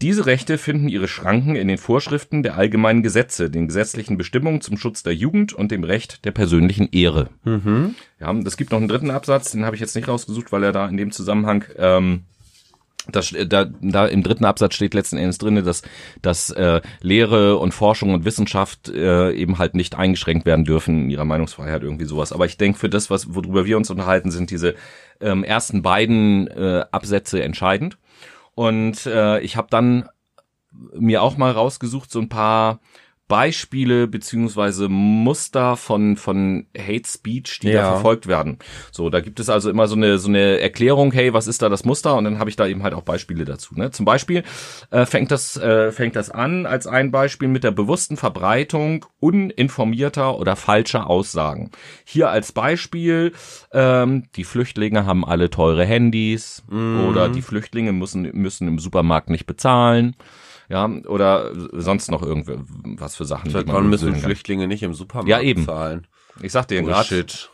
Diese 0.02 0.26
Rechte 0.26 0.58
finden 0.58 0.88
ihre 0.88 1.06
Schranken 1.06 1.54
in 1.54 1.68
den 1.68 1.78
Vorschriften 1.78 2.42
der 2.42 2.58
allgemeinen 2.58 3.02
Gesetze, 3.02 3.48
den 3.48 3.68
gesetzlichen 3.68 4.18
Bestimmungen 4.18 4.60
zum 4.60 4.76
Schutz 4.76 5.02
der 5.02 5.14
Jugend 5.14 5.52
und 5.52 5.70
dem 5.70 5.84
Recht 5.84 6.24
der 6.24 6.32
persönlichen 6.32 6.88
Ehre. 6.90 7.30
Mhm. 7.44 7.94
Ja, 8.20 8.34
es 8.44 8.56
gibt 8.56 8.72
noch 8.72 8.78
einen 8.78 8.88
dritten 8.88 9.10
Absatz, 9.10 9.52
den 9.52 9.64
habe 9.64 9.76
ich 9.76 9.80
jetzt 9.80 9.94
nicht 9.94 10.08
rausgesucht, 10.08 10.50
weil 10.50 10.64
er 10.64 10.72
da 10.72 10.88
in 10.88 10.96
dem 10.96 11.12
Zusammenhang 11.12 11.64
ähm, 11.78 12.24
das, 13.08 13.34
da, 13.46 13.66
da 13.66 14.06
im 14.06 14.22
dritten 14.22 14.44
Absatz 14.44 14.74
steht 14.74 14.94
letzten 14.94 15.18
Endes 15.18 15.38
drinne, 15.38 15.62
dass, 15.62 15.82
dass 16.22 16.50
äh, 16.50 16.80
Lehre 17.00 17.58
und 17.58 17.72
Forschung 17.72 18.14
und 18.14 18.24
Wissenschaft 18.24 18.88
äh, 18.88 19.32
eben 19.32 19.58
halt 19.58 19.74
nicht 19.74 19.94
eingeschränkt 19.94 20.46
werden 20.46 20.64
dürfen 20.64 21.04
in 21.04 21.10
ihrer 21.10 21.24
Meinungsfreiheit, 21.24 21.82
irgendwie 21.82 22.06
sowas. 22.06 22.32
Aber 22.32 22.46
ich 22.46 22.56
denke, 22.56 22.78
für 22.78 22.88
das, 22.88 23.10
was 23.10 23.34
worüber 23.34 23.66
wir 23.66 23.76
uns 23.76 23.90
unterhalten, 23.90 24.30
sind 24.30 24.50
diese 24.50 24.74
ähm, 25.20 25.44
ersten 25.44 25.82
beiden 25.82 26.46
äh, 26.48 26.84
Absätze 26.90 27.42
entscheidend. 27.42 27.98
Und 28.54 29.04
äh, 29.06 29.40
ich 29.40 29.56
habe 29.56 29.68
dann 29.70 30.08
mir 30.94 31.22
auch 31.22 31.36
mal 31.36 31.52
rausgesucht, 31.52 32.10
so 32.10 32.20
ein 32.20 32.28
paar 32.28 32.80
Beispiele 33.26 34.06
beziehungsweise 34.06 34.88
Muster 34.88 35.76
von 35.76 36.16
von 36.16 36.66
Hate 36.76 37.08
Speech, 37.08 37.60
die 37.62 37.68
Ja. 37.68 37.80
da 37.80 37.92
verfolgt 37.94 38.26
werden. 38.26 38.58
So, 38.92 39.08
da 39.08 39.20
gibt 39.20 39.40
es 39.40 39.48
also 39.48 39.70
immer 39.70 39.88
so 39.88 39.96
eine 39.96 40.18
so 40.18 40.28
eine 40.28 40.60
Erklärung, 40.60 41.10
hey, 41.12 41.32
was 41.32 41.46
ist 41.46 41.62
da 41.62 41.68
das 41.70 41.84
Muster? 41.84 42.16
Und 42.16 42.24
dann 42.24 42.38
habe 42.38 42.50
ich 42.50 42.56
da 42.56 42.66
eben 42.66 42.82
halt 42.82 42.92
auch 42.92 43.02
Beispiele 43.02 43.44
dazu. 43.46 43.74
Ne? 43.76 43.90
Zum 43.90 44.04
Beispiel 44.04 44.42
äh, 44.90 45.06
fängt 45.06 45.30
das 45.30 45.56
äh, 45.56 45.90
fängt 45.90 46.16
das 46.16 46.30
an 46.30 46.66
als 46.66 46.86
ein 46.86 47.10
Beispiel 47.10 47.48
mit 47.48 47.64
der 47.64 47.70
bewussten 47.70 48.16
Verbreitung 48.18 49.06
uninformierter 49.20 50.38
oder 50.38 50.54
falscher 50.56 51.08
Aussagen. 51.08 51.70
Hier 52.04 52.28
als 52.28 52.52
Beispiel: 52.52 53.32
ähm, 53.72 54.24
Die 54.36 54.44
Flüchtlinge 54.44 55.06
haben 55.06 55.24
alle 55.24 55.48
teure 55.48 55.84
Handys 55.86 56.62
oder 56.70 57.28
die 57.28 57.42
Flüchtlinge 57.42 57.92
müssen 57.92 58.22
müssen 58.34 58.68
im 58.68 58.78
Supermarkt 58.78 59.30
nicht 59.30 59.46
bezahlen. 59.46 60.14
Ja, 60.68 60.86
oder 61.06 61.50
sonst 61.72 62.10
noch 62.10 62.22
irgendwas 62.22 63.16
für 63.16 63.24
Sachen, 63.24 63.50
Seit 63.50 63.66
wann 63.68 63.88
müssen. 63.90 64.14
Flüchtlinge 64.14 64.66
nicht 64.66 64.82
im 64.82 64.94
Supermarkt 64.94 65.28
Ja, 65.28 65.40
eben. 65.40 65.64
zahlen? 65.64 66.06
Ich 66.42 66.52
sagte 66.52 66.74
ja 66.74 66.80
gerade, 66.82 67.08
Bullshit. 67.08 67.50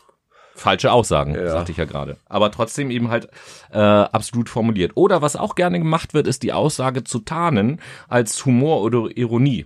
falsche 0.55 0.91
Aussagen, 0.91 1.35
Ja. 1.35 1.51
sagte 1.51 1.71
ich 1.71 1.77
ja 1.77 1.85
gerade. 1.85 2.17
Aber 2.27 2.51
trotzdem 2.51 2.89
eben 2.89 3.09
halt 3.09 3.27
äh, 3.71 3.77
absolut 3.79 4.47
formuliert. 4.49 4.93
Oder 4.95 5.21
was 5.21 5.35
auch 5.35 5.55
gerne 5.55 5.77
gemacht 5.79 6.13
wird, 6.13 6.25
ist 6.27 6.43
die 6.43 6.53
Aussage 6.53 7.03
zu 7.03 7.19
tarnen 7.19 7.81
als 8.07 8.45
Humor 8.45 8.81
oder 8.81 9.09
Ironie. 9.15 9.65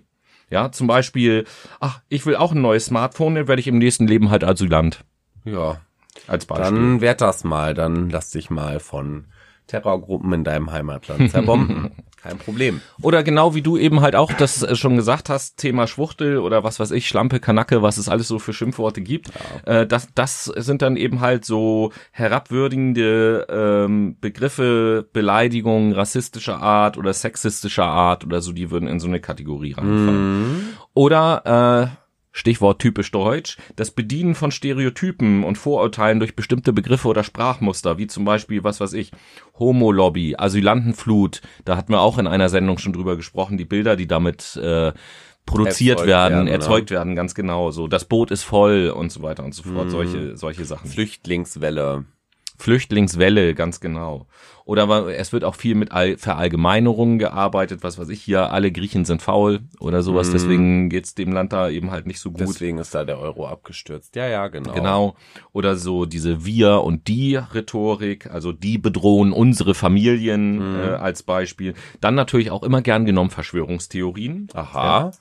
Ja, 0.50 0.72
zum 0.72 0.88
Beispiel, 0.88 1.46
ach, 1.80 2.02
ich 2.08 2.26
will 2.26 2.36
auch 2.36 2.52
ein 2.52 2.62
neues 2.62 2.86
Smartphone, 2.86 3.36
dann 3.36 3.48
werde 3.48 3.60
ich 3.60 3.68
im 3.68 3.78
nächsten 3.80 4.08
Leben 4.08 4.30
halt 4.32 4.44
Asylant. 4.44 5.04
Ja. 5.44 5.82
Als 6.28 6.46
Beispiel. 6.46 6.66
Dann 6.66 7.02
werd 7.02 7.22
das 7.22 7.44
mal, 7.44 7.74
dann 7.74 8.10
lass 8.10 8.30
dich 8.32 8.50
mal 8.50 8.80
von 8.80 9.26
Terrorgruppen 9.68 10.32
in 10.34 10.44
deinem 10.44 10.72
Heimatland 10.72 11.30
zerbomben. 11.32 11.92
Kein 12.26 12.40
Problem. 12.40 12.82
Oder 13.04 13.22
genau 13.22 13.54
wie 13.54 13.62
du 13.62 13.78
eben 13.78 14.02
halt 14.02 14.16
auch 14.16 14.34
das 14.34 14.64
äh, 14.64 14.76
schon 14.76 14.96
gesagt 14.96 15.30
hast, 15.30 15.58
Thema 15.58 15.86
Schwuchtel 15.86 16.40
oder 16.40 16.64
was 16.64 16.80
weiß 16.80 16.90
ich, 16.90 17.08
Schlampe, 17.08 17.40
Kanacke, 17.40 17.84
was 17.84 17.98
es 17.98 18.10
alles 18.10 18.28
so 18.28 18.40
für 18.40 18.52
Schimpfworte 18.52 19.02
gibt. 19.02 19.30
Äh, 19.66 19.86
das, 19.86 20.08
das 20.16 20.46
sind 20.46 20.82
dann 20.82 20.98
eben 20.98 21.22
halt 21.22 21.46
so 21.46 21.92
herabwürdigende 22.12 23.46
ähm, 23.48 24.18
Begriffe, 24.20 25.08
Beleidigungen 25.14 25.94
rassistischer 25.94 26.60
Art 26.60 26.98
oder 26.98 27.14
sexistischer 27.14 27.86
Art 27.86 28.26
oder 28.26 28.42
so, 28.42 28.54
die 28.54 28.72
würden 28.72 28.90
in 28.90 29.00
so 29.00 29.08
eine 29.08 29.20
Kategorie 29.20 29.74
reinfallen. 29.74 30.70
Oder 30.96 31.92
äh, 31.94 32.05
Stichwort 32.36 32.80
typisch 32.80 33.12
deutsch, 33.12 33.56
das 33.78 33.92
Bedienen 33.92 34.36
von 34.36 34.52
Stereotypen 34.52 35.46
und 35.46 35.58
Vorurteilen 35.58 36.20
durch 36.20 36.36
bestimmte 36.36 36.74
Begriffe 36.74 37.08
oder 37.08 37.24
Sprachmuster, 37.24 37.98
wie 37.98 38.08
zum 38.08 38.26
Beispiel, 38.26 38.62
was 38.66 38.82
weiß 38.82 38.92
ich, 38.92 39.12
Homo-Lobby, 39.58 40.36
Asylantenflut, 40.38 41.42
da 41.64 41.78
hatten 41.78 41.94
wir 41.94 42.02
auch 42.02 42.18
in 42.18 42.28
einer 42.28 42.50
Sendung 42.50 42.78
schon 42.78 42.92
drüber 42.92 43.16
gesprochen, 43.16 43.58
die 43.58 43.64
Bilder, 43.64 43.96
die 43.96 44.06
damit 44.06 44.58
äh, 44.58 44.92
produziert 45.46 46.00
Erzeugt 46.00 46.10
werden, 46.10 46.34
werden, 46.34 46.48
erzeugt 46.50 46.92
werden, 46.92 47.16
ganz 47.16 47.36
genau 47.36 47.72
so. 47.72 47.88
Das 47.88 48.04
Boot 48.04 48.32
ist 48.32 48.44
voll 48.44 48.90
und 48.90 49.14
so 49.14 49.22
weiter 49.22 49.46
und 49.46 49.56
so 49.56 49.64
fort, 49.64 49.90
solche, 49.90 50.36
solche 50.36 50.66
Sachen. 50.66 50.90
Flüchtlingswelle. 50.90 52.04
Flüchtlingswelle, 52.58 53.54
ganz 53.56 53.80
genau. 53.80 54.28
Oder 54.66 55.16
es 55.16 55.32
wird 55.32 55.44
auch 55.44 55.54
viel 55.54 55.76
mit 55.76 55.92
All 55.92 56.18
Verallgemeinerungen 56.18 57.20
gearbeitet, 57.20 57.84
was 57.84 58.00
weiß 58.00 58.10
ich 58.10 58.24
hier, 58.24 58.52
alle 58.52 58.72
Griechen 58.72 59.06
sind 59.06 59.22
faul 59.22 59.60
oder 59.80 60.02
sowas, 60.02 60.32
deswegen 60.32 60.90
geht's 60.90 61.14
dem 61.14 61.32
Land 61.32 61.54
da 61.54 61.70
eben 61.70 61.92
halt 61.92 62.08
nicht 62.08 62.20
so 62.20 62.32
gut. 62.32 62.42
Deswegen 62.42 62.80
ist 62.80 62.96
da 62.96 63.06
der 63.06 63.20
Euro 63.20 63.48
abgestürzt. 63.48 64.16
Ja, 64.16 64.28
ja, 64.28 64.48
genau. 64.48 64.74
Genau. 64.74 65.16
Oder 65.54 65.76
so 65.76 66.06
diese 66.06 66.46
Wir- 66.46 66.82
und 66.82 67.08
Die-Rhetorik, 67.08 68.32
also 68.32 68.52
die 68.52 68.80
bedrohen 68.80 69.34
unsere 69.34 69.76
Familien 69.76 70.76
äh, 70.78 70.96
als 70.96 71.22
Beispiel. 71.22 71.76
Dann 72.02 72.16
natürlich 72.16 72.50
auch 72.50 72.64
immer 72.64 72.82
gern 72.82 73.06
genommen 73.06 73.30
Verschwörungstheorien. 73.30 74.48
Aha. 74.54 75.12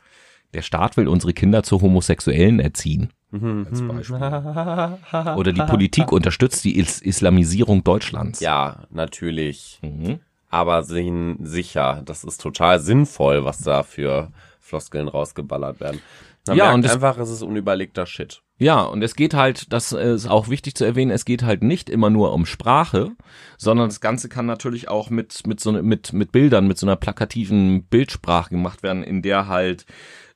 Der 0.54 0.62
Staat 0.62 0.96
will 0.96 1.08
unsere 1.08 1.34
Kinder 1.34 1.62
zu 1.64 1.82
Homosexuellen 1.82 2.60
erziehen. 2.60 3.10
Mhm. 3.40 3.66
Als 3.70 3.82
Beispiel. 3.86 4.16
Oder 5.36 5.52
die 5.52 5.62
Politik 5.62 6.12
unterstützt 6.12 6.64
die 6.64 6.78
Is 6.78 7.00
Islamisierung 7.02 7.82
Deutschlands. 7.84 8.40
Ja, 8.40 8.84
natürlich. 8.90 9.78
Mhm. 9.82 10.20
Aber 10.50 10.82
sin 10.84 11.38
sicher, 11.40 12.02
das 12.04 12.22
ist 12.24 12.40
total 12.40 12.78
sinnvoll, 12.78 13.44
was 13.44 13.58
da 13.58 13.82
für 13.82 14.30
Floskeln 14.60 15.08
rausgeballert 15.08 15.80
werden. 15.80 16.00
Man 16.46 16.56
Ja, 16.56 16.64
merkt 16.64 16.74
und 16.76 16.84
es- 16.84 16.92
einfach, 16.92 17.18
es 17.18 17.30
ist 17.30 17.42
unüberlegter 17.42 18.06
Shit. 18.06 18.42
Ja, 18.58 18.82
und 18.82 19.02
es 19.02 19.16
geht 19.16 19.34
halt, 19.34 19.72
das 19.72 19.90
ist 19.90 20.28
auch 20.28 20.48
wichtig 20.48 20.76
zu 20.76 20.84
erwähnen, 20.84 21.10
es 21.10 21.24
geht 21.24 21.42
halt 21.42 21.64
nicht 21.64 21.90
immer 21.90 22.08
nur 22.08 22.32
um 22.32 22.46
Sprache, 22.46 23.10
sondern 23.58 23.88
das 23.88 24.00
Ganze 24.00 24.28
kann 24.28 24.46
natürlich 24.46 24.88
auch 24.88 25.10
mit, 25.10 25.44
mit 25.46 25.58
so, 25.58 25.72
ne- 25.72 25.82
mit, 25.82 26.12
mit 26.12 26.30
Bildern, 26.30 26.68
mit 26.68 26.78
so 26.78 26.86
einer 26.86 26.94
plakativen 26.96 27.82
Bildsprache 27.84 28.50
gemacht 28.50 28.84
werden, 28.84 29.02
in 29.02 29.22
der 29.22 29.48
halt, 29.48 29.86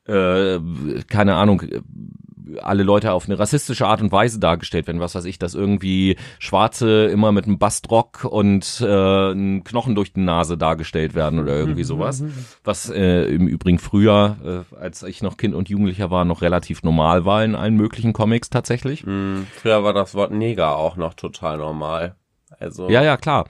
äh, 0.05 0.59
keine 1.07 1.35
Ahnung, 1.35 1.61
äh, 1.61 1.81
alle 2.61 2.83
Leute 2.83 3.11
auf 3.13 3.25
eine 3.25 3.37
rassistische 3.37 3.87
Art 3.87 4.01
und 4.01 4.11
Weise 4.11 4.39
dargestellt 4.39 4.87
werden. 4.87 4.99
Was 4.99 5.15
weiß 5.15 5.25
ich, 5.25 5.39
dass 5.39 5.55
irgendwie 5.55 6.17
Schwarze 6.39 7.05
immer 7.05 7.31
mit 7.31 7.45
einem 7.45 7.59
Bastrock 7.59 8.25
und 8.25 8.81
äh, 8.81 8.85
einem 8.85 9.63
Knochen 9.63 9.95
durch 9.95 10.13
die 10.13 10.21
Nase 10.21 10.57
dargestellt 10.57 11.15
werden 11.15 11.39
oder 11.39 11.55
irgendwie 11.55 11.83
sowas. 11.83 12.23
Was 12.63 12.89
äh, 12.89 13.23
im 13.25 13.47
Übrigen 13.47 13.79
früher, 13.79 14.65
äh, 14.71 14.75
als 14.75 15.03
ich 15.03 15.21
noch 15.21 15.37
Kind 15.37 15.55
und 15.55 15.69
Jugendlicher 15.69 16.11
war, 16.11 16.25
noch 16.25 16.41
relativ 16.41 16.83
normal 16.83 17.25
war 17.25 17.43
in 17.43 17.55
allen 17.55 17.75
möglichen 17.75 18.13
Comics 18.13 18.49
tatsächlich. 18.49 19.03
Hm, 19.03 19.47
früher 19.55 19.83
war 19.83 19.93
das 19.93 20.15
Wort 20.15 20.31
Neger 20.31 20.75
auch 20.75 20.95
noch 20.95 21.13
total 21.13 21.57
normal. 21.57 22.15
Also 22.59 22.89
Ja, 22.89 23.03
ja, 23.03 23.17
klar. 23.17 23.45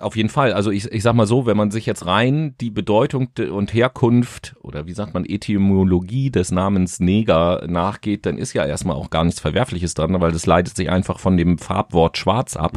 Auf 0.00 0.16
jeden 0.16 0.28
Fall. 0.28 0.52
Also 0.52 0.70
ich, 0.70 0.90
ich 0.90 1.02
sag 1.02 1.14
mal 1.14 1.26
so, 1.26 1.46
wenn 1.46 1.56
man 1.56 1.70
sich 1.70 1.86
jetzt 1.86 2.06
rein 2.06 2.54
die 2.60 2.70
Bedeutung 2.70 3.34
de- 3.34 3.50
und 3.50 3.74
Herkunft 3.74 4.56
oder 4.60 4.86
wie 4.86 4.92
sagt 4.92 5.14
man 5.14 5.24
Etymologie 5.24 6.30
des 6.30 6.50
Namens 6.50 7.00
Neger 7.00 7.64
nachgeht, 7.68 8.26
dann 8.26 8.38
ist 8.38 8.52
ja 8.52 8.64
erstmal 8.64 8.96
auch 8.96 9.10
gar 9.10 9.24
nichts 9.24 9.40
Verwerfliches 9.40 9.94
dran, 9.94 10.20
weil 10.20 10.32
das 10.32 10.46
leitet 10.46 10.76
sich 10.76 10.90
einfach 10.90 11.18
von 11.18 11.36
dem 11.36 11.58
Farbwort 11.58 12.18
Schwarz 12.18 12.56
ab. 12.56 12.76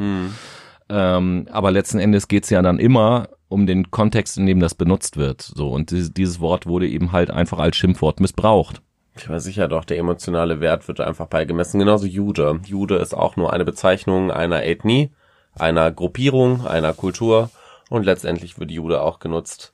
Ähm, 0.89 1.47
aber 1.49 1.71
letzten 1.71 1.99
Endes 1.99 2.27
geht's 2.27 2.49
ja 2.49 2.61
dann 2.61 2.79
immer 2.79 3.29
um 3.47 3.65
den 3.67 3.91
Kontext, 3.91 4.37
in 4.37 4.45
dem 4.45 4.59
das 4.59 4.75
benutzt 4.75 5.17
wird. 5.17 5.41
So 5.41 5.69
und 5.69 5.91
dieses, 5.91 6.13
dieses 6.13 6.39
Wort 6.39 6.65
wurde 6.65 6.87
eben 6.87 7.11
halt 7.11 7.31
einfach 7.31 7.59
als 7.59 7.77
Schimpfwort 7.77 8.19
missbraucht. 8.19 8.81
Ich 9.15 9.29
war 9.29 9.39
sicher 9.39 9.67
doch, 9.67 9.85
der 9.85 9.99
emotionale 9.99 10.59
Wert 10.59 10.87
wird 10.87 10.99
einfach 10.99 11.27
beigemessen. 11.27 11.79
Genauso 11.79 12.07
Jude. 12.07 12.59
Jude 12.65 12.95
ist 12.95 13.13
auch 13.13 13.35
nur 13.35 13.53
eine 13.53 13.63
Bezeichnung 13.63 14.31
einer 14.31 14.63
Ethnie, 14.63 15.11
einer 15.55 15.91
Gruppierung, 15.91 16.65
einer 16.65 16.93
Kultur 16.93 17.49
und 17.89 18.05
letztendlich 18.05 18.59
wird 18.59 18.71
Jude 18.71 19.01
auch 19.01 19.19
genutzt, 19.19 19.73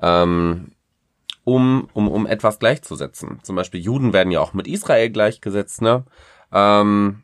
ähm, 0.00 0.72
um, 1.44 1.88
um, 1.92 2.08
um 2.08 2.26
etwas 2.26 2.58
gleichzusetzen. 2.58 3.40
Zum 3.42 3.56
Beispiel 3.56 3.80
Juden 3.80 4.12
werden 4.12 4.30
ja 4.30 4.40
auch 4.40 4.52
mit 4.52 4.66
Israel 4.66 5.10
gleichgesetzt, 5.10 5.82
ne? 5.82 6.04
Ähm, 6.52 7.22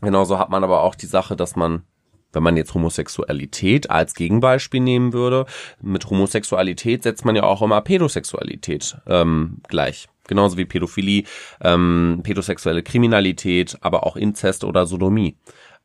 genauso 0.00 0.38
hat 0.38 0.50
man 0.50 0.64
aber 0.64 0.82
auch 0.82 0.94
die 0.94 1.06
Sache, 1.06 1.36
dass 1.36 1.56
man 1.56 1.84
wenn 2.32 2.42
man 2.42 2.56
jetzt 2.56 2.74
Homosexualität 2.74 3.90
als 3.90 4.14
Gegenbeispiel 4.14 4.80
nehmen 4.80 5.12
würde, 5.12 5.46
mit 5.80 6.08
Homosexualität 6.08 7.02
setzt 7.02 7.24
man 7.24 7.36
ja 7.36 7.42
auch 7.42 7.62
immer 7.62 7.80
Pädosexualität 7.80 8.98
ähm, 9.06 9.58
gleich. 9.68 10.08
Genauso 10.26 10.56
wie 10.56 10.64
Pädophilie, 10.64 11.24
ähm, 11.60 12.20
pädosexuelle 12.22 12.84
Kriminalität, 12.84 13.78
aber 13.80 14.06
auch 14.06 14.16
Inzest 14.16 14.62
oder 14.62 14.86
Sodomie. 14.86 15.36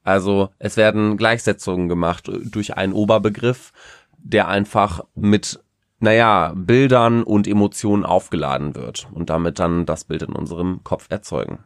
Also 0.05 0.49
es 0.59 0.77
werden 0.77 1.17
Gleichsetzungen 1.17 1.89
gemacht 1.89 2.31
durch 2.31 2.77
einen 2.77 2.93
Oberbegriff, 2.93 3.73
der 4.17 4.47
einfach 4.47 5.01
mit, 5.15 5.59
naja, 5.99 6.53
Bildern 6.55 7.23
und 7.23 7.47
Emotionen 7.47 8.05
aufgeladen 8.05 8.75
wird 8.75 9.07
und 9.11 9.29
damit 9.29 9.59
dann 9.59 9.85
das 9.85 10.05
Bild 10.05 10.21
in 10.21 10.33
unserem 10.33 10.83
Kopf 10.83 11.07
erzeugen. 11.09 11.63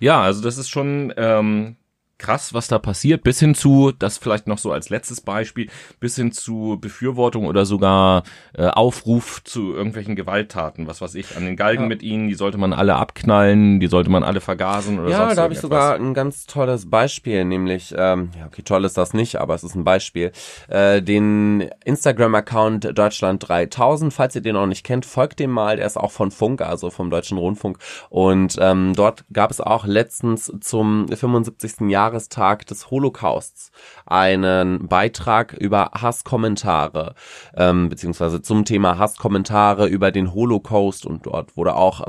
Ja, 0.00 0.22
also 0.22 0.42
das 0.42 0.58
ist 0.58 0.70
schon 0.70 1.12
ähm, 1.16 1.76
krass, 2.18 2.52
was 2.54 2.68
da 2.68 2.78
passiert, 2.78 3.22
bis 3.22 3.40
hin 3.40 3.54
zu, 3.54 3.92
das 3.98 4.18
vielleicht 4.18 4.46
noch 4.46 4.58
so 4.58 4.72
als 4.72 4.90
letztes 4.90 5.20
Beispiel, 5.20 5.68
bis 6.00 6.16
hin 6.16 6.32
zu 6.32 6.78
Befürwortung 6.80 7.46
oder 7.46 7.64
sogar 7.64 8.24
äh, 8.54 8.66
Aufruf 8.66 9.42
zu 9.44 9.72
irgendwelchen 9.74 10.16
Gewalttaten, 10.16 10.86
was 10.88 11.00
weiß 11.00 11.14
ich, 11.14 11.36
an 11.36 11.44
den 11.44 11.56
Galgen 11.56 11.84
Ja. 11.84 11.88
mit 11.88 12.02
ihnen, 12.02 12.28
die 12.28 12.34
sollte 12.34 12.58
man 12.58 12.72
alle 12.72 12.96
abknallen, 12.96 13.78
die 13.80 13.86
sollte 13.86 14.10
man 14.10 14.24
alle 14.24 14.40
vergasen 14.40 14.98
oder 14.98 15.10
Ja, 15.10 15.34
da 15.34 15.42
habe 15.42 15.54
ich 15.54 15.60
sogar 15.60 15.94
ein 15.94 16.14
ganz 16.14 16.46
tolles 16.46 16.90
Beispiel, 16.90 17.44
nämlich, 17.44 17.94
ähm, 17.96 18.30
ja, 18.38 18.46
okay, 18.46 18.62
toll 18.62 18.84
ist 18.84 18.96
das 18.98 19.14
nicht, 19.14 19.36
aber 19.36 19.54
es 19.54 19.62
ist 19.62 19.74
ein 19.74 19.84
Beispiel. 19.84 20.32
Äh, 20.68 21.00
den 21.02 21.70
Instagram-Account 21.84 22.98
Deutschland 22.98 23.48
3000, 23.48 24.12
falls 24.12 24.34
ihr 24.34 24.40
den 24.40 24.54
noch 24.54 24.66
nicht 24.66 24.84
kennt, 24.84 25.06
folgt 25.06 25.38
dem 25.38 25.50
mal, 25.50 25.76
der 25.76 25.86
ist 25.86 25.96
auch 25.96 26.10
von 26.10 26.30
Funk, 26.30 26.62
also 26.62 26.90
vom 26.90 27.10
Deutschen 27.10 27.38
Rundfunk. 27.38 27.78
Und 28.10 28.56
ähm, 28.60 28.94
dort 28.94 29.24
gab 29.32 29.50
es 29.50 29.60
auch 29.60 29.86
letztens 29.86 30.52
zum 30.60 31.06
75. 31.08 31.88
Jahrestag 32.08 32.66
des 32.66 32.90
Holocausts 32.90 33.70
einen 34.06 34.88
Beitrag 34.88 35.52
über 35.52 35.90
Hasskommentare, 35.94 37.14
ähm, 37.54 37.88
beziehungsweise 37.90 38.40
zum 38.40 38.64
Thema 38.64 38.98
Hasskommentare 38.98 39.86
über 39.86 40.10
den 40.10 40.32
Holocaust 40.32 41.04
und 41.04 41.26
dort 41.26 41.56
wurde 41.56 41.74
auch 41.74 42.06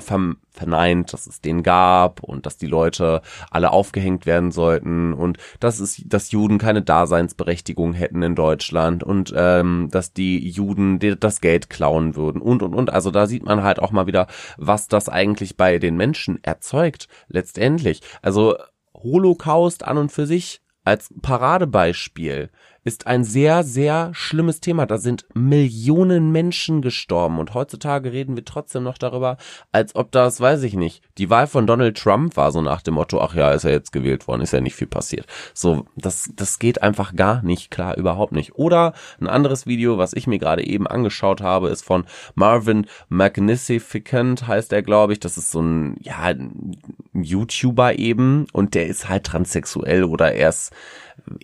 verneint, 0.52 1.14
dass 1.14 1.28
es 1.28 1.42
den 1.42 1.64
gab 1.64 2.24
und 2.24 2.46
dass 2.46 2.58
die 2.58 2.68
Leute 2.68 3.22
alle 3.52 3.72
aufgehängt 3.72 4.26
werden 4.26 4.52
sollten 4.52 5.14
und 5.14 5.38
dass 5.60 5.80
es, 5.80 6.02
dass 6.06 6.32
Juden 6.32 6.58
keine 6.58 6.82
Daseinsberechtigung 6.82 7.94
hätten 7.94 8.22
in 8.24 8.36
Deutschland 8.36 9.04
und 9.04 9.34
ähm, 9.36 9.90
dass 9.92 10.14
die 10.14 10.50
Juden 10.50 11.00
das 11.20 11.42
Geld 11.42 11.70
klauen 11.70 12.16
würden 12.16 12.42
und 12.42 12.64
und 12.64 12.74
und. 12.74 12.90
Also 12.90 13.12
da 13.12 13.28
sieht 13.28 13.44
man 13.44 13.64
halt 13.64 13.80
auch 13.80 13.92
mal 13.92 14.08
wieder, 14.08 14.28
was 14.58 14.88
das 14.88 15.10
eigentlich 15.10 15.58
bei 15.58 15.78
den 15.78 15.98
Menschen 15.98 16.44
erzeugt 16.44 17.08
letztendlich. 17.28 18.02
Also 18.22 18.56
Holocaust 19.04 19.84
an 19.86 19.98
und 19.98 20.12
für 20.12 20.26
sich 20.26 20.62
als 20.84 21.14
Paradebeispiel 21.22 22.50
ist 22.84 23.08
ein 23.08 23.24
sehr, 23.24 23.64
sehr 23.64 24.12
schlimmes 24.14 24.60
Thema. 24.62 24.86
Da 24.86 24.98
sind 24.98 25.26
Millionen 25.34 26.32
Menschen 26.32 26.82
gestorben 26.82 27.40
und 27.40 27.54
heutzutage 27.54 28.12
reden 28.12 28.36
wir 28.36 28.46
trotzdem 28.46 28.84
noch 28.84 28.98
darüber, 28.98 29.38
als 29.72 29.96
ob 29.96 30.12
das, 30.12 30.40
weiß 30.40 30.64
ich 30.64 30.74
nicht, 30.74 31.04
die 31.18 31.30
Wahl 31.30 31.48
von 31.48 31.68
Donald 31.68 31.98
Trump 31.98 32.38
war 32.38 32.52
so 32.52 32.62
nach 32.62 32.82
dem 32.82 32.96
Motto, 32.96 33.22
ach 33.22 33.36
ja, 33.36 33.52
ist 33.52 33.66
er 33.66 33.72
jetzt 33.72 33.92
gewählt 33.92 34.28
worden, 34.28 34.42
ist 34.42 34.54
ja 34.54 34.62
nicht 34.62 34.76
viel 34.76 34.88
passiert. 34.88 35.26
So, 35.54 35.86
das, 35.96 36.32
das 36.36 36.60
geht 36.60 36.82
einfach 36.82 37.16
gar 37.16 37.42
nicht 37.44 37.72
klar, 37.72 37.98
überhaupt 37.98 38.32
nicht. 38.32 38.56
Oder 38.56 38.94
ein 39.20 39.28
anderes 39.28 39.66
Video, 39.66 39.98
was 39.98 40.14
ich 40.14 40.28
mir 40.28 40.40
gerade 40.40 40.66
eben 40.66 40.88
angeschaut 40.88 41.42
habe, 41.42 41.70
ist 41.70 41.84
von 41.84 42.06
Marvin 42.36 42.88
Magnificent, 43.10 44.48
heißt 44.48 44.74
er, 44.74 44.82
glaube 44.82 45.14
ich. 45.14 45.20
Das 45.20 45.38
ist 45.38 45.52
so 45.52 45.62
ein, 45.62 45.98
ja, 46.02 46.20
ein 46.20 46.78
YouTuber 47.14 47.98
eben 47.98 48.48
und 48.54 48.76
der 48.76 48.88
ist 48.88 49.10
halt 49.10 49.26
transsexuell 49.26 50.04
oder 50.04 50.34
er 50.34 50.50
ist 50.50 50.72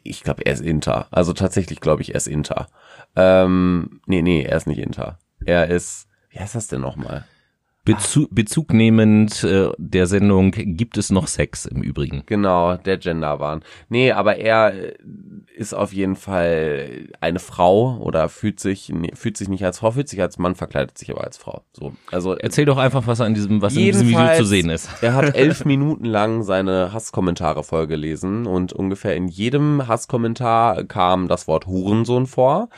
ich 0.03 0.23
glaube, 0.23 0.45
er 0.45 0.53
ist 0.53 0.61
Inter. 0.61 1.07
Also 1.11 1.33
tatsächlich 1.33 1.79
glaube 1.81 2.01
ich, 2.01 2.09
er 2.09 2.17
ist 2.17 2.27
Inter. 2.27 2.67
Ähm, 3.15 4.01
nee, 4.05 4.21
nee, 4.21 4.43
er 4.43 4.57
ist 4.57 4.67
nicht 4.67 4.79
Inter. 4.79 5.19
Er 5.45 5.67
ist, 5.69 6.07
wie 6.29 6.39
heißt 6.39 6.55
das 6.55 6.67
denn 6.67 6.81
nochmal? 6.81 7.25
Bezug, 7.85 8.33
Bezug 8.33 8.73
nehmend 8.73 9.43
äh, 9.43 9.69
der 9.77 10.07
Sendung 10.07 10.51
gibt 10.51 10.97
es 10.97 11.11
noch 11.11 11.27
Sex 11.27 11.65
im 11.65 11.83
Übrigen. 11.83 12.23
Genau, 12.25 12.77
der 12.77 12.97
Genderwahn. 12.97 13.61
Nee, 13.89 14.11
aber 14.11 14.37
er 14.37 14.73
äh, 14.73 14.93
ist 15.55 15.75
auf 15.75 15.93
jeden 15.93 16.15
Fall 16.15 17.07
eine 17.21 17.37
Frau 17.37 17.99
oder 17.99 18.27
fühlt 18.27 18.59
sich 18.59 18.91
fühlt 19.13 19.37
sich 19.37 19.49
nicht 19.49 19.63
als 19.63 19.79
Frau, 19.79 19.91
fühlt 19.91 20.09
sich 20.09 20.19
als 20.19 20.39
Mann, 20.39 20.55
verkleidet 20.55 20.97
sich 20.97 21.11
aber 21.11 21.23
als 21.23 21.37
Frau. 21.37 21.61
So, 21.73 21.93
also 22.11 22.33
erzähl 22.35 22.65
doch 22.65 22.77
einfach, 22.77 23.05
was 23.05 23.21
an 23.21 23.35
diesem 23.35 23.61
was 23.61 23.75
in 23.75 23.83
diesem 23.83 24.07
Video 24.07 24.35
zu 24.35 24.45
sehen 24.45 24.71
ist. 24.71 24.89
Er 25.01 25.13
hat 25.13 25.35
elf 25.35 25.63
Minuten 25.63 26.05
lang 26.05 26.41
seine 26.41 26.91
Hasskommentare 26.91 27.63
vorgelesen 27.63 28.47
und 28.47 28.73
ungefähr 28.73 29.15
in 29.15 29.27
jedem 29.27 29.87
Hasskommentar 29.87 30.85
kam 30.85 31.27
das 31.27 31.47
Wort 31.47 31.67
Hurensohn 31.67 32.25
vor. 32.25 32.69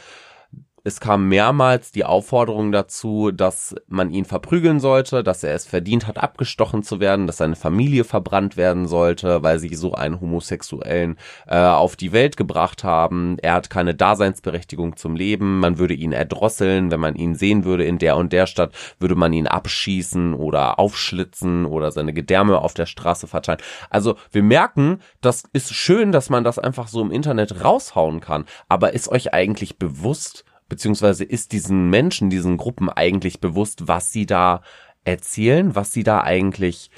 Es 0.88 1.02
kam 1.02 1.28
mehrmals 1.28 1.92
die 1.92 2.06
Aufforderung 2.06 2.72
dazu, 2.72 3.32
dass 3.32 3.76
man 3.90 4.10
ihn 4.10 4.24
verprügeln 4.24 4.80
sollte, 4.80 5.22
dass 5.22 5.44
er 5.44 5.54
es 5.54 5.66
verdient 5.66 6.08
hat, 6.08 6.18
abgestochen 6.18 6.82
zu 6.82 7.02
werden, 7.02 7.28
dass 7.28 7.36
seine 7.36 7.58
Familie 7.58 8.06
verbrannt 8.06 8.56
werden 8.56 8.88
sollte, 8.88 9.44
weil 9.44 9.60
sie 9.60 9.76
so 9.76 9.96
einen 9.96 10.22
Homosexuellen 10.22 11.18
äh, 11.46 11.60
auf 11.60 11.98
die 11.98 12.14
Welt 12.14 12.38
gebracht 12.38 12.86
haben. 12.86 13.38
Er 13.42 13.56
hat 13.56 13.70
keine 13.70 13.96
Daseinsberechtigung 13.96 14.96
zum 14.96 15.18
Leben. 15.18 15.60
Man 15.60 15.78
würde 15.78 15.94
ihn 15.94 16.14
erdrosseln, 16.14 16.90
wenn 16.90 17.02
man 17.02 17.16
ihn 17.16 17.36
sehen 17.36 17.66
würde 17.66 17.84
in 17.84 17.98
der 17.98 18.16
und 18.16 18.32
der 18.32 18.48
Stadt, 18.48 18.72
würde 18.98 19.16
man 19.16 19.34
ihn 19.34 19.48
abschießen 19.48 20.34
oder 20.34 20.80
aufschlitzen 20.80 21.66
oder 21.66 21.92
seine 21.92 22.14
Gedärme 22.14 22.60
auf 22.60 22.74
der 22.74 22.86
Straße 22.86 23.28
verteilen. 23.28 23.60
Also 23.90 24.16
wir 24.32 24.42
merken, 24.42 25.02
das 25.20 25.44
ist 25.52 25.74
schön, 25.74 26.14
dass 26.14 26.30
man 26.30 26.46
das 26.46 26.58
einfach 26.58 26.88
so 26.88 27.02
im 27.02 27.12
Internet 27.12 27.66
raushauen 27.66 28.22
kann. 28.22 28.46
Aber 28.70 28.94
ist 28.94 29.10
euch 29.10 29.34
eigentlich 29.34 29.78
bewusst, 29.78 30.46
beziehungsweise 30.70 31.24
ist 31.24 31.52
diesen 31.52 31.90
Menschen, 31.90 32.30
diesen 32.30 32.58
Gruppen 32.58 32.90
eigentlich 32.90 33.40
bewusst, 33.40 33.88
was 33.88 34.12
sie 34.12 34.26
da 34.26 34.62
erzählen, 35.04 35.76
was 35.76 35.92
sie 35.92 36.04
da 36.04 36.22
eigentlich 36.22 36.90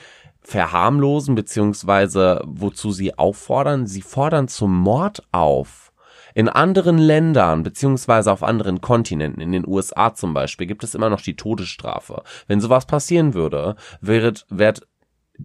verharmlosen, 0.42 1.36
beziehungsweise 1.36 2.42
wozu 2.46 2.92
sie 2.92 3.18
auffordern. 3.18 3.88
Sie 3.88 4.02
fordern 4.02 4.48
zum 4.48 4.76
Mord 4.76 5.24
auf. 5.32 5.92
In 6.36 6.48
anderen 6.48 6.98
Ländern, 6.98 7.64
beziehungsweise 7.64 8.32
auf 8.32 8.44
anderen 8.44 8.82
Kontinenten, 8.82 9.42
in 9.42 9.52
den 9.52 9.68
USA 9.68 10.14
zum 10.14 10.34
Beispiel, 10.34 10.68
gibt 10.68 10.84
es 10.84 10.96
immer 10.96 11.10
noch 11.10 11.22
die 11.22 11.36
Todesstrafe. 11.36 12.22
Wenn 12.48 12.62
sowas 12.62 12.86
passieren 12.86 13.34
würde, 13.34 13.76
wäret, 14.00 14.46
wärt 14.50 14.88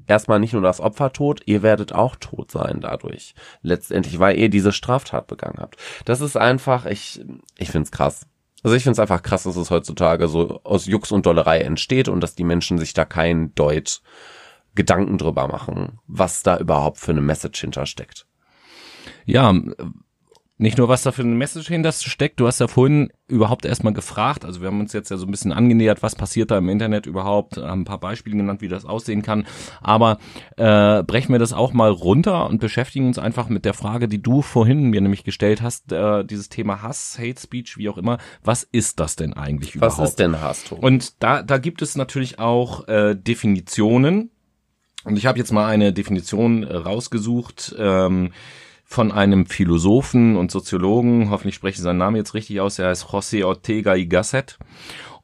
erstmal 0.06 0.40
nicht 0.40 0.52
nur 0.52 0.62
das 0.62 0.80
Opfer 0.80 1.12
tot, 1.12 1.42
ihr 1.46 1.62
werdet 1.62 1.92
auch 1.92 2.16
tot 2.16 2.50
sein 2.50 2.80
dadurch. 2.80 3.34
Letztendlich, 3.62 4.18
weil 4.18 4.38
ihr 4.38 4.48
diese 4.48 4.72
Straftat 4.72 5.26
begangen 5.26 5.58
habt. 5.58 5.76
Das 6.04 6.20
ist 6.20 6.36
einfach, 6.36 6.86
ich, 6.86 7.24
ich 7.58 7.70
find's 7.70 7.90
krass. 7.90 8.26
Also 8.62 8.76
ich 8.76 8.82
find's 8.82 8.98
einfach 8.98 9.22
krass, 9.22 9.42
dass 9.42 9.56
es 9.56 9.70
heutzutage 9.70 10.26
so 10.28 10.60
aus 10.64 10.86
Jux 10.86 11.12
und 11.12 11.26
Dollerei 11.26 11.60
entsteht 11.60 12.08
und 12.08 12.20
dass 12.20 12.34
die 12.34 12.44
Menschen 12.44 12.78
sich 12.78 12.94
da 12.94 13.04
kein 13.04 13.54
Deut 13.54 14.00
Gedanken 14.74 15.18
drüber 15.18 15.46
machen, 15.46 16.00
was 16.06 16.42
da 16.42 16.58
überhaupt 16.58 16.98
für 16.98 17.12
eine 17.12 17.20
Message 17.20 17.60
hintersteckt. 17.60 18.26
Ja, 19.24 19.54
nicht 20.56 20.78
nur, 20.78 20.88
was 20.88 21.02
da 21.02 21.10
für 21.10 21.22
eine 21.22 21.34
Message 21.34 21.66
hinter 21.66 21.90
steckt, 21.90 22.38
du 22.38 22.46
hast 22.46 22.60
ja 22.60 22.68
vorhin 22.68 23.10
überhaupt 23.26 23.64
erstmal 23.64 23.92
gefragt, 23.92 24.44
also 24.44 24.60
wir 24.60 24.68
haben 24.68 24.78
uns 24.78 24.92
jetzt 24.92 25.10
ja 25.10 25.16
so 25.16 25.26
ein 25.26 25.30
bisschen 25.30 25.52
angenähert, 25.52 26.02
was 26.02 26.14
passiert 26.14 26.52
da 26.52 26.58
im 26.58 26.68
Internet 26.68 27.06
überhaupt, 27.06 27.56
haben 27.56 27.80
ein 27.80 27.84
paar 27.84 27.98
Beispiele 27.98 28.36
genannt, 28.36 28.60
wie 28.60 28.68
das 28.68 28.84
aussehen 28.84 29.22
kann, 29.22 29.46
aber 29.80 30.18
äh, 30.56 31.02
brechen 31.02 31.32
wir 31.32 31.40
das 31.40 31.52
auch 31.52 31.72
mal 31.72 31.90
runter 31.90 32.48
und 32.48 32.60
beschäftigen 32.60 33.06
uns 33.06 33.18
einfach 33.18 33.48
mit 33.48 33.64
der 33.64 33.74
Frage, 33.74 34.06
die 34.06 34.22
du 34.22 34.42
vorhin 34.42 34.90
mir 34.90 35.00
nämlich 35.00 35.24
gestellt 35.24 35.60
hast, 35.60 35.90
äh, 35.90 36.24
dieses 36.24 36.50
Thema 36.50 36.82
Hass, 36.82 37.18
Hate 37.18 37.40
Speech, 37.40 37.76
wie 37.76 37.88
auch 37.88 37.98
immer, 37.98 38.18
was 38.44 38.62
ist 38.62 39.00
das 39.00 39.16
denn 39.16 39.32
eigentlich 39.32 39.74
überhaupt? 39.74 39.98
Was 39.98 40.10
ist 40.10 40.18
denn 40.20 40.40
Hass, 40.40 40.64
Tom? 40.64 40.78
Und 40.78 41.22
da, 41.22 41.42
da 41.42 41.58
gibt 41.58 41.82
es 41.82 41.96
natürlich 41.96 42.38
auch 42.38 42.86
äh, 42.86 43.16
Definitionen 43.16 44.30
und 45.04 45.16
ich 45.16 45.26
habe 45.26 45.38
jetzt 45.38 45.52
mal 45.52 45.66
eine 45.66 45.92
Definition 45.92 46.62
äh, 46.62 46.76
rausgesucht, 46.76 47.74
ähm, 47.78 48.30
von 48.94 49.10
einem 49.10 49.46
Philosophen 49.46 50.36
und 50.36 50.52
Soziologen, 50.52 51.28
hoffentlich 51.28 51.56
spreche 51.56 51.78
ich 51.78 51.82
seinen 51.82 51.98
Namen 51.98 52.14
jetzt 52.14 52.32
richtig 52.32 52.60
aus, 52.60 52.78
er 52.78 52.90
heißt 52.90 53.06
José 53.06 53.44
Ortega 53.44 53.96
y 53.96 54.08
Gasset. 54.08 54.56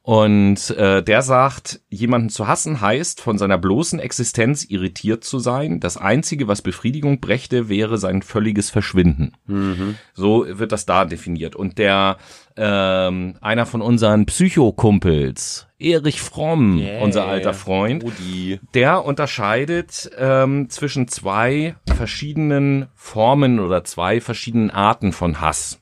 Und 0.03 0.71
äh, 0.71 1.01
der 1.01 1.21
sagt, 1.21 1.79
jemanden 1.87 2.29
zu 2.29 2.47
hassen 2.47 2.81
heißt, 2.81 3.21
von 3.21 3.37
seiner 3.37 3.57
bloßen 3.57 3.99
Existenz 3.99 4.65
irritiert 4.65 5.23
zu 5.23 5.39
sein. 5.39 5.79
Das 5.79 5.95
Einzige, 5.95 6.47
was 6.47 6.63
Befriedigung 6.63 7.21
brächte, 7.21 7.69
wäre 7.69 7.97
sein 7.97 8.23
völliges 8.23 8.71
Verschwinden. 8.71 9.37
Mhm. 9.45 9.95
So 10.15 10.45
wird 10.47 10.71
das 10.71 10.85
da 10.85 11.05
definiert. 11.05 11.55
Und 11.55 11.77
der 11.77 12.17
ähm, 12.57 13.35
einer 13.41 13.65
von 13.65 13.81
unseren 13.81 14.25
Psychokumpels, 14.25 15.67
Erich 15.79 16.21
Fromm, 16.21 16.77
yeah. 16.77 17.01
unser 17.01 17.25
alter 17.25 17.53
Freund, 17.53 18.03
Rudi. 18.03 18.59
der 18.73 19.05
unterscheidet 19.05 20.11
ähm, 20.17 20.69
zwischen 20.69 21.07
zwei 21.07 21.75
verschiedenen 21.95 22.87
Formen 22.95 23.59
oder 23.59 23.83
zwei 23.83 24.21
verschiedenen 24.21 24.71
Arten 24.71 25.11
von 25.11 25.41
Hass 25.41 25.79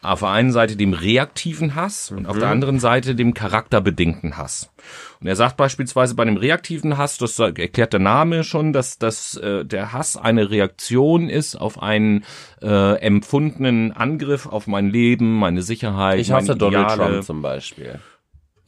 auf 0.00 0.20
der 0.20 0.28
einen 0.28 0.52
Seite 0.52 0.76
dem 0.76 0.92
reaktiven 0.92 1.74
Hass 1.74 2.12
und 2.12 2.26
auf 2.26 2.38
der 2.38 2.46
mhm. 2.46 2.52
anderen 2.52 2.78
Seite 2.78 3.14
dem 3.14 3.34
charakterbedingten 3.34 4.36
Hass. 4.36 4.70
Und 5.20 5.26
er 5.26 5.34
sagt 5.34 5.56
beispielsweise 5.56 6.14
bei 6.14 6.24
dem 6.24 6.36
reaktiven 6.36 6.96
Hass, 6.96 7.18
das 7.18 7.38
erklärt 7.38 7.92
der 7.92 8.00
Name 8.00 8.44
schon, 8.44 8.72
dass, 8.72 8.98
dass 8.98 9.36
äh, 9.36 9.64
der 9.64 9.92
Hass 9.92 10.16
eine 10.16 10.50
Reaktion 10.50 11.28
ist 11.28 11.56
auf 11.56 11.82
einen 11.82 12.24
äh, 12.62 13.00
empfundenen 13.00 13.92
Angriff 13.92 14.46
auf 14.46 14.68
mein 14.68 14.88
Leben, 14.88 15.36
meine 15.36 15.62
Sicherheit, 15.62 16.20
ich 16.20 16.30
hasse 16.30 16.54
Donald 16.54 16.90
Trump 16.90 17.24
zum 17.24 17.42
Beispiel. 17.42 17.98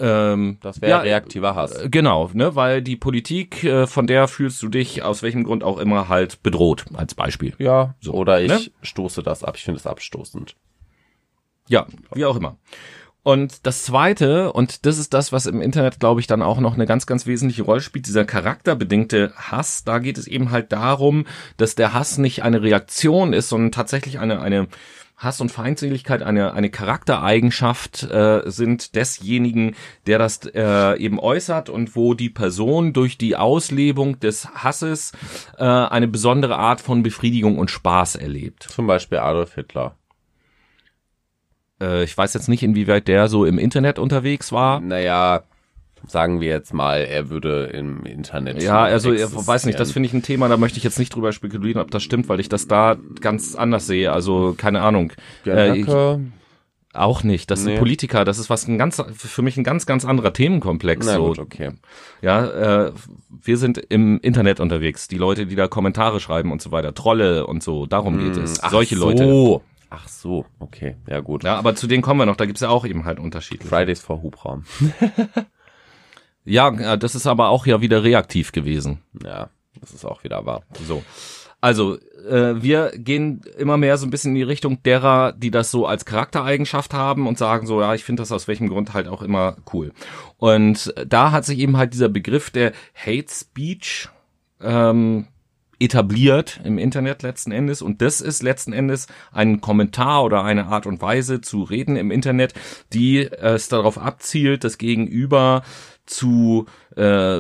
Ähm, 0.01 0.57
das 0.63 0.81
wäre 0.81 0.91
ja, 0.91 0.99
reaktiver 1.01 1.55
Hass. 1.55 1.73
Äh, 1.73 1.91
genau, 1.91 2.31
ne, 2.33 2.57
weil 2.57 2.83
die 2.83 2.97
Politik, 2.97 3.63
äh, 3.63 3.87
von 3.87 4.07
der 4.07 4.29
fühlst 4.29 4.63
du 4.63 4.69
dich 4.69 5.03
aus 5.03 5.23
welchem 5.23 5.45
Grund 5.45 5.63
auch 5.63 5.79
immer 5.79 6.09
halt 6.09 6.43
bedroht, 6.43 6.87
als 6.95 7.15
Beispiel. 7.15 7.53
Ja, 7.59 7.95
so, 8.01 8.15
oder 8.15 8.41
ich 8.41 8.51
ne? 8.51 8.61
stoße 8.83 9.23
das 9.23 9.45
ab, 9.45 9.57
ich 9.57 9.63
finde 9.63 9.79
es 9.79 9.87
abstoßend. 9.87 10.57
Ja, 11.71 11.87
wie 12.13 12.25
auch 12.25 12.37
immer. 12.37 12.59
Und 13.23 13.67
das 13.67 13.85
zweite, 13.85 14.53
und 14.53 14.87
das 14.87 14.99
ist 14.99 15.13
das, 15.13 15.31
was 15.31 15.47
im 15.47 15.61
Internet, 15.61 16.01
glaube 16.01 16.21
ich, 16.21 16.27
dann 16.27 16.43
auch 16.43 16.59
noch 16.59 16.75
eine 16.75 16.87
ganz, 16.87 17.07
ganz 17.07 17.27
wesentliche 17.27 17.63
Rolle 17.63 17.83
spielt, 17.83 18.07
dieser 18.07 18.25
charakterbedingte 18.25 19.33
Hass, 19.37 19.85
da 19.85 19.99
geht 19.99 20.17
es 20.17 20.27
eben 20.27 20.51
halt 20.51 20.73
darum, 20.73 21.27
dass 21.59 21.75
der 21.75 21.93
Hass 21.93 22.19
nicht 22.19 22.43
eine 22.43 22.63
Reaktion 22.63 23.33
ist, 23.35 23.51
sondern 23.51 23.73
tatsächlich 23.73 24.19
eine, 24.19 24.41
eine 24.41 24.69
Hass 25.17 25.43
und 25.43 25.53
Feindseligkeit 25.53 26.23
eine, 26.23 26.55
eine 26.55 26.71
Charaktereigenschaft 26.71 28.05
äh, 28.05 28.43
sind 28.47 28.97
desjenigen, 28.97 29.77
der 30.07 30.19
das 30.19 30.41
äh, 30.47 30.99
eben 30.99 31.21
äußert 31.21 31.69
und 31.69 31.95
wo 31.95 32.15
die 32.15 32.31
Person 32.31 32.95
durch 32.95 33.19
die 33.19 33.37
Auslebung 33.37 34.19
des 34.19 34.49
Hasses 34.55 35.13
äh, 35.59 35.65
eine 35.65 36.09
besondere 36.09 36.57
Art 36.57 36.81
von 36.81 37.03
Befriedigung 37.03 37.59
und 37.59 37.71
Spaß 37.71 38.17
erlebt. 38.17 38.63
Zum 38.63 38.87
Beispiel 38.87 39.19
Adolf 39.19 39.55
Hitler. 39.55 39.95
Äh, 41.81 42.05
ich 42.05 42.17
weiß 42.17 42.35
jetzt 42.35 42.49
nicht, 42.49 42.63
inwieweit 42.63 43.09
der 43.09 43.29
so 43.29 43.45
im 43.45 43.59
Internet 43.59 43.99
unterwegs 43.99 44.53
war. 44.53 44.81
Naja, 44.81 45.43
sagen 46.07 46.41
wir 46.41 46.49
jetzt 46.49 46.73
mal, 46.73 47.01
er 47.01 47.31
würde 47.31 47.67
im 47.67 48.05
Internet. 48.05 48.63
Ja, 48.63 48.85
also 48.85 49.13
ich 49.13 49.23
weiß 49.23 49.67
nicht, 49.67 49.79
das 49.79 49.93
finde 49.93 50.09
ich 50.09 50.13
ein 50.13 50.23
Thema, 50.23 50.49
da 50.49 50.57
möchte 50.57 50.79
ich 50.79 50.85
jetzt 50.85 50.99
nicht 50.99 51.15
drüber 51.15 51.33
spekulieren, 51.33 51.81
ob 51.81 51.91
das 51.91 52.03
stimmt, 52.03 52.29
weil 52.29 52.41
ich 52.41 52.49
das 52.49 52.69
da 52.69 52.97
ganz 53.21 53.55
anders 53.55 53.87
sehe. 53.87 54.13
Also 54.13 54.55
keine 54.57 54.83
Ahnung. 54.83 55.13
Äh, 55.47 55.79
ich, 55.79 55.89
auch 56.93 57.23
nicht. 57.23 57.51
Das 57.51 57.61
nee. 57.61 57.71
sind 57.71 57.79
Politiker. 57.79 58.25
Das 58.25 58.39
ist 58.39 58.51
was 58.51 58.67
ein 58.67 58.77
ganz 58.77 59.01
für 59.15 59.43
mich 59.43 59.57
ein 59.57 59.63
ganz 59.63 59.87
ganz 59.87 60.05
anderer 60.05 60.33
Themenkomplex. 60.33 61.07
Na 61.07 61.15
so. 61.15 61.29
gut, 61.29 61.39
okay. 61.39 61.71
Ja, 62.21 62.87
äh, 62.87 62.93
wir 63.31 63.57
sind 63.57 63.79
im 63.79 64.19
Internet 64.21 64.59
unterwegs. 64.59 65.07
Die 65.07 65.17
Leute, 65.17 65.47
die 65.47 65.55
da 65.55 65.69
Kommentare 65.69 66.19
schreiben 66.19 66.51
und 66.51 66.61
so 66.61 66.73
weiter, 66.73 66.93
Trolle 66.93 67.47
und 67.47 67.63
so. 67.63 67.87
Darum 67.87 68.19
geht 68.19 68.37
hm, 68.37 68.43
es. 68.43 68.55
Solche 68.55 68.97
so. 68.97 69.09
Leute. 69.09 69.61
Ach 69.91 70.07
so, 70.07 70.47
okay, 70.61 70.97
ja 71.09 71.19
gut. 71.19 71.43
Ja, 71.43 71.57
aber 71.57 71.75
zu 71.75 71.89
denen 71.89 72.03
kommen 72.03 72.21
wir 72.21 72.27
noch. 72.27 72.37
Da 72.37 72.47
gibt's 72.47 72.61
ja 72.61 72.69
auch 72.69 72.87
eben 72.87 73.05
halt 73.05 73.19
Unterschiede. 73.19 73.67
Fridays 73.67 74.01
for 74.01 74.23
Hubraum. 74.23 74.65
ja, 76.45 76.97
das 76.97 77.17
ist 77.17 77.27
aber 77.27 77.49
auch 77.49 77.67
ja 77.67 77.81
wieder 77.81 78.05
reaktiv 78.05 78.53
gewesen. 78.53 79.03
Ja, 79.25 79.51
das 79.81 79.93
ist 79.93 80.05
auch 80.05 80.23
wieder 80.23 80.47
wahr. 80.47 80.63
So. 80.87 81.03
Also, 81.61 81.99
äh, 82.27 82.63
wir 82.63 82.93
gehen 82.97 83.43
immer 83.59 83.77
mehr 83.77 83.99
so 83.99 84.07
ein 84.07 84.11
bisschen 84.11 84.31
in 84.31 84.37
die 84.37 84.43
Richtung 84.43 84.83
derer, 84.83 85.33
die 85.33 85.51
das 85.51 85.71
so 85.71 85.87
als 85.87 86.05
Charaktereigenschaft 86.05 86.95
haben 86.95 87.27
und 87.27 87.37
sagen 87.37 87.67
so, 87.67 87.81
ja, 87.81 87.95
ich 87.95 88.05
finde 88.05 88.23
das 88.23 88.33
aus 88.33 88.49
welchem 88.49 88.69
Grund 88.69 88.95
halt 88.95 89.09
auch 89.09 89.23
immer 89.23 89.57
cool. 89.73 89.93
Und 90.39 90.95
da 91.07 91.33
hat 91.33 91.45
sich 91.45 91.59
eben 91.59 91.77
halt 91.77 91.93
dieser 91.93 92.09
Begriff 92.09 92.51
der 92.51 92.73
Hate 92.95 93.29
Speech 93.29 94.09
ähm, 94.63 95.27
etabliert 95.81 96.61
im 96.63 96.79
Internet 96.79 97.23
letzten 97.23 97.51
Endes. 97.51 97.83
Und 97.83 98.03
das 98.03 98.21
ist 98.21 98.43
letzten 98.43 98.73
Endes 98.73 99.09
ein 99.33 99.61
Kommentar 99.61 100.23
oder 100.23 100.45
eine 100.45 100.67
Art 100.67 100.87
und 100.87 101.01
Weise 101.03 101.41
zu 101.41 101.63
reden 101.63 101.97
im 101.97 102.11
Internet, 102.11 102.55
die 102.93 103.21
es 103.21 103.69
darauf 103.69 103.99
abzielt, 103.99 104.63
das 104.63 104.79
Gegenüber 104.79 105.63
zu 106.07 106.67
äh, 106.97 107.39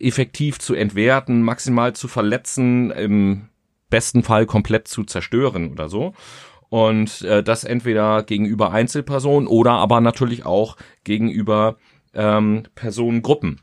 effektiv 0.00 0.58
zu 0.58 0.74
entwerten, 0.74 1.42
maximal 1.42 1.94
zu 1.94 2.08
verletzen, 2.08 2.90
im 2.90 3.48
besten 3.88 4.22
Fall 4.22 4.46
komplett 4.46 4.88
zu 4.88 5.04
zerstören 5.04 5.70
oder 5.70 5.88
so. 5.88 6.12
Und 6.68 7.22
äh, 7.22 7.44
das 7.44 7.62
entweder 7.62 8.24
gegenüber 8.24 8.72
Einzelpersonen 8.72 9.46
oder 9.46 9.72
aber 9.72 10.00
natürlich 10.00 10.44
auch 10.44 10.76
gegenüber 11.04 11.76
ähm, 12.14 12.64
Personengruppen. 12.74 13.60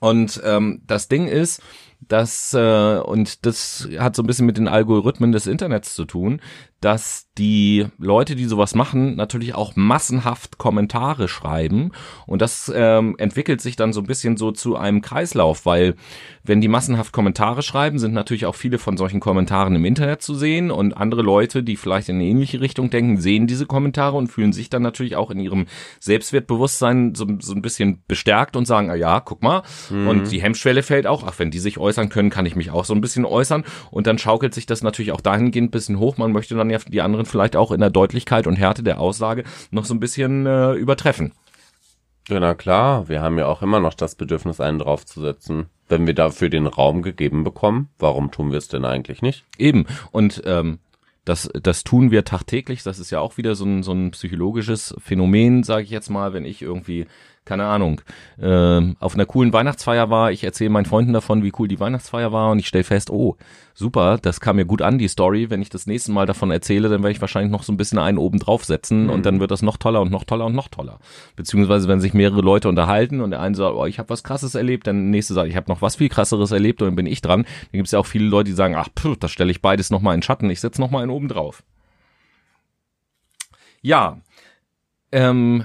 Und 0.00 0.40
ähm, 0.44 0.82
das 0.86 1.08
Ding 1.08 1.26
ist, 1.26 1.60
dass, 2.00 2.54
äh, 2.54 2.98
und 2.98 3.44
das 3.46 3.88
hat 3.98 4.16
so 4.16 4.22
ein 4.22 4.26
bisschen 4.26 4.46
mit 4.46 4.56
den 4.56 4.68
Algorithmen 4.68 5.32
des 5.32 5.46
Internets 5.46 5.94
zu 5.94 6.04
tun, 6.04 6.40
dass 6.80 7.28
die 7.38 7.86
Leute, 7.98 8.36
die 8.36 8.44
sowas 8.44 8.74
machen, 8.74 9.16
natürlich 9.16 9.54
auch 9.54 9.74
massenhaft 9.76 10.58
Kommentare 10.58 11.28
schreiben. 11.28 11.92
Und 12.26 12.42
das 12.42 12.70
ähm, 12.74 13.16
entwickelt 13.18 13.60
sich 13.60 13.76
dann 13.76 13.92
so 13.92 14.00
ein 14.00 14.06
bisschen 14.06 14.36
so 14.36 14.52
zu 14.52 14.76
einem 14.76 15.00
Kreislauf, 15.00 15.66
weil 15.66 15.94
wenn 16.42 16.60
die 16.60 16.68
massenhaft 16.68 17.12
Kommentare 17.12 17.62
schreiben, 17.62 17.98
sind 17.98 18.12
natürlich 18.12 18.46
auch 18.46 18.54
viele 18.54 18.78
von 18.78 18.96
solchen 18.96 19.20
Kommentaren 19.20 19.74
im 19.76 19.84
Internet 19.84 20.22
zu 20.22 20.34
sehen. 20.34 20.70
Und 20.70 20.96
andere 20.96 21.22
Leute, 21.22 21.62
die 21.62 21.76
vielleicht 21.76 22.08
in 22.08 22.16
eine 22.16 22.24
ähnliche 22.24 22.60
Richtung 22.60 22.90
denken, 22.90 23.18
sehen 23.18 23.46
diese 23.46 23.66
Kommentare 23.66 24.16
und 24.16 24.28
fühlen 24.28 24.52
sich 24.52 24.70
dann 24.70 24.82
natürlich 24.82 25.16
auch 25.16 25.30
in 25.30 25.40
ihrem 25.40 25.66
Selbstwertbewusstsein 26.00 27.14
so, 27.14 27.26
so 27.40 27.54
ein 27.54 27.62
bisschen 27.62 28.02
bestärkt 28.08 28.56
und 28.56 28.66
sagen, 28.66 28.90
ah 28.90 28.94
ja, 28.94 29.20
guck 29.20 29.42
mal. 29.42 29.62
Mhm. 29.90 30.08
Und 30.08 30.32
die 30.32 30.42
Hemmschwelle 30.42 30.82
fällt 30.82 31.06
auch, 31.06 31.24
ach, 31.26 31.38
wenn 31.38 31.50
die 31.50 31.58
sich 31.58 31.78
äußern 31.78 32.08
können, 32.08 32.30
kann 32.30 32.46
ich 32.46 32.56
mich 32.56 32.70
auch 32.70 32.84
so 32.84 32.94
ein 32.94 33.00
bisschen 33.00 33.24
äußern. 33.24 33.64
Und 33.90 34.06
dann 34.06 34.18
schaukelt 34.18 34.54
sich 34.54 34.66
das 34.66 34.82
natürlich 34.82 35.12
auch 35.12 35.20
dahingehend 35.20 35.68
ein 35.68 35.70
bisschen 35.70 35.98
hoch. 35.98 36.16
Man 36.16 36.32
möchte 36.32 36.54
dann 36.54 36.67
ja 36.70 36.78
die 36.78 37.02
anderen 37.02 37.26
vielleicht 37.26 37.56
auch 37.56 37.72
in 37.72 37.80
der 37.80 37.90
Deutlichkeit 37.90 38.46
und 38.46 38.56
Härte 38.56 38.82
der 38.82 39.00
Aussage 39.00 39.44
noch 39.70 39.84
so 39.84 39.94
ein 39.94 40.00
bisschen 40.00 40.46
äh, 40.46 40.72
übertreffen. 40.74 41.32
Ja, 42.28 42.40
na 42.40 42.54
klar, 42.54 43.08
wir 43.08 43.22
haben 43.22 43.38
ja 43.38 43.46
auch 43.46 43.62
immer 43.62 43.80
noch 43.80 43.94
das 43.94 44.14
Bedürfnis, 44.14 44.60
einen 44.60 44.78
draufzusetzen. 44.78 45.66
Wenn 45.88 46.06
wir 46.06 46.14
dafür 46.14 46.50
den 46.50 46.66
Raum 46.66 47.00
gegeben 47.00 47.42
bekommen, 47.42 47.88
warum 47.98 48.30
tun 48.30 48.50
wir 48.50 48.58
es 48.58 48.68
denn 48.68 48.84
eigentlich 48.84 49.22
nicht? 49.22 49.46
Eben. 49.56 49.86
Und 50.12 50.42
ähm, 50.44 50.78
das, 51.24 51.48
das 51.62 51.84
tun 51.84 52.10
wir 52.10 52.24
tagtäglich. 52.24 52.82
Das 52.82 52.98
ist 52.98 53.10
ja 53.10 53.20
auch 53.20 53.38
wieder 53.38 53.54
so 53.54 53.64
ein, 53.64 53.82
so 53.82 53.92
ein 53.92 54.10
psychologisches 54.10 54.94
Phänomen, 54.98 55.62
sage 55.62 55.84
ich 55.84 55.90
jetzt 55.90 56.10
mal, 56.10 56.34
wenn 56.34 56.44
ich 56.44 56.60
irgendwie 56.60 57.06
keine 57.48 57.64
Ahnung, 57.64 58.02
äh, 58.38 58.94
auf 59.00 59.14
einer 59.14 59.24
coolen 59.24 59.52
Weihnachtsfeier 59.54 60.10
war. 60.10 60.30
Ich 60.30 60.44
erzähle 60.44 60.68
meinen 60.68 60.84
Freunden 60.84 61.14
davon, 61.14 61.42
wie 61.42 61.52
cool 61.58 61.66
die 61.66 61.80
Weihnachtsfeier 61.80 62.30
war 62.30 62.50
und 62.50 62.58
ich 62.58 62.68
stelle 62.68 62.84
fest, 62.84 63.10
oh, 63.10 63.36
super, 63.74 64.18
das 64.20 64.40
kam 64.40 64.56
mir 64.56 64.66
gut 64.66 64.82
an, 64.82 64.98
die 64.98 65.08
Story. 65.08 65.48
Wenn 65.48 65.62
ich 65.62 65.70
das 65.70 65.86
nächste 65.86 66.12
Mal 66.12 66.26
davon 66.26 66.50
erzähle, 66.50 66.90
dann 66.90 67.02
werde 67.02 67.12
ich 67.12 67.20
wahrscheinlich 67.22 67.50
noch 67.50 67.62
so 67.62 67.72
ein 67.72 67.78
bisschen 67.78 67.98
einen 67.98 68.18
oben 68.18 68.38
draufsetzen 68.38 69.04
mhm. 69.04 69.10
und 69.10 69.24
dann 69.24 69.40
wird 69.40 69.50
das 69.50 69.62
noch 69.62 69.78
toller 69.78 70.02
und 70.02 70.10
noch 70.10 70.24
toller 70.24 70.44
und 70.46 70.54
noch 70.54 70.68
toller. 70.68 70.98
Beziehungsweise, 71.36 71.88
wenn 71.88 72.00
sich 72.00 72.12
mehrere 72.12 72.42
Leute 72.42 72.68
unterhalten 72.68 73.22
und 73.22 73.30
der 73.30 73.40
eine 73.40 73.54
sagt, 73.54 73.74
oh, 73.74 73.86
ich 73.86 73.98
habe 73.98 74.10
was 74.10 74.22
krasses 74.22 74.54
erlebt, 74.54 74.86
dann 74.86 74.96
der 74.96 75.10
nächste 75.10 75.32
sagt, 75.32 75.48
ich 75.48 75.56
habe 75.56 75.70
noch 75.70 75.80
was 75.80 75.96
viel 75.96 76.10
krasseres 76.10 76.50
erlebt 76.50 76.82
und 76.82 76.88
dann 76.88 76.96
bin 76.96 77.06
ich 77.06 77.22
dran. 77.22 77.44
Dann 77.44 77.78
gibt 77.78 77.86
es 77.86 77.92
ja 77.92 77.98
auch 77.98 78.06
viele 78.06 78.26
Leute, 78.26 78.50
die 78.50 78.56
sagen, 78.56 78.74
ach, 78.76 78.88
pff, 78.98 79.16
das 79.18 79.30
stelle 79.30 79.50
ich 79.50 79.62
beides 79.62 79.90
nochmal 79.90 80.14
in 80.14 80.22
Schatten, 80.22 80.50
ich 80.50 80.60
setze 80.60 80.80
nochmal 80.80 81.02
einen 81.02 81.10
oben 81.10 81.28
drauf. 81.28 81.62
Ja, 83.80 84.18
ähm, 85.12 85.64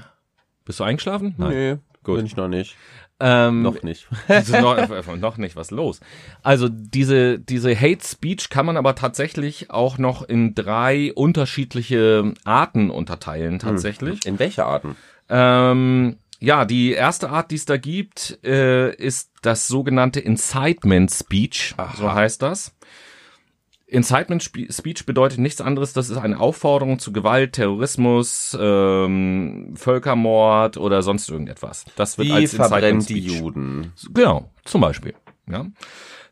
bist 0.64 0.80
du 0.80 0.84
eingeschlafen? 0.84 1.34
Nein. 1.38 1.50
Nee. 1.50 1.76
Gut. 2.02 2.16
Bin 2.16 2.26
ich 2.26 2.36
noch 2.36 2.48
nicht. 2.48 2.76
Ähm, 3.20 3.62
noch 3.62 3.82
nicht. 3.82 4.08
noch, 4.50 5.16
noch 5.16 5.36
nicht, 5.38 5.56
was 5.56 5.70
los? 5.70 6.00
Also 6.42 6.68
diese, 6.68 7.38
diese 7.38 7.74
Hate 7.74 8.04
Speech 8.04 8.50
kann 8.50 8.66
man 8.66 8.76
aber 8.76 8.94
tatsächlich 8.94 9.70
auch 9.70 9.98
noch 9.98 10.22
in 10.22 10.54
drei 10.54 11.12
unterschiedliche 11.14 12.34
Arten 12.44 12.90
unterteilen, 12.90 13.58
tatsächlich. 13.60 14.26
In 14.26 14.38
welche 14.38 14.66
Arten? 14.66 14.96
Ähm, 15.28 16.16
ja, 16.40 16.64
die 16.64 16.92
erste 16.92 17.30
Art, 17.30 17.50
die 17.50 17.54
es 17.54 17.64
da 17.64 17.76
gibt, 17.76 18.38
äh, 18.44 18.94
ist 18.94 19.30
das 19.42 19.68
sogenannte 19.68 20.20
Incitement 20.20 21.10
Speech, 21.10 21.74
Aha. 21.76 21.96
so 21.96 22.12
heißt 22.12 22.42
das. 22.42 22.74
Incitement 23.86 24.42
Speech 24.42 25.06
bedeutet 25.06 25.38
nichts 25.38 25.60
anderes, 25.60 25.92
das 25.92 26.08
ist 26.08 26.16
eine 26.16 26.40
Aufforderung 26.40 26.98
zu 26.98 27.12
Gewalt, 27.12 27.52
Terrorismus, 27.52 28.56
ähm, 28.58 29.74
Völkermord 29.76 30.78
oder 30.78 31.02
sonst 31.02 31.28
irgendetwas. 31.30 31.84
Das 31.96 32.16
wird 32.16 32.28
Wie 32.28 32.32
als 32.32 32.54
Incitement 32.54 33.08
die 33.08 33.20
Juden. 33.20 33.92
Genau, 34.12 34.50
zum 34.64 34.80
Beispiel. 34.80 35.14
Ja. 35.50 35.66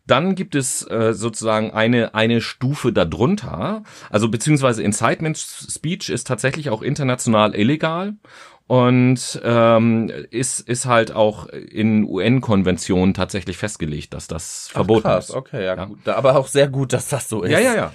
Dann 0.06 0.34
gibt 0.34 0.56
es 0.56 0.82
äh, 0.90 1.12
sozusagen 1.12 1.70
eine 1.70 2.14
eine 2.14 2.40
Stufe 2.40 2.92
darunter, 2.92 3.84
also 4.10 4.28
beziehungsweise 4.28 4.82
Incitement 4.82 5.38
Speech 5.38 6.10
ist 6.10 6.26
tatsächlich 6.26 6.70
auch 6.70 6.82
international 6.82 7.54
illegal 7.54 8.14
und 8.72 9.38
ähm, 9.44 10.10
ist 10.30 10.60
ist 10.60 10.86
halt 10.86 11.12
auch 11.12 11.46
in 11.46 12.04
UN-Konventionen 12.04 13.12
tatsächlich 13.12 13.58
festgelegt, 13.58 14.14
dass 14.14 14.28
das 14.28 14.68
Ach, 14.70 14.76
verboten 14.76 15.02
krass, 15.02 15.28
ist. 15.28 15.34
Okay, 15.34 15.62
ja, 15.62 15.76
ja. 15.76 15.84
Gut. 15.84 16.08
Aber 16.08 16.36
auch 16.36 16.46
sehr 16.46 16.68
gut, 16.68 16.94
dass 16.94 17.10
das 17.10 17.28
so 17.28 17.42
ist. 17.42 17.50
Ja, 17.50 17.58
ja, 17.58 17.74
ja. 17.74 17.92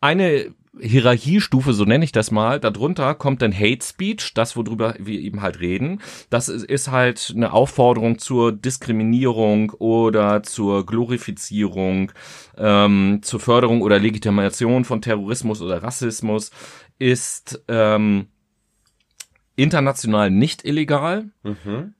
Eine 0.00 0.54
Hierarchiestufe, 0.78 1.72
so 1.72 1.84
nenne 1.84 2.04
ich 2.04 2.12
das 2.12 2.30
mal, 2.30 2.60
darunter 2.60 3.16
kommt 3.16 3.42
dann 3.42 3.52
Hate 3.52 3.84
Speech, 3.84 4.32
das 4.34 4.56
worüber 4.56 4.94
wir 5.00 5.18
eben 5.18 5.42
halt 5.42 5.58
reden. 5.58 6.00
Das 6.30 6.48
ist, 6.48 6.66
ist 6.66 6.88
halt 6.92 7.32
eine 7.34 7.52
Aufforderung 7.52 8.20
zur 8.20 8.52
Diskriminierung 8.52 9.70
oder 9.70 10.44
zur 10.44 10.86
Glorifizierung, 10.86 12.12
ähm, 12.56 13.18
zur 13.22 13.40
Förderung 13.40 13.82
oder 13.82 13.98
Legitimation 13.98 14.84
von 14.84 15.02
Terrorismus 15.02 15.60
oder 15.60 15.82
Rassismus, 15.82 16.52
ist 17.00 17.60
ähm, 17.66 18.28
international 19.56 20.30
nicht 20.30 20.64
illegal. 20.64 21.30
Mhm. 21.42 21.94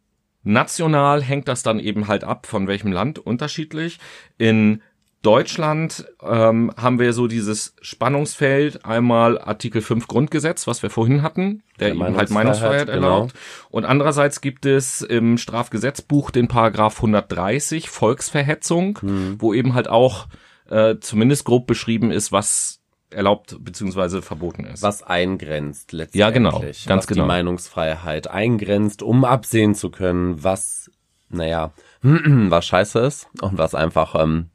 National 0.45 1.23
hängt 1.23 1.49
das 1.49 1.63
dann 1.63 1.79
eben 1.79 2.09
halt 2.09 2.25
ab, 2.25 2.47
von 2.47 2.67
welchem 2.67 2.93
Land 2.93 3.19
unterschiedlich. 3.19 3.99
In 4.39 4.83
Deutschland 5.23 6.05
ähm, 6.21 6.73
haben 6.77 6.99
wir 6.99 7.13
so 7.13 7.29
dieses 7.29 7.77
Spannungsfeld, 7.81 8.85
einmal 8.85 9.39
Artikel 9.39 9.81
5 9.81 10.09
Grundgesetz, 10.09 10.67
was 10.67 10.83
wir 10.83 10.91
vorhin 10.91 11.23
hatten, 11.23 11.63
der, 11.79 11.95
der 11.95 11.95
eben 11.95 12.17
halt 12.17 12.31
Meinungsfreiheit 12.31 12.89
genau. 12.89 12.95
erlaubt. 12.95 13.35
Und 13.71 13.85
andererseits 13.85 14.41
gibt 14.41 14.67
es 14.67 15.01
im 15.01 15.39
Strafgesetzbuch 15.39 16.33
den 16.33 16.49
Paragraph 16.49 16.97
130, 16.97 17.89
Volksverhetzung, 17.89 18.99
mhm. 19.01 19.37
wo 19.39 19.55
eben 19.55 19.75
halt 19.75 19.87
auch 19.87 20.27
äh, 20.69 20.97
zumindest 21.01 21.45
grob 21.45 21.69
beschrieben 21.69 22.11
ist, 22.11 22.33
was 22.33 22.82
erlaubt 23.13 23.57
beziehungsweise 23.61 24.23
verboten 24.23 24.65
ist. 24.65 24.83
Was 24.83 25.03
eingrenzt 25.03 25.93
letztendlich. 25.93 26.21
Ja, 26.21 26.31
genau, 26.31 26.61
ganz 26.61 26.87
was 26.87 27.07
genau. 27.07 27.23
die 27.23 27.29
Meinungsfreiheit 27.29 28.29
eingrenzt, 28.29 29.03
um 29.03 29.25
absehen 29.25 29.75
zu 29.75 29.91
können, 29.91 30.43
was, 30.43 30.91
naja, 31.29 31.73
was 32.03 32.67
scheiße 32.67 33.01
ist 33.01 33.29
und 33.41 33.59
was 33.59 33.75
einfach 33.75 34.15
ähm, 34.21 34.51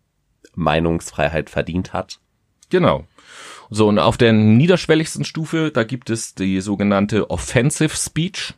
Meinungsfreiheit 0.55 1.49
verdient 1.49 1.93
hat. 1.93 2.20
Genau. 2.70 3.05
So, 3.70 3.88
und 3.88 3.99
auf 3.99 4.18
der 4.18 4.34
niederschwelligsten 4.34 5.26
Stufe, 5.26 5.72
da 5.72 5.84
gibt 5.84 6.10
es 6.10 6.36
die 6.36 6.62
sogenannte 6.62 7.30
Offensive 7.30 7.95
Speech. 7.95 8.53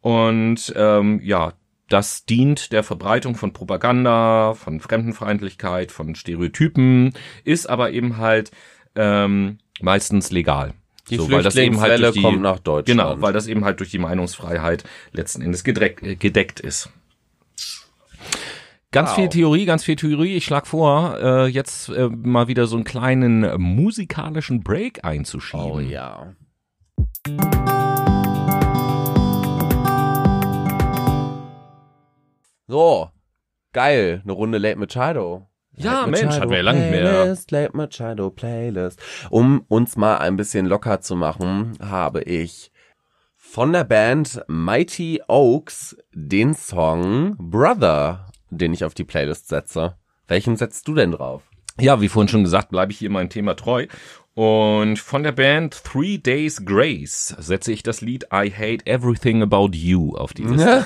Und 0.00 0.72
ähm, 0.76 1.20
ja, 1.22 1.52
das 1.90 2.24
dient 2.24 2.72
der 2.72 2.82
Verbreitung 2.82 3.34
von 3.34 3.52
Propaganda, 3.52 4.54
von 4.54 4.80
Fremdenfeindlichkeit, 4.80 5.92
von 5.92 6.14
Stereotypen, 6.14 7.12
ist 7.44 7.68
aber 7.68 7.90
eben 7.90 8.16
halt 8.16 8.50
ähm, 8.94 9.58
meistens 9.80 10.30
legal. 10.30 10.74
Die 11.08 11.16
so, 11.16 11.30
weil 11.30 11.42
das 11.42 11.56
eben 11.56 11.80
halt 11.80 12.14
die, 12.14 12.22
kommt 12.22 12.40
nach 12.40 12.60
Deutschland. 12.60 12.86
Genau, 12.86 13.20
weil 13.20 13.32
das 13.32 13.46
eben 13.48 13.64
halt 13.64 13.80
durch 13.80 13.90
die 13.90 13.98
Meinungsfreiheit 13.98 14.84
letzten 15.12 15.42
Endes 15.42 15.64
gedeckt, 15.64 16.02
äh, 16.02 16.14
gedeckt 16.16 16.60
ist. 16.60 16.90
Ganz 18.92 19.10
Wow. 19.10 19.16
viel 19.16 19.28
Theorie, 19.28 19.64
ganz 19.66 19.84
viel 19.84 19.96
Theorie. 19.96 20.36
Ich 20.36 20.44
schlage 20.44 20.66
vor, 20.66 21.16
äh, 21.20 21.46
jetzt 21.46 21.88
äh, 21.90 22.08
mal 22.08 22.48
wieder 22.48 22.66
so 22.66 22.76
einen 22.76 22.84
kleinen 22.84 23.60
musikalischen 23.60 24.62
Break 24.62 25.04
einzuschieben. 25.04 25.64
Oh 25.64 25.78
ja. 25.80 26.34
So, 32.66 33.10
geil, 33.72 34.20
eine 34.22 34.32
Runde 34.32 34.58
Late 34.58 34.78
Machado. 34.78 35.49
Ja, 35.82 36.00
Late 36.00 36.10
Mensch, 36.10 36.22
Machado 36.22 36.40
hatten 36.40 36.50
wir 36.50 36.62
lange 36.62 36.80
nicht 36.80 36.90
mehr. 36.90 37.36
Late 37.50 37.76
Machado 37.76 38.30
Playlist. 38.30 39.00
Um 39.30 39.64
uns 39.68 39.96
mal 39.96 40.18
ein 40.18 40.36
bisschen 40.36 40.66
locker 40.66 41.00
zu 41.00 41.16
machen, 41.16 41.78
habe 41.80 42.22
ich 42.22 42.70
von 43.36 43.72
der 43.72 43.84
Band 43.84 44.42
Mighty 44.46 45.22
Oaks 45.26 45.96
den 46.12 46.54
Song 46.54 47.36
Brother, 47.38 48.26
den 48.50 48.72
ich 48.72 48.84
auf 48.84 48.94
die 48.94 49.04
Playlist 49.04 49.48
setze. 49.48 49.96
Welchen 50.28 50.56
setzt 50.56 50.86
du 50.86 50.94
denn 50.94 51.12
drauf? 51.12 51.42
Ja, 51.80 52.00
wie 52.00 52.08
vorhin 52.08 52.28
schon 52.28 52.44
gesagt, 52.44 52.70
bleibe 52.70 52.92
ich 52.92 52.98
hier 52.98 53.10
meinem 53.10 53.30
Thema 53.30 53.56
treu. 53.56 53.86
Und 54.34 55.00
von 55.00 55.24
der 55.24 55.32
Band 55.32 55.82
Three 55.82 56.16
Days 56.16 56.64
Grace 56.64 57.34
setze 57.38 57.72
ich 57.72 57.82
das 57.82 58.00
Lied 58.00 58.26
I 58.32 58.50
Hate 58.50 58.86
Everything 58.86 59.42
About 59.42 59.70
You 59.72 60.14
auf 60.16 60.32
die 60.32 60.42
Liste. 60.44 60.84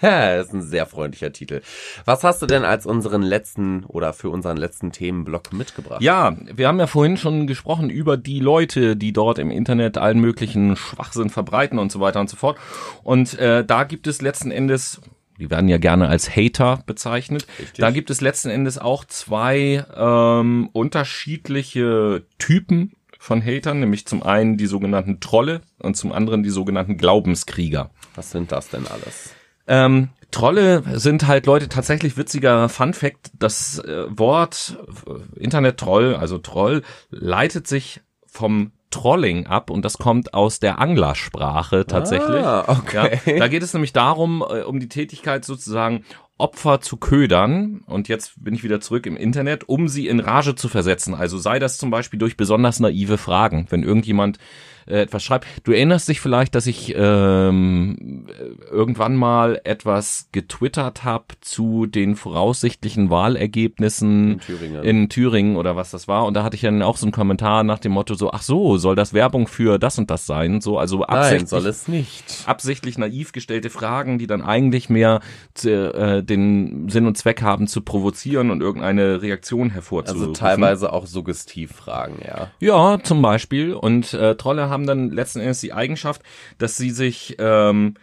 das 0.00 0.46
ist 0.46 0.54
ein 0.54 0.62
sehr 0.62 0.86
freundlicher 0.86 1.32
Titel. 1.32 1.62
Was 2.04 2.22
hast 2.22 2.42
du 2.42 2.46
denn 2.46 2.64
als 2.64 2.86
unseren 2.86 3.22
letzten 3.22 3.84
oder 3.84 4.12
für 4.12 4.30
unseren 4.30 4.56
letzten 4.56 4.92
Themenblock 4.92 5.52
mitgebracht? 5.52 6.00
Ja, 6.00 6.36
wir 6.54 6.68
haben 6.68 6.78
ja 6.78 6.86
vorhin 6.86 7.16
schon 7.16 7.48
gesprochen 7.48 7.90
über 7.90 8.16
die 8.16 8.38
Leute, 8.38 8.96
die 8.96 9.12
dort 9.12 9.40
im 9.40 9.50
Internet 9.50 9.98
allen 9.98 10.20
möglichen 10.20 10.76
Schwachsinn 10.76 11.28
verbreiten 11.28 11.80
und 11.80 11.90
so 11.90 11.98
weiter 11.98 12.20
und 12.20 12.30
so 12.30 12.36
fort. 12.36 12.56
Und 13.02 13.36
äh, 13.38 13.64
da 13.64 13.82
gibt 13.82 14.06
es 14.06 14.22
letzten 14.22 14.52
Endes, 14.52 15.00
die 15.38 15.50
werden 15.50 15.68
ja 15.68 15.78
gerne 15.78 16.08
als 16.08 16.34
Hater 16.34 16.82
bezeichnet, 16.86 17.46
Richtig. 17.58 17.78
da 17.78 17.90
gibt 17.90 18.10
es 18.10 18.20
letzten 18.20 18.50
Endes 18.50 18.78
auch 18.78 19.04
zwei 19.04 19.84
ähm, 19.96 20.68
unterschiedliche 20.72 22.24
Typen 22.38 22.92
von 23.18 23.44
Hatern, 23.44 23.80
nämlich 23.80 24.06
zum 24.06 24.22
einen 24.22 24.56
die 24.56 24.66
sogenannten 24.66 25.20
Trolle 25.20 25.62
und 25.78 25.96
zum 25.96 26.12
anderen 26.12 26.42
die 26.42 26.50
sogenannten 26.50 26.96
Glaubenskrieger. 26.96 27.90
Was 28.14 28.30
sind 28.30 28.52
das 28.52 28.68
denn 28.68 28.86
alles? 28.86 29.34
Ähm, 29.66 30.10
Trolle 30.30 30.82
sind 30.98 31.26
halt 31.26 31.46
Leute, 31.46 31.68
tatsächlich 31.68 32.16
witziger 32.16 32.68
Fun 32.68 32.94
Fact, 32.94 33.30
das 33.38 33.78
äh, 33.80 34.04
Wort 34.08 34.78
äh, 35.06 35.40
Internet-Troll, 35.40 36.14
also 36.14 36.38
Troll, 36.38 36.82
leitet 37.10 37.66
sich 37.66 38.00
vom 38.26 38.72
Trolling 38.96 39.46
ab 39.46 39.70
und 39.70 39.84
das 39.84 39.98
kommt 39.98 40.32
aus 40.32 40.58
der 40.58 40.78
Anglersprache 40.78 41.86
tatsächlich. 41.86 42.42
Ah, 42.42 42.64
okay. 42.66 43.20
Ja, 43.26 43.38
da 43.38 43.48
geht 43.48 43.62
es 43.62 43.74
nämlich 43.74 43.92
darum, 43.92 44.42
äh, 44.48 44.62
um 44.62 44.80
die 44.80 44.88
Tätigkeit 44.88 45.44
sozusagen 45.44 46.04
Opfer 46.38 46.80
zu 46.80 46.96
ködern, 46.96 47.82
und 47.86 48.08
jetzt 48.08 48.42
bin 48.42 48.54
ich 48.54 48.62
wieder 48.62 48.80
zurück 48.80 49.06
im 49.06 49.16
Internet, 49.16 49.68
um 49.68 49.88
sie 49.88 50.06
in 50.06 50.20
Rage 50.20 50.54
zu 50.54 50.68
versetzen. 50.68 51.14
Also 51.14 51.38
sei 51.38 51.58
das 51.58 51.78
zum 51.78 51.90
Beispiel 51.90 52.18
durch 52.18 52.36
besonders 52.36 52.80
naive 52.80 53.16
Fragen, 53.16 53.66
wenn 53.70 53.82
irgendjemand 53.82 54.38
äh, 54.86 55.00
etwas 55.02 55.22
schreibt. 55.22 55.46
Du 55.64 55.72
erinnerst 55.72 56.08
dich 56.08 56.20
vielleicht, 56.20 56.54
dass 56.54 56.66
ich 56.66 56.94
ähm, 56.96 58.26
äh, 58.28 58.72
irgendwann 58.72 59.16
mal 59.16 59.60
etwas 59.64 60.28
getwittert 60.32 61.04
habe 61.04 61.26
zu 61.40 61.86
den 61.86 62.16
voraussichtlichen 62.16 63.10
Wahlergebnissen 63.10 64.32
In 64.32 64.40
Thüringen. 64.40 64.84
in 64.84 65.08
Thüringen 65.08 65.56
oder 65.56 65.76
was 65.76 65.90
das 65.90 66.08
war. 66.08 66.26
Und 66.26 66.34
da 66.34 66.42
hatte 66.42 66.56
ich 66.56 66.62
dann 66.62 66.82
auch 66.82 66.96
so 66.96 67.06
einen 67.06 67.12
Kommentar 67.12 67.62
nach 67.64 67.78
dem 67.78 67.92
Motto 67.92 68.14
so, 68.14 68.30
ach 68.32 68.42
so, 68.42 68.76
soll 68.76 68.94
das 68.96 69.12
Werbung 69.12 69.46
für 69.48 69.78
das 69.78 69.98
und 69.98 70.10
das 70.10 70.26
sein? 70.26 70.60
So, 70.60 70.78
also 70.78 70.98
Nein, 70.98 71.08
absichtlich 71.08 71.48
soll 71.50 71.66
es 71.66 71.88
nicht. 71.88 72.44
absichtlich 72.46 72.98
naiv 72.98 73.32
gestellte 73.32 73.70
Fragen, 73.70 74.18
die 74.18 74.26
dann 74.26 74.42
eigentlich 74.42 74.88
mehr 74.88 75.20
zu, 75.54 75.70
äh, 75.94 76.22
den 76.22 76.88
Sinn 76.88 77.06
und 77.06 77.16
Zweck 77.16 77.42
haben, 77.42 77.66
zu 77.66 77.80
provozieren 77.80 78.50
und 78.50 78.60
irgendeine 78.60 79.22
Reaktion 79.22 79.70
hervorzurufen. 79.70 80.28
Also 80.28 80.32
teilweise 80.32 80.92
auch 80.92 81.06
Suggestivfragen, 81.06 82.16
ja. 82.26 82.50
Ja, 82.60 82.98
zum 83.02 83.22
Beispiel. 83.22 83.72
Und 83.74 84.12
äh, 84.14 84.36
Trolle 84.36 84.68
haben 84.68 84.75
dann 84.84 85.10
letzten 85.10 85.40
Endes 85.40 85.60
die 85.60 85.72
Eigenschaft, 85.72 86.22
dass 86.58 86.76
sie 86.76 86.90
sich 86.90 87.36
ähm, 87.38 87.94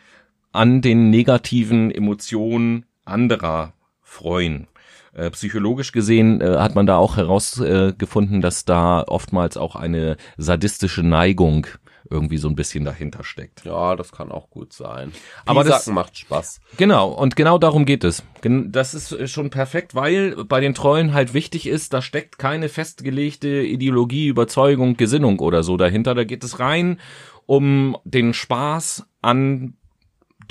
an 0.54 0.82
den 0.82 1.10
negativen 1.10 1.92
Emotionen 1.92 2.86
anderer 3.04 3.74
freuen. 4.02 4.68
Äh, 5.14 5.30
psychologisch 5.32 5.92
gesehen 5.92 6.42
äh, 6.42 6.58
hat 6.58 6.74
man 6.74 6.88
da 6.88 6.98
auch 6.98 7.18
herausgefunden, 7.18 8.38
äh, 8.38 8.42
dass 8.42 8.66
da 8.66 9.04
oftmals 9.04 9.58
auch 9.58 9.76
eine 9.76 10.18
sadistische 10.38 11.04
Neigung 11.04 11.68
irgendwie 12.10 12.38
so 12.38 12.48
ein 12.50 12.56
bisschen 12.56 12.84
dahinter 12.86 13.24
steckt. 13.24 13.66
Ja, 13.66 13.96
das 13.96 14.12
kann 14.12 14.32
auch 14.32 14.50
gut 14.50 14.74
sein. 14.74 15.12
Aber 15.46 15.64
das- 15.64 15.88
macht 15.88 16.18
Spaß. 16.18 16.60
Genau, 16.78 17.10
und 17.12 17.36
genau 17.36 17.58
darum 17.58 17.86
geht 17.86 18.04
es. 18.04 18.24
Das 18.42 18.94
ist 18.94 19.12
äh, 19.12 19.28
schon 19.28 19.50
perfekt, 19.50 19.96
weil 19.96 20.44
bei 20.46 20.60
den 20.60 20.74
Trollen 20.74 21.14
halt 21.14 21.34
wichtig 21.34 21.68
ist, 21.68 21.94
da 21.94 22.02
steckt 22.02 22.38
keine 22.38 22.70
festgelegte 22.70 23.48
Ideologie, 23.64 24.28
Überzeugung, 24.28 24.98
Gesinnung 24.98 25.40
oder 25.40 25.64
so 25.64 25.78
dahinter. 25.78 26.14
Da 26.16 26.24
geht 26.24 26.44
es 26.44 26.60
rein 26.60 27.00
um 27.46 27.98
den 28.06 28.34
Spaß 28.34 29.06
an 29.22 29.74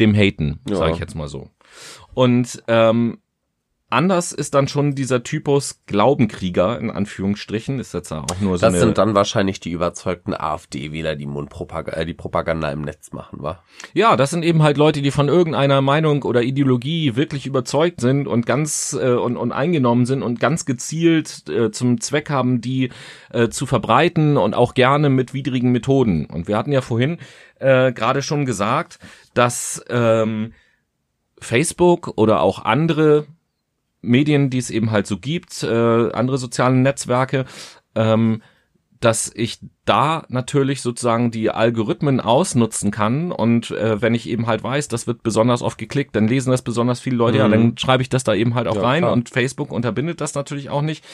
dem 0.00 0.14
Haten, 0.14 0.60
Ja. 0.68 0.76
sage 0.76 0.92
ich 0.92 0.98
jetzt 0.98 1.14
mal 1.14 1.28
so. 1.28 1.48
Und 2.14 2.62
ähm, 2.68 3.18
anders 3.92 4.32
ist 4.32 4.54
dann 4.54 4.68
schon 4.68 4.94
dieser 4.94 5.22
Typus 5.22 5.80
Glaubenkrieger, 5.86 6.78
in 6.78 6.90
Anführungsstrichen, 6.90 7.78
ist 7.78 7.94
jetzt 7.94 8.10
auch 8.12 8.40
nur 8.40 8.58
so 8.58 8.66
Das 8.66 8.78
sind 8.78 8.98
dann 8.98 9.14
wahrscheinlich 9.14 9.60
die 9.60 9.70
überzeugten 9.70 10.34
AfD-Wähler, 10.34 11.14
die 11.14 11.26
Mundpropaganda, 11.26 12.00
äh, 12.00 12.06
die 12.06 12.14
Propaganda 12.14 12.70
im 12.70 12.82
Netz 12.82 13.12
machen, 13.12 13.42
wa? 13.42 13.62
Ja, 13.92 14.16
das 14.16 14.30
sind 14.30 14.44
eben 14.44 14.62
halt 14.62 14.76
Leute, 14.76 15.02
die 15.02 15.10
von 15.10 15.28
irgendeiner 15.28 15.82
Meinung 15.82 16.22
oder 16.22 16.42
Ideologie 16.42 17.16
wirklich 17.16 17.46
überzeugt 17.46 18.00
sind 18.00 18.26
und 18.26 18.46
ganz 18.46 18.98
äh, 19.00 19.12
und, 19.12 19.36
und 19.36 19.52
eingenommen 19.52 20.06
sind 20.06 20.22
und 20.22 20.40
ganz 20.40 20.64
gezielt 20.64 21.48
äh, 21.48 21.70
zum 21.70 22.00
Zweck 22.00 22.30
haben, 22.30 22.60
die 22.60 22.90
äh, 23.30 23.48
zu 23.48 23.66
verbreiten 23.66 24.36
und 24.36 24.54
auch 24.54 24.74
gerne 24.74 25.10
mit 25.10 25.34
widrigen 25.34 25.70
Methoden. 25.70 26.26
Und 26.26 26.48
wir 26.48 26.56
hatten 26.56 26.72
ja 26.72 26.80
vorhin 26.80 27.18
äh, 27.58 27.92
gerade 27.92 28.22
schon 28.22 28.46
gesagt, 28.46 28.98
dass 29.34 29.84
ähm, 29.88 30.52
Facebook 31.38 32.14
oder 32.16 32.40
auch 32.40 32.64
andere 32.64 33.26
Medien, 34.02 34.50
die 34.50 34.58
es 34.58 34.70
eben 34.70 34.90
halt 34.90 35.06
so 35.06 35.18
gibt, 35.18 35.62
äh, 35.62 36.12
andere 36.12 36.36
soziale 36.38 36.74
Netzwerke, 36.76 37.44
ähm, 37.94 38.42
dass 39.00 39.32
ich 39.34 39.58
da 39.84 40.24
natürlich 40.28 40.80
sozusagen 40.80 41.32
die 41.32 41.50
Algorithmen 41.50 42.20
ausnutzen 42.20 42.92
kann 42.92 43.32
und 43.32 43.72
äh, 43.72 44.00
wenn 44.00 44.14
ich 44.14 44.28
eben 44.28 44.46
halt 44.46 44.62
weiß, 44.62 44.86
das 44.86 45.08
wird 45.08 45.24
besonders 45.24 45.60
oft 45.60 45.76
geklickt, 45.76 46.14
dann 46.14 46.28
lesen 46.28 46.52
das 46.52 46.62
besonders 46.62 47.00
viele 47.00 47.16
Leute, 47.16 47.38
ja, 47.38 47.48
Mhm. 47.48 47.52
dann 47.52 47.78
schreibe 47.78 48.02
ich 48.04 48.08
das 48.08 48.22
da 48.22 48.32
eben 48.32 48.54
halt 48.54 48.68
auch 48.68 48.76
Ja, 48.76 48.82
rein 48.82 49.02
klar. 49.02 49.12
und 49.12 49.28
Facebook 49.28 49.72
unterbindet 49.72 50.20
das 50.20 50.34
natürlich 50.36 50.70
auch 50.70 50.82
nicht. 50.82 51.04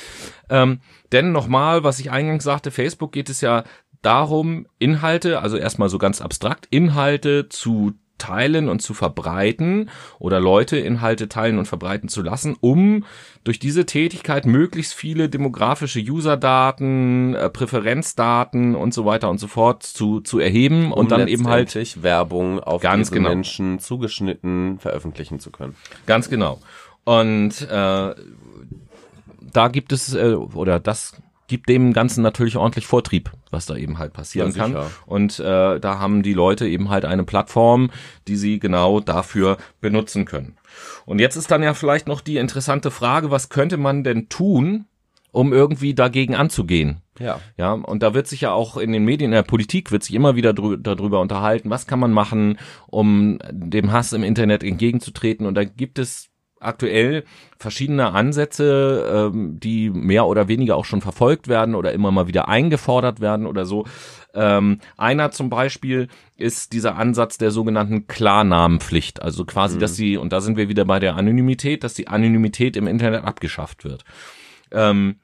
Ähm, 0.51 0.81
denn 1.13 1.33
nochmal, 1.33 1.83
was 1.83 1.99
ich 1.99 2.11
eingangs 2.11 2.45
sagte, 2.45 2.71
Facebook 2.71 3.11
geht 3.13 3.31
es 3.31 3.41
ja 3.41 3.65
darum, 4.03 4.67
Inhalte, 4.79 5.41
also 5.41 5.57
erstmal 5.57 5.89
so 5.89 5.97
ganz 5.97 6.21
abstrakt, 6.21 6.67
Inhalte 6.71 7.49
zu 7.49 7.95
teilen 8.19 8.69
und 8.69 8.81
zu 8.83 8.95
verbreiten 8.95 9.91
oder 10.19 10.41
Leute 10.41 10.77
Inhalte 10.77 11.29
teilen 11.29 11.59
und 11.59 11.67
verbreiten 11.67 12.09
zu 12.09 12.23
lassen, 12.23 12.57
um 12.61 13.05
durch 13.45 13.59
diese 13.59 13.87
Tätigkeit 13.87 14.45
möglichst 14.45 14.95
viele 14.95 15.29
demografische 15.29 16.01
Userdaten, 16.01 17.35
äh, 17.35 17.49
Präferenzdaten 17.49 18.75
und 18.75 18.93
so 18.93 19.05
weiter 19.05 19.31
und 19.31 19.39
so 19.39 19.47
fort 19.47 19.83
zu, 19.83 20.21
zu 20.21 20.39
erheben 20.39 20.93
und 20.93 21.05
Um 21.05 21.09
dann 21.09 21.29
eben 21.29 21.49
halt 21.49 21.75
Werbung 22.03 22.61
auf 22.61 22.83
Ganz 22.83 23.09
diese 23.09 23.19
genau. 23.19 23.31
Menschen 23.31 23.79
zugeschnitten 23.79 24.79
veröffentlichen 24.79 25.41
zu 25.41 25.51
können. 25.51 25.77
Ganz 26.07 26.29
genau. 26.29 26.61
Und 27.05 27.63
äh, 27.63 28.15
da 29.53 29.69
gibt 29.69 29.93
es, 29.93 30.15
äh, 30.15 30.35
oder 30.35 30.79
das 30.79 31.15
gibt 31.49 31.69
dem 31.69 31.93
Ganzen 31.93 32.23
natürlich 32.23 32.57
ordentlich 32.57 32.87
Vortrieb, 32.87 33.31
was 33.51 33.67
da 33.67 33.75
eben 33.75 33.99
halt 33.99 34.13
passieren 34.13 34.53
Ja, 34.53 34.69
kann. 34.69 34.77
Und 35.07 35.41
äh, 35.41 35.81
da 35.81 35.99
haben 35.99 36.23
die 36.23 36.35
Leute 36.35 36.69
eben 36.69 36.91
halt 36.91 37.05
eine 37.05 37.25
Plattform, 37.25 37.91
die 38.29 38.37
sie 38.37 38.61
genau 38.61 39.01
dafür 39.01 39.57
benutzen 39.81 40.25
können. 40.25 40.57
Und 41.07 41.19
jetzt 41.19 41.37
ist 41.37 41.51
dann 41.51 41.63
ja 41.63 41.75
vielleicht 41.75 42.07
noch 42.07 42.21
die 42.21 42.37
interessante 42.37 42.91
Frage, 42.91 43.31
was 43.31 43.49
könnte 43.49 43.79
man 43.79 44.05
denn 44.05 44.29
tun, 44.29 44.85
um 45.33 45.53
irgendwie 45.53 45.95
dagegen 45.95 46.35
anzugehen? 46.35 47.01
Ja. 47.19 47.41
Ja, 47.57 47.73
und 47.73 48.03
da 48.03 48.15
wird 48.15 48.29
sich 48.29 48.43
ja 48.43 48.53
auch 48.53 48.77
in 48.77 48.93
den 48.93 49.05
Medien, 49.05 49.33
in 49.33 49.35
der 49.35 49.43
Politik 49.43 49.91
wird 49.91 50.05
sich 50.05 50.15
immer 50.15 50.37
wieder 50.37 50.53
drü 50.53 50.77
darüber 50.79 51.21
unterhalten, 51.21 51.71
was 51.71 51.87
kann 51.87 51.99
man 51.99 52.13
machen, 52.13 52.59
um 52.87 53.39
dem 53.51 53.91
Hass 53.91 54.13
im 54.13 54.23
Internet 54.23 54.63
entgegenzutreten. 54.63 55.47
Und 55.47 55.55
da 55.55 55.65
gibt 55.65 55.99
es 55.99 56.29
aktuell 56.61 57.25
verschiedene 57.59 58.13
Ansätze, 58.13 59.31
ähm, 59.33 59.59
die 59.61 59.91
mehr 59.91 60.27
oder 60.27 60.49
weniger 60.49 60.77
auch 60.77 60.85
schon 60.85 61.01
verfolgt 61.01 61.49
werden 61.49 61.75
oder 61.75 61.93
immer 61.93 62.11
mal 62.11 62.29
wieder 62.29 62.49
eingefordert 62.49 63.21
werden 63.21 63.47
oder 63.47 63.65
so. 63.65 63.85
Ähm, 64.35 64.81
einer 64.97 65.31
zum 65.31 65.51
Beispiel 65.51 66.09
ist 66.37 66.73
dieser 66.73 66.97
Ansatz 66.97 67.39
der 67.39 67.51
sogenannten 67.51 68.07
Klarnamenpflicht. 68.07 69.23
Also 69.23 69.45
quasi, 69.45 69.79
dass 69.79 69.97
sie, 69.97 70.17
und 70.17 70.33
da 70.33 70.41
sind 70.41 70.57
wir 70.57 70.69
wieder 70.69 70.85
bei 70.85 70.99
der 70.99 71.17
Anonymität, 71.17 71.85
dass 71.85 71.95
die 71.95 72.09
Anonymität 72.09 72.77
im 72.77 72.87
Internet 72.87 73.25
abgeschafft 73.25 73.85
wird. 73.85 74.05
Ähm, 74.71 75.17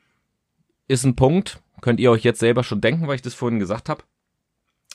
ist 0.89 1.05
ein 1.05 1.17
Punkt, 1.17 1.61
könnt 1.81 2.01
ihr 2.01 2.11
euch 2.11 2.25
jetzt 2.25 2.41
selber 2.41 2.65
schon 2.65 2.81
denken, 2.81 3.07
weil 3.07 3.17
ich 3.17 3.23
das 3.23 3.35
vorhin 3.35 3.59
gesagt 3.59 3.89
habe. 3.89 4.03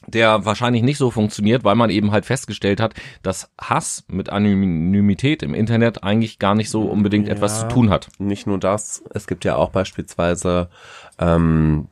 Der 0.07 0.45
wahrscheinlich 0.45 0.83
nicht 0.83 0.97
so 0.97 1.11
funktioniert, 1.11 1.63
weil 1.63 1.75
man 1.75 1.89
eben 1.89 2.11
halt 2.11 2.25
festgestellt 2.25 2.79
hat, 2.79 2.93
dass 3.21 3.51
Hass 3.59 4.05
mit 4.07 4.29
Anonymität 4.29 5.43
im 5.43 5.53
Internet 5.53 6.03
eigentlich 6.03 6.39
gar 6.39 6.55
nicht 6.55 6.69
so 6.69 6.83
unbedingt 6.83 7.27
ja, 7.27 7.33
etwas 7.33 7.61
zu 7.61 7.67
tun 7.67 7.89
hat. 7.89 8.09
Nicht 8.17 8.47
nur 8.47 8.59
das, 8.59 9.03
es 9.13 9.27
gibt 9.27 9.45
ja 9.45 9.55
auch 9.55 9.69
beispielsweise 9.69 10.69
ähm, 11.19 11.89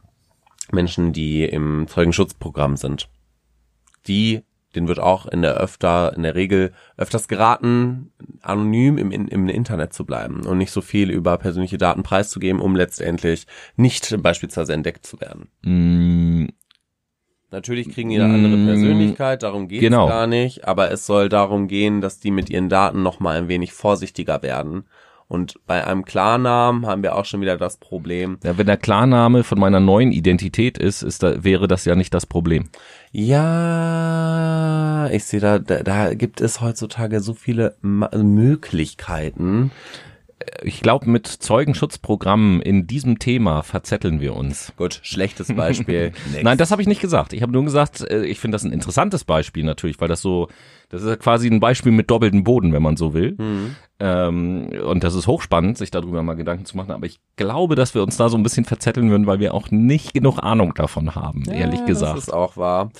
Menschen, 0.72 1.14
die 1.14 1.44
im 1.44 1.88
Zeugenschutzprogramm 1.88 2.78
sind. 2.78 3.10
Die, 4.08 4.44
denen 4.76 4.88
wird 4.88 5.00
auch 5.00 5.26
in 5.26 5.42
der 5.42 5.56
öfter, 5.56 6.14
in 6.16 6.24
der 6.24 6.36
Regel 6.36 6.74
öfters 6.98 7.28
geraten, 7.28 8.12
anonym 8.42 8.98
im, 8.98 9.12
im 9.12 9.50
Internet 9.50 9.94
zu 9.94 10.06
bleiben 10.06 10.46
und 10.46 10.58
nicht 10.58 10.72
so 10.72 10.82
viel 10.82 11.10
über 11.10 11.38
persönliche 11.38 11.78
Daten 11.78 12.04
preiszugeben, 12.04 12.62
um 12.62 12.76
letztendlich 12.76 13.48
nicht 13.76 14.16
beispielsweise 14.22 14.74
entdeckt 14.74 15.06
zu 15.06 15.20
werden. 15.20 15.50
Mm. 15.62 16.48
Natürlich 17.52 17.90
kriegen 17.90 18.10
die 18.10 18.20
eine 18.20 18.34
andere 18.34 18.58
mm. 18.58 18.66
Persönlichkeit, 18.66 19.44
darum 19.44 19.68
geht 19.68 19.78
es 19.78 19.84
genau. 19.84 20.08
gar 20.08 20.28
nicht, 20.28 20.68
aber 20.68 20.92
es 20.92 21.06
soll 21.06 21.30
darum 21.30 21.68
gehen, 21.68 22.02
dass 22.02 22.20
die 22.20 22.32
mit 22.32 22.50
ihren 22.50 22.68
Daten 22.68 23.04
nochmal 23.04 23.38
ein 23.38 23.48
wenig 23.48 23.72
vorsichtiger 23.72 24.44
werden 24.44 24.84
und 25.30 25.60
bei 25.68 25.86
einem 25.86 26.06
Klarnamen 26.06 26.86
haben 26.86 27.04
wir 27.04 27.16
auch 27.16 27.26
schon 27.26 27.42
wieder 27.42 27.58
das 27.58 27.78
Problem. 27.78 28.38
Ja, 28.44 28.58
wenn 28.58 28.66
der 28.66 28.78
Klarname 28.78 29.44
von 29.44 29.60
meiner 29.60 29.82
neuen 29.82 30.14
Identität 30.14 30.78
ist, 30.78 31.02
ist 31.02 31.22
da, 31.22 31.44
wäre 31.44 31.68
das 31.68 31.84
ja 31.84 31.96
nicht 31.96 32.14
das 32.14 32.26
Problem. 32.26 32.70
Ja, 33.12 35.10
ich 35.12 35.26
sehe 35.26 35.42
da, 35.42 35.60
da, 35.60 35.84
da 35.84 36.14
gibt 36.14 36.40
es 36.40 36.62
heutzutage 36.62 37.20
so 37.20 37.34
viele 37.34 37.76
Möglichkeiten 37.82 39.72
ich 40.62 40.82
glaube, 40.82 41.10
mit 41.10 41.28
Zeugenschutzprogrammen 41.28 42.62
in 42.62 42.88
diesem 42.88 43.20
Thema 43.20 43.64
verzetteln 43.64 44.22
wir 44.22 44.36
uns. 44.36 44.74
Gut, 44.78 45.00
schlechtes 45.04 45.54
Beispiel. 45.54 46.14
Nein, 46.42 46.58
das 46.58 46.72
habe 46.72 46.82
ich 46.82 46.88
nicht 46.88 47.02
gesagt. 47.02 47.34
Ich 47.34 47.42
habe 47.42 47.52
nur 47.52 47.64
gesagt, 47.64 48.02
äh, 48.02 48.26
ich 48.26 48.40
finde 48.40 48.56
das 48.56 48.64
ein 48.64 48.72
interessantes 48.72 49.24
Beispiel 49.24 49.64
natürlich, 49.64 50.00
weil 50.00 50.08
das 50.08 50.22
so, 50.22 50.50
das 50.90 51.04
ist 51.04 51.20
quasi 51.20 51.50
ein 51.50 51.60
Beispiel 51.60 51.92
mit 51.92 52.10
doppeltem 52.10 52.44
Boden, 52.44 52.72
wenn 52.72 52.82
man 52.82 52.96
so 52.96 53.14
will. 53.14 53.36
Mhm. 53.38 53.76
Ähm, 54.00 54.70
und 54.86 55.04
das 55.04 55.16
ist 55.16 55.26
hochspannend, 55.26 55.78
sich 55.78 55.90
darüber 55.90 56.22
mal 56.22 56.36
Gedanken 56.36 56.66
zu 56.66 56.78
machen. 56.78 56.92
Aber 56.92 57.06
ich 57.08 57.20
glaube, 57.36 57.76
dass 57.76 57.96
wir 57.96 58.04
uns 58.04 58.16
da 58.16 58.30
so 58.30 58.38
ein 58.38 58.44
bisschen 58.44 58.64
verzetteln 58.64 59.10
würden, 59.10 59.26
weil 59.26 59.40
wir 59.40 59.54
auch 59.54 59.72
nicht 59.72 60.14
genug 60.14 60.38
Ahnung 60.40 60.74
davon 60.76 61.16
haben, 61.16 61.44
ja, 61.48 61.54
ehrlich 61.54 61.84
gesagt. 61.86 62.18
Das 62.18 62.28
ist 62.28 62.34
auch 62.34 62.58
wahr. 62.58 62.92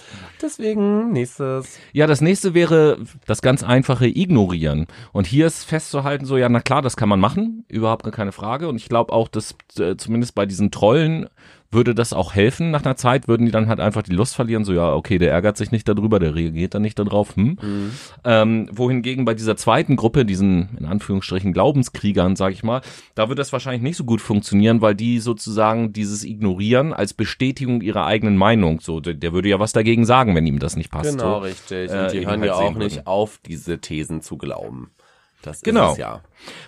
Deswegen 0.42 1.12
nächstes. 1.12 1.78
Ja, 1.94 2.08
das 2.08 2.20
nächste 2.20 2.54
wäre 2.54 2.98
das 3.26 3.42
ganz 3.42 3.64
einfache 3.64 4.08
Ignorieren. 4.08 4.88
Und 5.14 5.28
hier 5.28 5.46
ist 5.46 5.64
festzuhalten, 5.64 6.26
so, 6.26 6.36
ja, 6.36 6.50
na 6.50 6.62
klar, 6.62 6.82
das 6.82 6.98
kann 6.98 7.10
man 7.10 7.20
machen. 7.20 7.64
Überhaupt 7.68 8.12
keine 8.12 8.32
Frage. 8.32 8.68
Und 8.68 8.78
ich 8.78 8.90
glaube 8.90 9.14
auch, 9.14 9.28
dass 9.28 9.56
äh, 9.80 9.96
zumindest 9.98 10.34
bei 10.34 10.46
diesen 10.48 10.72
Trollen 10.72 11.30
würde 11.72 11.94
das 11.94 12.14
auch 12.14 12.34
helfen 12.34 12.72
nach 12.72 12.86
einer 12.86 12.96
Zeit? 12.96 13.28
Würden 13.28 13.46
die 13.46 13.52
dann 13.52 13.68
halt 13.68 13.80
einfach 13.80 14.04
die 14.04 14.14
Lust 14.14 14.36
verlieren? 14.36 14.64
So, 14.64 14.74
ja, 14.74 14.94
okay, 14.94 15.18
der 15.18 15.32
ärgert 15.32 15.58
sich 15.58 15.72
nicht 15.72 15.88
darüber, 15.88 16.20
der 16.20 16.36
reagiert 16.36 16.74
dann 16.74 16.82
nicht 16.82 16.98
darauf. 16.98 17.36
Hm? 17.36 17.58
Mhm. 17.62 17.92
Ähm, 18.24 18.70
wohingegen 18.72 19.26
bei 19.26 19.34
dieser 19.34 19.58
zweiten 19.58 19.96
Gruppe, 19.96 20.26
diesen 20.26 20.78
in 20.78 20.86
Anführungsstrichen 20.86 21.54
Glaubenskriegern, 21.54 22.36
sag 22.36 22.54
ich 22.54 22.64
mal, 22.64 22.82
da 23.16 23.30
wird 23.30 23.40
das 23.40 23.52
wahrscheinlich 23.52 23.82
nicht 23.82 23.98
so 23.98 24.06
gut 24.06 24.22
funktionieren, 24.22 24.82
weil 24.82 24.96
die 24.96 25.20
sozusagen 25.20 25.94
dieses 25.94 26.24
Ignorieren 26.24 26.94
als 26.94 27.14
Bestätigung 27.14 27.82
ihrer 27.82 28.06
eigenen 28.06 28.38
Meinung, 28.38 28.80
so, 28.80 29.00
der, 29.00 29.14
der 29.14 29.34
würde 29.34 29.50
ja 29.50 29.60
was 29.60 29.74
dagegen 29.74 30.06
sagen, 30.06 30.36
wenn 30.36 30.46
ihm 30.46 30.60
das 30.60 30.76
nicht 30.76 30.92
passt. 30.92 31.18
Genau, 31.18 31.36
so, 31.36 31.46
richtig. 31.46 31.92
Und 31.92 32.12
die 32.12 32.18
äh, 32.18 32.26
hören 32.26 32.44
ja 32.44 32.58
halt 32.58 32.76
auch 32.76 32.78
nicht 32.78 33.08
auf, 33.08 33.40
diese 33.46 33.80
Thesen 33.80 34.22
zu 34.22 34.38
glauben. 34.38 34.92
Das 35.42 35.62
genau. 35.62 35.88
ist 35.88 35.92
es 35.94 35.98
ja. 36.00 36.22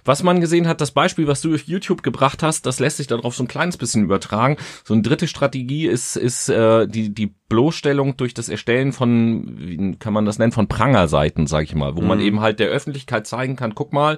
Was 0.06 0.24
man 0.24 0.42
gesehen 0.42 0.68
hat, 0.68 0.82
das 0.82 0.92
Beispiel, 0.92 1.28
was 1.28 1.42
du 1.42 1.54
auf 1.54 1.62
YouTube 1.64 2.04
gebracht 2.04 2.44
hast, 2.44 2.66
das 2.66 2.80
lässt 2.80 2.98
sich 2.98 3.08
darauf 3.08 3.36
so 3.36 3.44
ein 3.44 3.48
kleines 3.48 3.78
bisschen 3.78 4.04
übertragen. 4.04 4.58
So 4.84 4.94
eine 4.94 5.04
dritte 5.04 5.28
Strategie 5.28 5.88
ist, 5.88 6.16
ist 6.16 6.50
äh, 6.50 6.88
die, 6.88 7.14
die 7.14 7.34
Bloßstellung 7.50 8.18
durch 8.18 8.34
das 8.34 8.50
Erstellen 8.50 8.94
von, 8.94 9.58
wie 9.58 9.96
kann 9.98 10.14
man 10.14 10.26
das 10.26 10.40
nennen, 10.40 10.52
von 10.52 10.68
Prangerseiten, 10.68 11.48
sag 11.48 11.64
ich 11.64 11.76
mal, 11.76 11.96
wo 11.96 12.02
mhm. 12.02 12.08
man 12.08 12.20
eben 12.20 12.42
halt 12.42 12.60
der 12.60 12.70
Öffentlichkeit 12.70 13.28
zeigen 13.28 13.56
kann, 13.56 13.76
guck 13.76 13.92
mal, 13.92 14.18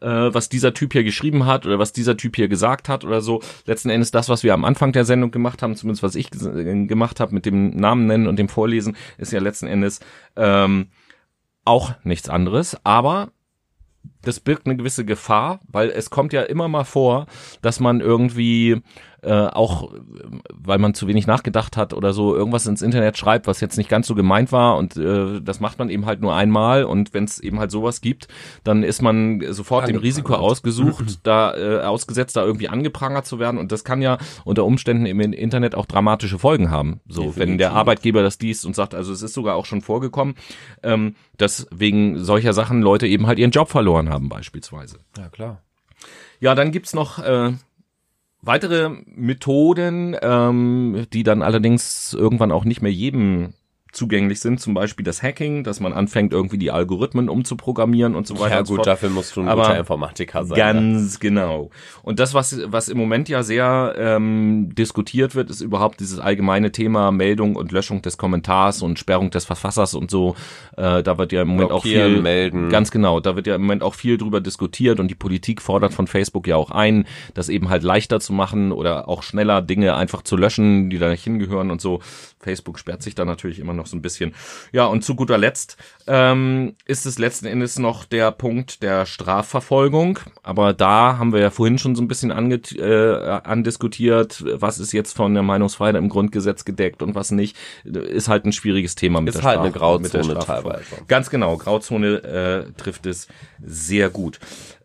äh, 0.00 0.06
was 0.06 0.48
dieser 0.48 0.74
Typ 0.74 0.92
hier 0.92 1.04
geschrieben 1.04 1.46
hat 1.46 1.66
oder 1.66 1.78
was 1.78 1.92
dieser 1.92 2.16
Typ 2.16 2.36
hier 2.36 2.48
gesagt 2.48 2.88
hat 2.88 3.04
oder 3.04 3.20
so. 3.20 3.42
Letzten 3.66 3.90
Endes 3.90 4.10
das, 4.10 4.28
was 4.28 4.42
wir 4.42 4.54
am 4.54 4.64
Anfang 4.64 4.92
der 4.92 5.04
Sendung 5.04 5.30
gemacht 5.30 5.62
haben, 5.62 5.76
zumindest 5.76 6.02
was 6.02 6.14
ich 6.14 6.30
gemacht 6.30 7.20
habe 7.20 7.34
mit 7.34 7.46
dem 7.46 7.70
Namen 7.70 8.06
nennen 8.06 8.26
und 8.26 8.38
dem 8.38 8.48
Vorlesen, 8.48 8.96
ist 9.16 9.32
ja 9.32 9.40
letzten 9.40 9.66
Endes 9.66 10.00
ähm, 10.36 10.88
auch 11.64 11.92
nichts 12.04 12.28
anderes. 12.28 12.76
Aber 12.84 13.30
das 14.28 14.40
birgt 14.40 14.66
eine 14.66 14.76
gewisse 14.76 15.04
Gefahr, 15.06 15.60
weil 15.68 15.88
es 15.88 16.10
kommt 16.10 16.34
ja 16.34 16.42
immer 16.42 16.68
mal 16.68 16.84
vor, 16.84 17.26
dass 17.62 17.80
man 17.80 18.00
irgendwie 18.00 18.82
äh, 19.22 19.32
auch, 19.32 19.92
weil 20.52 20.78
man 20.78 20.94
zu 20.94 21.08
wenig 21.08 21.26
nachgedacht 21.26 21.76
hat 21.76 21.92
oder 21.92 22.12
so, 22.12 22.36
irgendwas 22.36 22.66
ins 22.66 22.82
Internet 22.82 23.18
schreibt, 23.18 23.46
was 23.46 23.60
jetzt 23.60 23.76
nicht 23.76 23.90
ganz 23.90 24.06
so 24.06 24.14
gemeint 24.14 24.52
war 24.52 24.76
und 24.76 24.96
äh, 24.96 25.40
das 25.40 25.60
macht 25.60 25.78
man 25.78 25.90
eben 25.90 26.06
halt 26.06 26.20
nur 26.20 26.34
einmal 26.34 26.84
und 26.84 27.14
wenn 27.14 27.24
es 27.24 27.38
eben 27.40 27.58
halt 27.58 27.70
sowas 27.70 28.00
gibt, 28.00 28.28
dann 28.62 28.82
ist 28.82 29.02
man 29.02 29.42
sofort 29.52 29.88
dem 29.88 29.96
Risiko 29.96 30.34
ausgesucht, 30.34 31.20
da 31.24 31.56
äh, 31.56 31.80
ausgesetzt, 31.80 32.36
da 32.36 32.44
irgendwie 32.44 32.68
angeprangert 32.68 33.26
zu 33.26 33.38
werden 33.38 33.58
und 33.58 33.72
das 33.72 33.84
kann 33.84 34.02
ja 34.02 34.18
unter 34.44 34.64
Umständen 34.64 35.06
im 35.06 35.20
Internet 35.20 35.74
auch 35.74 35.86
dramatische 35.86 36.38
Folgen 36.38 36.70
haben. 36.70 37.00
So, 37.08 37.22
Definitiv. 37.22 37.40
wenn 37.40 37.58
der 37.58 37.72
Arbeitgeber 37.72 38.22
das 38.22 38.38
liest 38.38 38.64
und 38.66 38.76
sagt, 38.76 38.94
also 38.94 39.12
es 39.12 39.22
ist 39.22 39.34
sogar 39.34 39.56
auch 39.56 39.66
schon 39.66 39.80
vorgekommen, 39.80 40.36
ähm, 40.82 41.16
dass 41.36 41.66
wegen 41.70 42.18
solcher 42.18 42.52
Sachen 42.52 42.82
Leute 42.82 43.06
eben 43.06 43.26
halt 43.26 43.38
ihren 43.38 43.50
Job 43.50 43.68
verloren 43.68 44.10
haben 44.10 44.28
beispielsweise. 44.28 44.98
Ja, 45.16 45.28
klar. 45.28 45.62
Ja, 46.40 46.54
dann 46.54 46.70
gibt's 46.70 46.94
noch 46.94 47.18
äh, 47.18 47.52
weitere 48.42 48.90
Methoden, 49.06 50.16
ähm, 50.20 51.06
die 51.12 51.22
dann 51.22 51.42
allerdings 51.42 52.14
irgendwann 52.14 52.52
auch 52.52 52.64
nicht 52.64 52.82
mehr 52.82 52.92
jedem 52.92 53.54
zugänglich 53.92 54.40
sind, 54.40 54.60
zum 54.60 54.74
Beispiel 54.74 55.04
das 55.04 55.22
Hacking, 55.22 55.64
dass 55.64 55.80
man 55.80 55.92
anfängt, 55.92 56.32
irgendwie 56.32 56.58
die 56.58 56.70
Algorithmen 56.70 57.28
umzuprogrammieren 57.28 58.14
und 58.14 58.26
so 58.26 58.38
weiter. 58.38 58.56
Ja 58.56 58.62
gut, 58.62 58.86
dafür 58.86 59.10
musst 59.10 59.34
du 59.36 59.40
ein 59.40 59.48
Aber 59.48 59.62
guter 59.62 59.78
Informatiker 59.78 60.44
sein. 60.44 60.56
Ganz 60.56 61.14
ja. 61.14 61.20
genau. 61.20 61.70
Und 62.02 62.20
das, 62.20 62.34
was, 62.34 62.60
was 62.66 62.88
im 62.88 62.98
Moment 62.98 63.28
ja 63.28 63.42
sehr 63.42 63.94
ähm, 63.96 64.74
diskutiert 64.74 65.34
wird, 65.34 65.50
ist 65.50 65.60
überhaupt 65.60 66.00
dieses 66.00 66.18
allgemeine 66.18 66.70
Thema 66.72 67.10
Meldung 67.10 67.56
und 67.56 67.72
Löschung 67.72 68.02
des 68.02 68.18
Kommentars 68.18 68.82
und 68.82 68.98
Sperrung 68.98 69.30
des 69.30 69.44
Verfassers 69.44 69.94
und 69.94 70.10
so. 70.10 70.36
Äh, 70.76 71.02
da 71.02 71.18
wird 71.18 71.32
ja 71.32 71.42
im 71.42 71.48
Moment 71.48 71.70
auch 71.70 71.82
viel 71.82 72.20
melden. 72.20 72.68
Ganz 72.68 72.90
genau, 72.90 73.20
da 73.20 73.36
wird 73.36 73.46
ja 73.46 73.54
im 73.54 73.62
Moment 73.62 73.82
auch 73.82 73.94
viel 73.94 74.18
drüber 74.18 74.40
diskutiert 74.40 75.00
und 75.00 75.08
die 75.08 75.14
Politik 75.14 75.62
fordert 75.62 75.94
von 75.94 76.06
Facebook 76.06 76.46
ja 76.46 76.56
auch 76.56 76.70
ein, 76.70 77.06
das 77.34 77.48
eben 77.48 77.68
halt 77.70 77.82
leichter 77.82 78.20
zu 78.20 78.32
machen 78.32 78.72
oder 78.72 79.08
auch 79.08 79.22
schneller 79.22 79.62
Dinge 79.62 79.94
einfach 79.94 80.22
zu 80.22 80.36
löschen, 80.36 80.90
die 80.90 80.98
da 80.98 81.08
nicht 81.08 81.24
hingehören 81.24 81.70
und 81.70 81.80
so. 81.80 82.00
Facebook 82.40 82.78
sperrt 82.78 83.02
sich 83.02 83.14
da 83.14 83.24
natürlich 83.24 83.58
immer 83.58 83.74
noch 83.78 83.86
so 83.86 83.96
ein 83.96 84.02
bisschen. 84.02 84.34
Ja, 84.72 84.84
und 84.86 85.02
zu 85.02 85.14
guter 85.14 85.38
Letzt 85.38 85.76
ähm, 86.06 86.74
ist 86.84 87.06
es 87.06 87.18
letzten 87.18 87.46
Endes 87.46 87.78
noch 87.78 88.04
der 88.04 88.30
Punkt 88.32 88.82
der 88.82 89.06
Strafverfolgung. 89.06 90.18
Aber 90.42 90.72
da 90.72 91.18
haben 91.18 91.32
wir 91.32 91.40
ja 91.40 91.50
vorhin 91.50 91.78
schon 91.78 91.94
so 91.94 92.02
ein 92.02 92.08
bisschen 92.08 92.30
ange 92.30 92.56
äh, 92.76 93.40
andiskutiert, 93.44 94.44
was 94.60 94.78
ist 94.78 94.92
jetzt 94.92 95.14
von 95.16 95.34
der 95.34 95.42
Meinungsfreiheit 95.42 95.96
im 95.96 96.08
Grundgesetz 96.08 96.64
gedeckt 96.64 97.02
und 97.02 97.14
was 97.14 97.30
nicht. 97.30 97.56
Ist 97.84 98.28
halt 98.28 98.44
ein 98.44 98.52
schwieriges 98.52 98.94
Thema 98.94 99.20
mit 99.20 99.34
ist 99.34 99.42
der 99.42 99.50
halt 99.50 99.60
eine 99.60 99.70
Grauzone 99.70 100.38
teilweise. 100.38 100.84
Ganz 101.06 101.30
genau, 101.30 101.56
Grauzone 101.56 102.22
äh, 102.22 102.72
trifft 102.80 103.06
es 103.06 103.28
sehr 103.62 104.10
gut. 104.10 104.38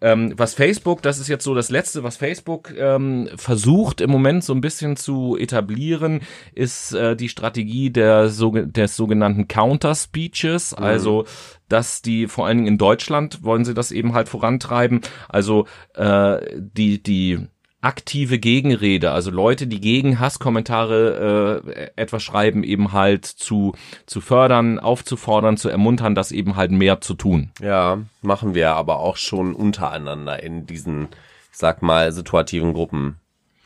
Ähm, 0.03 0.33
was 0.35 0.53
Facebook, 0.53 1.01
das 1.01 1.17
ist 1.17 1.29
jetzt 1.29 1.45
so 1.45 1.55
das 1.55 1.69
Letzte, 1.69 2.03
was 2.03 2.17
Facebook 2.17 2.73
ähm, 2.77 3.29
versucht 3.37 4.01
im 4.01 4.09
Moment 4.09 4.43
so 4.43 4.53
ein 4.53 4.59
bisschen 4.59 4.97
zu 4.97 5.37
etablieren, 5.37 6.19
ist 6.53 6.93
äh, 6.93 7.15
die 7.15 7.29
Strategie 7.29 7.89
der, 7.89 8.27
so, 8.27 8.51
des 8.83 8.95
sogenannten 8.95 9.47
Counter-Speeches. 9.47 10.75
Mhm. 10.77 10.83
Also 10.83 11.25
dass 11.69 12.03
die 12.03 12.27
vor 12.27 12.45
allen 12.45 12.57
Dingen 12.57 12.67
in 12.67 12.77
Deutschland 12.77 13.43
wollen 13.43 13.65
sie 13.65 13.73
das 13.73 13.91
eben 13.91 14.13
halt 14.13 14.29
vorantreiben. 14.29 15.01
Also 15.27 15.65
äh, 15.95 16.37
die 16.59 17.01
die 17.01 17.47
aktive 17.83 18.39
Gegenrede, 18.39 19.11
also 19.11 19.29
Leute, 19.29 19.67
die 19.67 19.81
gegen 19.81 20.19
Hasskommentare 20.19 21.61
äh, 21.65 21.89
etwas 21.95 22.23
schreiben, 22.23 22.63
eben 22.63 22.93
halt 22.93 23.25
zu, 23.25 23.75
zu 24.05 24.21
fördern, 24.21 24.79
aufzufordern, 24.79 25.57
zu 25.57 25.67
ermuntern, 25.67 26.15
das 26.15 26.31
eben 26.31 26.55
halt 26.55 26.71
mehr 26.71 27.01
zu 27.01 27.13
tun. 27.13 27.51
Ja, 27.61 27.99
machen 28.21 28.55
wir 28.55 28.71
aber 28.75 28.99
auch 28.99 29.17
schon 29.17 29.53
untereinander 29.53 30.41
in 30.41 30.65
diesen, 30.65 31.09
ich 31.51 31.57
sag 31.57 31.81
mal, 31.81 32.13
situativen 32.13 32.73
Gruppen 32.73 33.19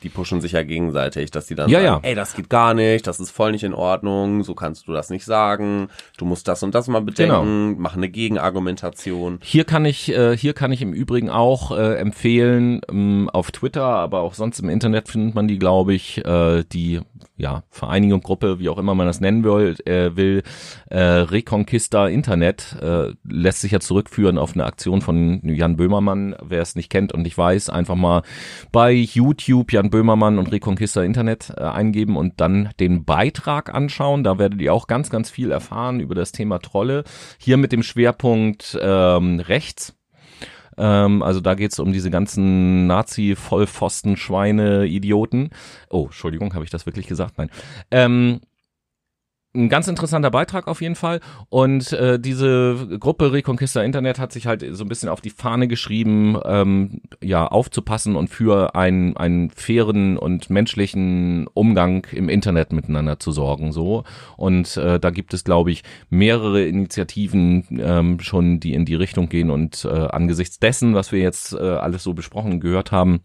die 0.04 0.10
pushen 0.10 0.42
sich 0.42 0.52
ja 0.52 0.64
gegenseitig, 0.64 1.32
dass 1.32 1.48
die 1.48 1.56
dann 1.56 1.70
ja, 1.70 1.82
sagen, 1.82 2.04
ja. 2.04 2.10
ey, 2.10 2.16
das 2.16 2.36
geht 2.36 2.50
gar 2.50 2.74
nicht, 2.74 3.08
das 3.08 3.20
ist 3.20 3.32
voll 3.32 3.52
nicht 3.52 3.64
in 3.64 3.74
Ordnung, 3.74 4.44
so 4.44 4.54
kannst 4.54 4.88
du 4.88 4.94
das 4.94 5.10
nicht 5.10 5.26
sagen, 5.26 5.90
du 6.18 6.26
musst 6.26 6.48
das 6.48 6.62
und 6.64 6.76
das 6.76 6.88
mal 6.88 7.02
bedenken, 7.02 7.70
genau. 7.70 7.82
mach 7.82 7.96
eine 7.96 8.10
Gegenargumentation. 8.10 9.40
Hier 9.42 9.64
kann 9.64 9.86
ich, 9.86 10.10
äh, 10.10 10.38
hier 10.38 10.54
kann 10.54 10.72
ich 10.72 10.82
im 10.82 10.94
Übrigen 10.94 11.30
auch 11.30 11.72
äh, 11.72 11.96
empfehlen, 11.96 12.82
ähm, 12.90 13.30
auf 13.34 13.52
Twitter, 13.52 13.86
aber 13.86 14.22
auch 14.22 14.36
sonst 14.36 14.60
im 14.60 14.70
Internet 14.70 15.10
findet 15.10 15.34
man 15.34 15.48
die, 15.48 15.58
glaube 15.58 15.94
ich, 15.94 16.24
äh, 16.26 16.64
die 16.72 17.02
ja, 17.38 17.64
Vereinigung, 17.70 18.22
Gruppe, 18.22 18.60
wie 18.60 18.70
auch 18.70 18.80
immer 18.80 18.96
man 18.96 19.06
das 19.06 19.22
nennen 19.22 19.44
will, 19.44 19.76
äh, 19.86 20.16
will 20.16 20.42
äh, 20.90 21.00
Reconquista 21.00 22.08
Internet, 22.08 22.76
äh, 22.82 23.14
lässt 23.24 23.62
sich 23.62 23.72
ja 23.72 23.80
zurückführen 23.80 24.40
auf 24.40 24.54
eine 24.54 24.66
Aktion 24.66 25.02
von 25.02 25.42
Jan 25.44 25.78
Böhmermann, 25.78 26.36
wer 26.42 26.62
es 26.62 26.76
nicht 26.76 26.90
kennt 26.90 27.14
und 27.14 27.22
nicht 27.22 27.38
weiß, 27.38 27.70
einfach 27.70 27.96
mal 27.96 28.24
bei 28.72 28.92
YouTube 28.92 29.72
Jan 29.72 29.92
Böhmermann 29.92 30.40
und 30.40 30.52
Reconquista 30.52 31.04
Internet 31.04 31.54
äh, 31.56 31.62
eingeben 31.62 32.18
und 32.18 32.42
dann 32.42 32.70
den 32.80 33.06
Beitrag 33.06 33.74
anschauen. 33.74 34.24
Da 34.24 34.40
werdet 34.40 34.60
ihr 34.60 34.74
auch 34.74 34.88
ganz, 34.88 35.10
ganz 35.12 35.30
viel 35.30 35.52
erfahren 35.52 36.00
über 36.00 36.16
das 36.16 36.32
Thema 36.32 36.60
Trolle. 36.60 37.04
Hier 37.38 37.58
mit 37.58 37.72
dem 37.72 37.84
Schwerpunkt 37.84 38.78
ähm, 38.82 39.40
rechts 39.40 39.97
ähm, 40.78 41.24
also 41.24 41.40
da 41.40 41.56
geht's 41.56 41.80
um 41.80 41.92
diese 41.92 42.10
ganzen 42.10 42.88
Nazi-Vollpfosten, 42.88 44.18
Schweine, 44.18 44.86
Idioten. 44.86 45.50
Oh, 45.90 46.06
Entschuldigung, 46.06 46.54
habe 46.54 46.64
ich 46.66 46.72
das 46.72 46.86
wirklich 46.86 47.08
gesagt? 47.08 47.38
Nein. 47.38 47.50
Ähm, 47.92 48.40
ein 49.58 49.70
ganz 49.70 49.88
interessanter 49.88 50.32
Beitrag 50.32 50.68
auf 50.68 50.82
jeden 50.82 50.96
Fall. 50.96 51.20
Und 51.50 51.92
äh, 51.94 52.20
diese 52.20 52.98
Gruppe 53.00 53.34
Reconquista 53.34 53.82
Internet 53.82 54.20
hat 54.20 54.32
sich 54.32 54.48
halt 54.48 54.64
so 54.72 54.84
ein 54.84 54.88
bisschen 54.88 55.10
auf 55.10 55.22
die 55.22 55.30
Fahne 55.30 55.68
geschrieben, 55.68 56.38
ähm, 56.46 57.02
ja, 57.22 57.48
aufzupassen 57.48 58.16
und 58.16 58.30
für 58.30 58.76
einen, 58.76 59.18
einen 59.18 59.50
fairen 59.50 60.18
und 60.18 60.50
menschlichen 60.50 61.48
Umgang 61.54 62.06
im 62.12 62.30
Internet 62.30 62.72
miteinander 62.72 63.20
zu 63.20 63.32
sorgen. 63.32 63.72
So. 63.72 64.04
Und 64.38 64.78
äh, 64.78 65.00
da 65.00 65.10
gibt 65.10 65.34
es, 65.34 65.44
glaube 65.44 65.72
ich, 65.72 65.84
mehrere 66.10 66.64
Initiativen 66.64 67.66
ähm, 67.80 68.20
schon, 68.20 68.60
die 68.60 68.74
in 68.74 68.86
die 68.86 68.96
Richtung 68.96 69.30
gehen. 69.30 69.50
Und 69.50 69.86
äh, 69.86 69.90
angesichts 69.90 70.60
dessen, 70.60 70.94
was 70.94 71.12
wir 71.12 71.20
jetzt 71.20 71.54
äh, 71.54 71.58
alles 71.58 72.04
so 72.04 72.14
besprochen 72.14 72.60
gehört 72.60 72.92
haben, 72.92 73.22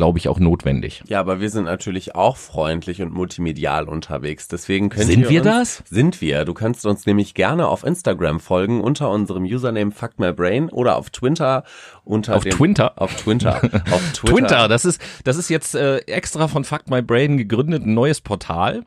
glaube 0.00 0.18
ich, 0.18 0.28
auch 0.30 0.40
notwendig. 0.40 1.02
Ja, 1.08 1.20
aber 1.20 1.40
wir 1.40 1.50
sind 1.50 1.64
natürlich 1.64 2.14
auch 2.14 2.38
freundlich 2.38 3.02
und 3.02 3.12
multimedial 3.12 3.86
unterwegs. 3.86 4.48
Deswegen 4.48 4.88
könnt 4.88 5.04
Sind 5.08 5.28
wir 5.28 5.42
uns, 5.42 5.44
das? 5.44 5.82
Sind 5.90 6.22
wir. 6.22 6.46
Du 6.46 6.54
kannst 6.54 6.86
uns 6.86 7.04
nämlich 7.04 7.34
gerne 7.34 7.68
auf 7.68 7.84
Instagram 7.84 8.40
folgen 8.40 8.80
unter 8.80 9.10
unserem 9.10 9.44
Username 9.44 9.90
FuckMyBrain 9.90 10.70
oder 10.70 10.96
auf 10.96 11.10
Twitter 11.10 11.64
unter 12.02 12.36
Auf 12.36 12.44
dem 12.44 12.52
Twitter? 12.52 12.94
auf 12.96 13.14
Twitter 13.14 13.56
auf 13.90 14.12
Twitter. 14.14 14.32
Twitter, 14.32 14.68
das 14.68 14.86
ist, 14.86 15.02
das 15.24 15.36
ist 15.36 15.50
jetzt 15.50 15.74
äh, 15.74 15.98
extra 16.06 16.48
von 16.48 16.64
Fuck 16.64 16.88
My 16.88 17.02
Brain 17.02 17.36
gegründet, 17.36 17.84
ein 17.84 17.92
neues 17.92 18.22
Portal. 18.22 18.86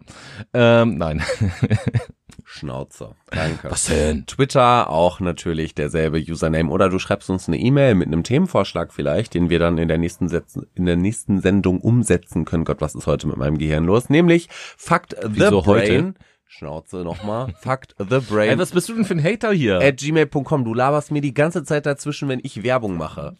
Ähm, 0.51 0.97
nein. 0.97 1.21
Schnauze. 2.53 3.15
Danke. 3.31 3.71
Was 3.71 3.85
denn? 3.85 4.27
Twitter 4.27 4.89
auch 4.89 5.19
natürlich 5.19 5.73
derselbe 5.73 6.19
Username 6.19 6.69
oder 6.69 6.87
du 6.87 6.99
schreibst 6.99 7.31
uns 7.31 7.47
eine 7.47 7.57
E-Mail 7.57 7.95
mit 7.95 8.07
einem 8.07 8.23
Themenvorschlag 8.23 8.93
vielleicht, 8.93 9.33
den 9.33 9.49
wir 9.49 9.57
dann 9.57 9.79
in 9.79 9.87
der 9.87 9.97
nächsten 9.97 10.29
Setzen, 10.29 10.67
in 10.75 10.85
der 10.85 10.95
nächsten 10.95 11.41
Sendung 11.41 11.79
umsetzen 11.81 12.45
können. 12.45 12.63
Gott, 12.63 12.79
was 12.79 12.93
ist 12.93 13.07
heute 13.07 13.25
mit 13.27 13.37
meinem 13.37 13.57
Gehirn 13.57 13.85
los? 13.85 14.09
Nämlich 14.09 14.49
the 14.77 15.29
Wieso 15.29 15.61
Brain. 15.63 15.65
heute? 15.65 16.13
Schnauze 16.57 16.97
nochmal. 16.97 17.51
Fact 17.61 17.95
the 17.97 18.19
Brain. 18.19 18.51
Ey, 18.51 18.59
was 18.59 18.71
bist 18.71 18.87
du 18.87 18.93
denn 18.93 19.05
für 19.05 19.15
ein 19.15 19.23
Hater 19.23 19.51
hier? 19.51 19.79
at 19.81 19.97
gmail.com. 19.97 20.63
Du 20.65 20.73
laberst 20.75 21.09
mir 21.11 21.21
die 21.21 21.33
ganze 21.33 21.63
Zeit 21.63 21.87
dazwischen, 21.87 22.29
wenn 22.29 22.39
ich 22.43 22.61
Werbung 22.61 22.95
mache. 22.95 23.35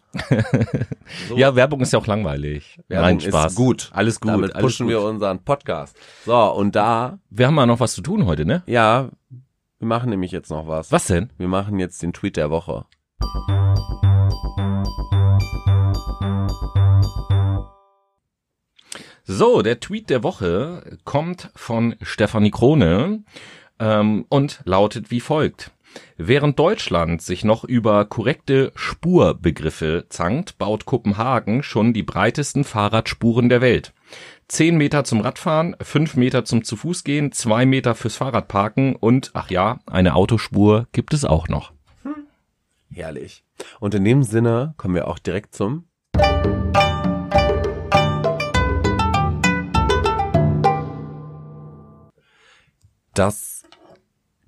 So. 1.28 1.36
Ja, 1.36 1.54
Werbung 1.54 1.80
ist 1.80 1.92
ja 1.92 1.98
auch 2.00 2.06
langweilig. 2.08 2.78
Werbung 2.88 3.06
Nein, 3.06 3.20
Spaß. 3.20 3.52
ist 3.52 3.56
gut. 3.56 3.90
Alles 3.92 4.18
gut. 4.20 4.32
Damit 4.32 4.54
alles 4.54 4.64
pushen 4.64 4.86
gut. 4.86 4.90
wir 4.94 5.02
unseren 5.02 5.38
Podcast. 5.44 5.96
So, 6.26 6.36
und 6.54 6.74
da, 6.74 7.18
Wir 7.30 7.46
haben 7.46 7.56
ja 7.56 7.66
noch 7.66 7.78
was 7.78 7.92
zu 7.94 8.02
tun 8.02 8.26
heute, 8.26 8.44
ne? 8.44 8.62
ja, 8.66 9.10
wir 9.78 9.88
machen 9.88 10.10
nämlich 10.10 10.32
jetzt 10.32 10.50
noch 10.50 10.66
was. 10.66 10.90
Was 10.90 11.06
denn? 11.06 11.30
Wir 11.36 11.48
machen 11.48 11.78
jetzt 11.78 12.02
den 12.02 12.12
Tweet 12.12 12.36
der 12.36 12.50
Woche. 12.50 12.86
So, 19.36 19.62
der 19.62 19.80
Tweet 19.80 20.10
der 20.10 20.22
Woche 20.22 20.96
kommt 21.02 21.50
von 21.56 21.96
Stefanie 22.02 22.52
Krone 22.52 23.24
ähm, 23.80 24.26
und 24.28 24.60
lautet 24.64 25.10
wie 25.10 25.18
folgt. 25.18 25.72
Während 26.16 26.56
Deutschland 26.56 27.20
sich 27.20 27.42
noch 27.42 27.64
über 27.64 28.04
korrekte 28.04 28.70
Spurbegriffe 28.76 30.06
zankt, 30.08 30.56
baut 30.56 30.84
Kopenhagen 30.84 31.64
schon 31.64 31.92
die 31.92 32.04
breitesten 32.04 32.62
Fahrradspuren 32.62 33.48
der 33.48 33.60
Welt. 33.60 33.92
Zehn 34.46 34.76
Meter 34.76 35.02
zum 35.02 35.20
Radfahren, 35.20 35.74
fünf 35.80 36.14
Meter 36.14 36.44
zum 36.44 36.62
zu 36.62 36.76
Fuß 36.76 37.02
gehen, 37.02 37.32
zwei 37.32 37.66
Meter 37.66 37.96
fürs 37.96 38.14
Fahrradparken 38.14 38.94
und, 38.94 39.32
ach 39.34 39.50
ja, 39.50 39.80
eine 39.86 40.14
Autospur 40.14 40.86
gibt 40.92 41.12
es 41.12 41.24
auch 41.24 41.48
noch. 41.48 41.72
Herrlich. 42.88 43.42
Und 43.80 43.96
in 43.96 44.04
dem 44.04 44.22
Sinne 44.22 44.74
kommen 44.76 44.94
wir 44.94 45.08
auch 45.08 45.18
direkt 45.18 45.56
zum 45.56 45.88
Das 53.14 53.62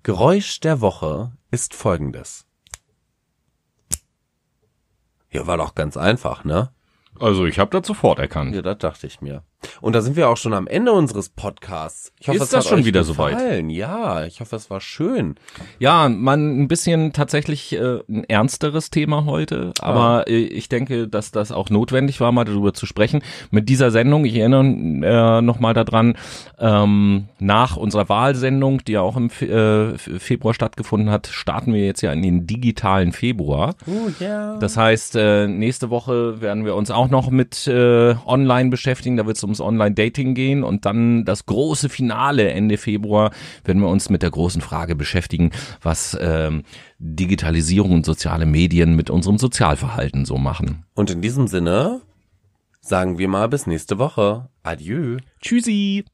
Geräusch 0.03 0.59
der 0.59 0.81
Woche 0.81 1.31
ist 1.53 1.73
folgendes. 1.73 2.47
Ja, 5.31 5.47
war 5.47 5.57
doch 5.57 5.77
ganz 5.77 5.97
einfach, 5.97 6.43
ne? 6.43 6.73
Also 7.21 7.47
ich 7.47 7.61
habe 7.61 7.71
das 7.71 7.87
sofort 7.87 8.19
erkannt. 8.19 8.57
Ja, 8.57 8.63
das 8.63 8.79
dachte 8.79 9.07
ich 9.07 9.21
mir. 9.21 9.45
Und 9.81 9.95
da 9.95 10.01
sind 10.01 10.17
wir 10.17 10.29
auch 10.29 10.37
schon 10.37 10.53
am 10.55 10.67
Ende 10.67 10.93
unseres 10.93 11.29
Podcasts. 11.29 12.13
Ich 12.21 12.29
hoffe, 12.29 12.39
Ist 12.39 12.53
das 12.53 12.65
hat 12.67 12.71
schon 12.71 12.85
wieder 12.85 13.05
soweit? 13.05 13.35
gefallen. 13.35 13.71
Ja, 13.71 14.25
ich 14.25 14.41
hoffe, 14.41 14.57
es 14.57 14.71
war 14.71 14.81
schön. 14.81 15.37
Ja, 15.79 16.09
man 16.09 16.63
ein 16.63 16.69
bisschen 16.69 17.13
tatsächlich 17.13 17.73
äh, 17.75 18.01
ein 18.09 18.25
ernsteres 18.25 18.91
Thema 18.91 19.25
heute, 19.25 19.73
aber 19.81 20.29
äh, 20.29 20.37
ich 20.37 20.69
denke, 20.69 21.09
dass 21.09 21.31
das 21.31 21.53
auch 21.53 21.71
notwendig 21.71 22.21
war, 22.21 22.33
mal 22.33 22.45
darüber 22.45 22.75
zu 22.75 22.87
sprechen. 22.87 23.23
Mit 23.51 23.69
dieser 23.69 23.91
Sendung, 23.91 24.25
ich 24.25 24.37
erinnere 24.37 25.39
äh, 25.39 25.43
nochmal 25.43 25.75
daran, 25.75 26.17
ähm, 26.59 27.29
nach 27.39 27.77
unserer 27.77 28.09
Wahlsendung, 28.09 28.85
die 28.85 28.93
ja 28.93 29.01
auch 29.01 29.17
im 29.17 29.31
Fe 29.31 29.95
äh, 29.97 30.19
Februar 30.19 30.55
stattgefunden 30.55 31.11
hat, 31.11 31.27
starten 31.27 31.73
wir 31.73 31.85
jetzt 31.85 32.03
ja 32.03 32.13
in 32.13 32.23
den 32.23 32.47
digitalen 32.47 33.13
Februar. 33.13 33.75
Oh 33.87 34.11
ja. 34.21 34.57
Das 34.59 34.77
heißt, 34.77 35.17
äh, 35.17 35.47
nächste 35.47 35.91
Woche 35.91 36.41
werden 36.41 36.65
wir 36.65 36.75
uns 36.75 36.91
auch 36.91 37.09
noch 37.09 37.31
mit 37.31 37.67
äh, 37.67 38.15
Online 38.27 38.71
beschäftigen. 38.71 39.17
Da 39.17 39.27
wird 39.27 39.37
es 39.37 39.45
ums 39.47 39.61
Online-Dating 39.61 40.35
gehen 40.35 40.63
und 40.63 40.85
dann 40.85 41.25
das 41.25 41.47
große 41.47 41.89
Finale 41.89 42.51
Ende 42.51 42.77
Februar 42.77 43.31
werden 43.65 43.81
wir 43.81 43.89
uns 43.89 44.11
mit 44.11 44.23
der 44.23 44.31
großen 44.31 44.61
Frage 44.61 44.95
beschäftigen, 44.95 45.51
was 45.83 46.17
ähm, 46.21 46.63
Digitalisierung 46.99 47.93
und 47.93 48.07
soziale 48.07 48.47
Medien 48.47 48.97
mit 48.97 49.11
unserem 49.11 49.39
Sozialverhalten 49.39 50.25
so 50.25 50.37
machen. 50.37 50.85
Und 50.95 51.11
in 51.11 51.23
diesem 51.23 51.47
Sinne 51.47 52.03
sagen 52.81 53.19
wir 53.19 53.29
mal 53.29 53.49
bis 53.49 53.67
nächste 53.67 53.99
Woche. 53.99 54.49
Adieu. 54.63 55.19
Tschüssi! 55.41 56.05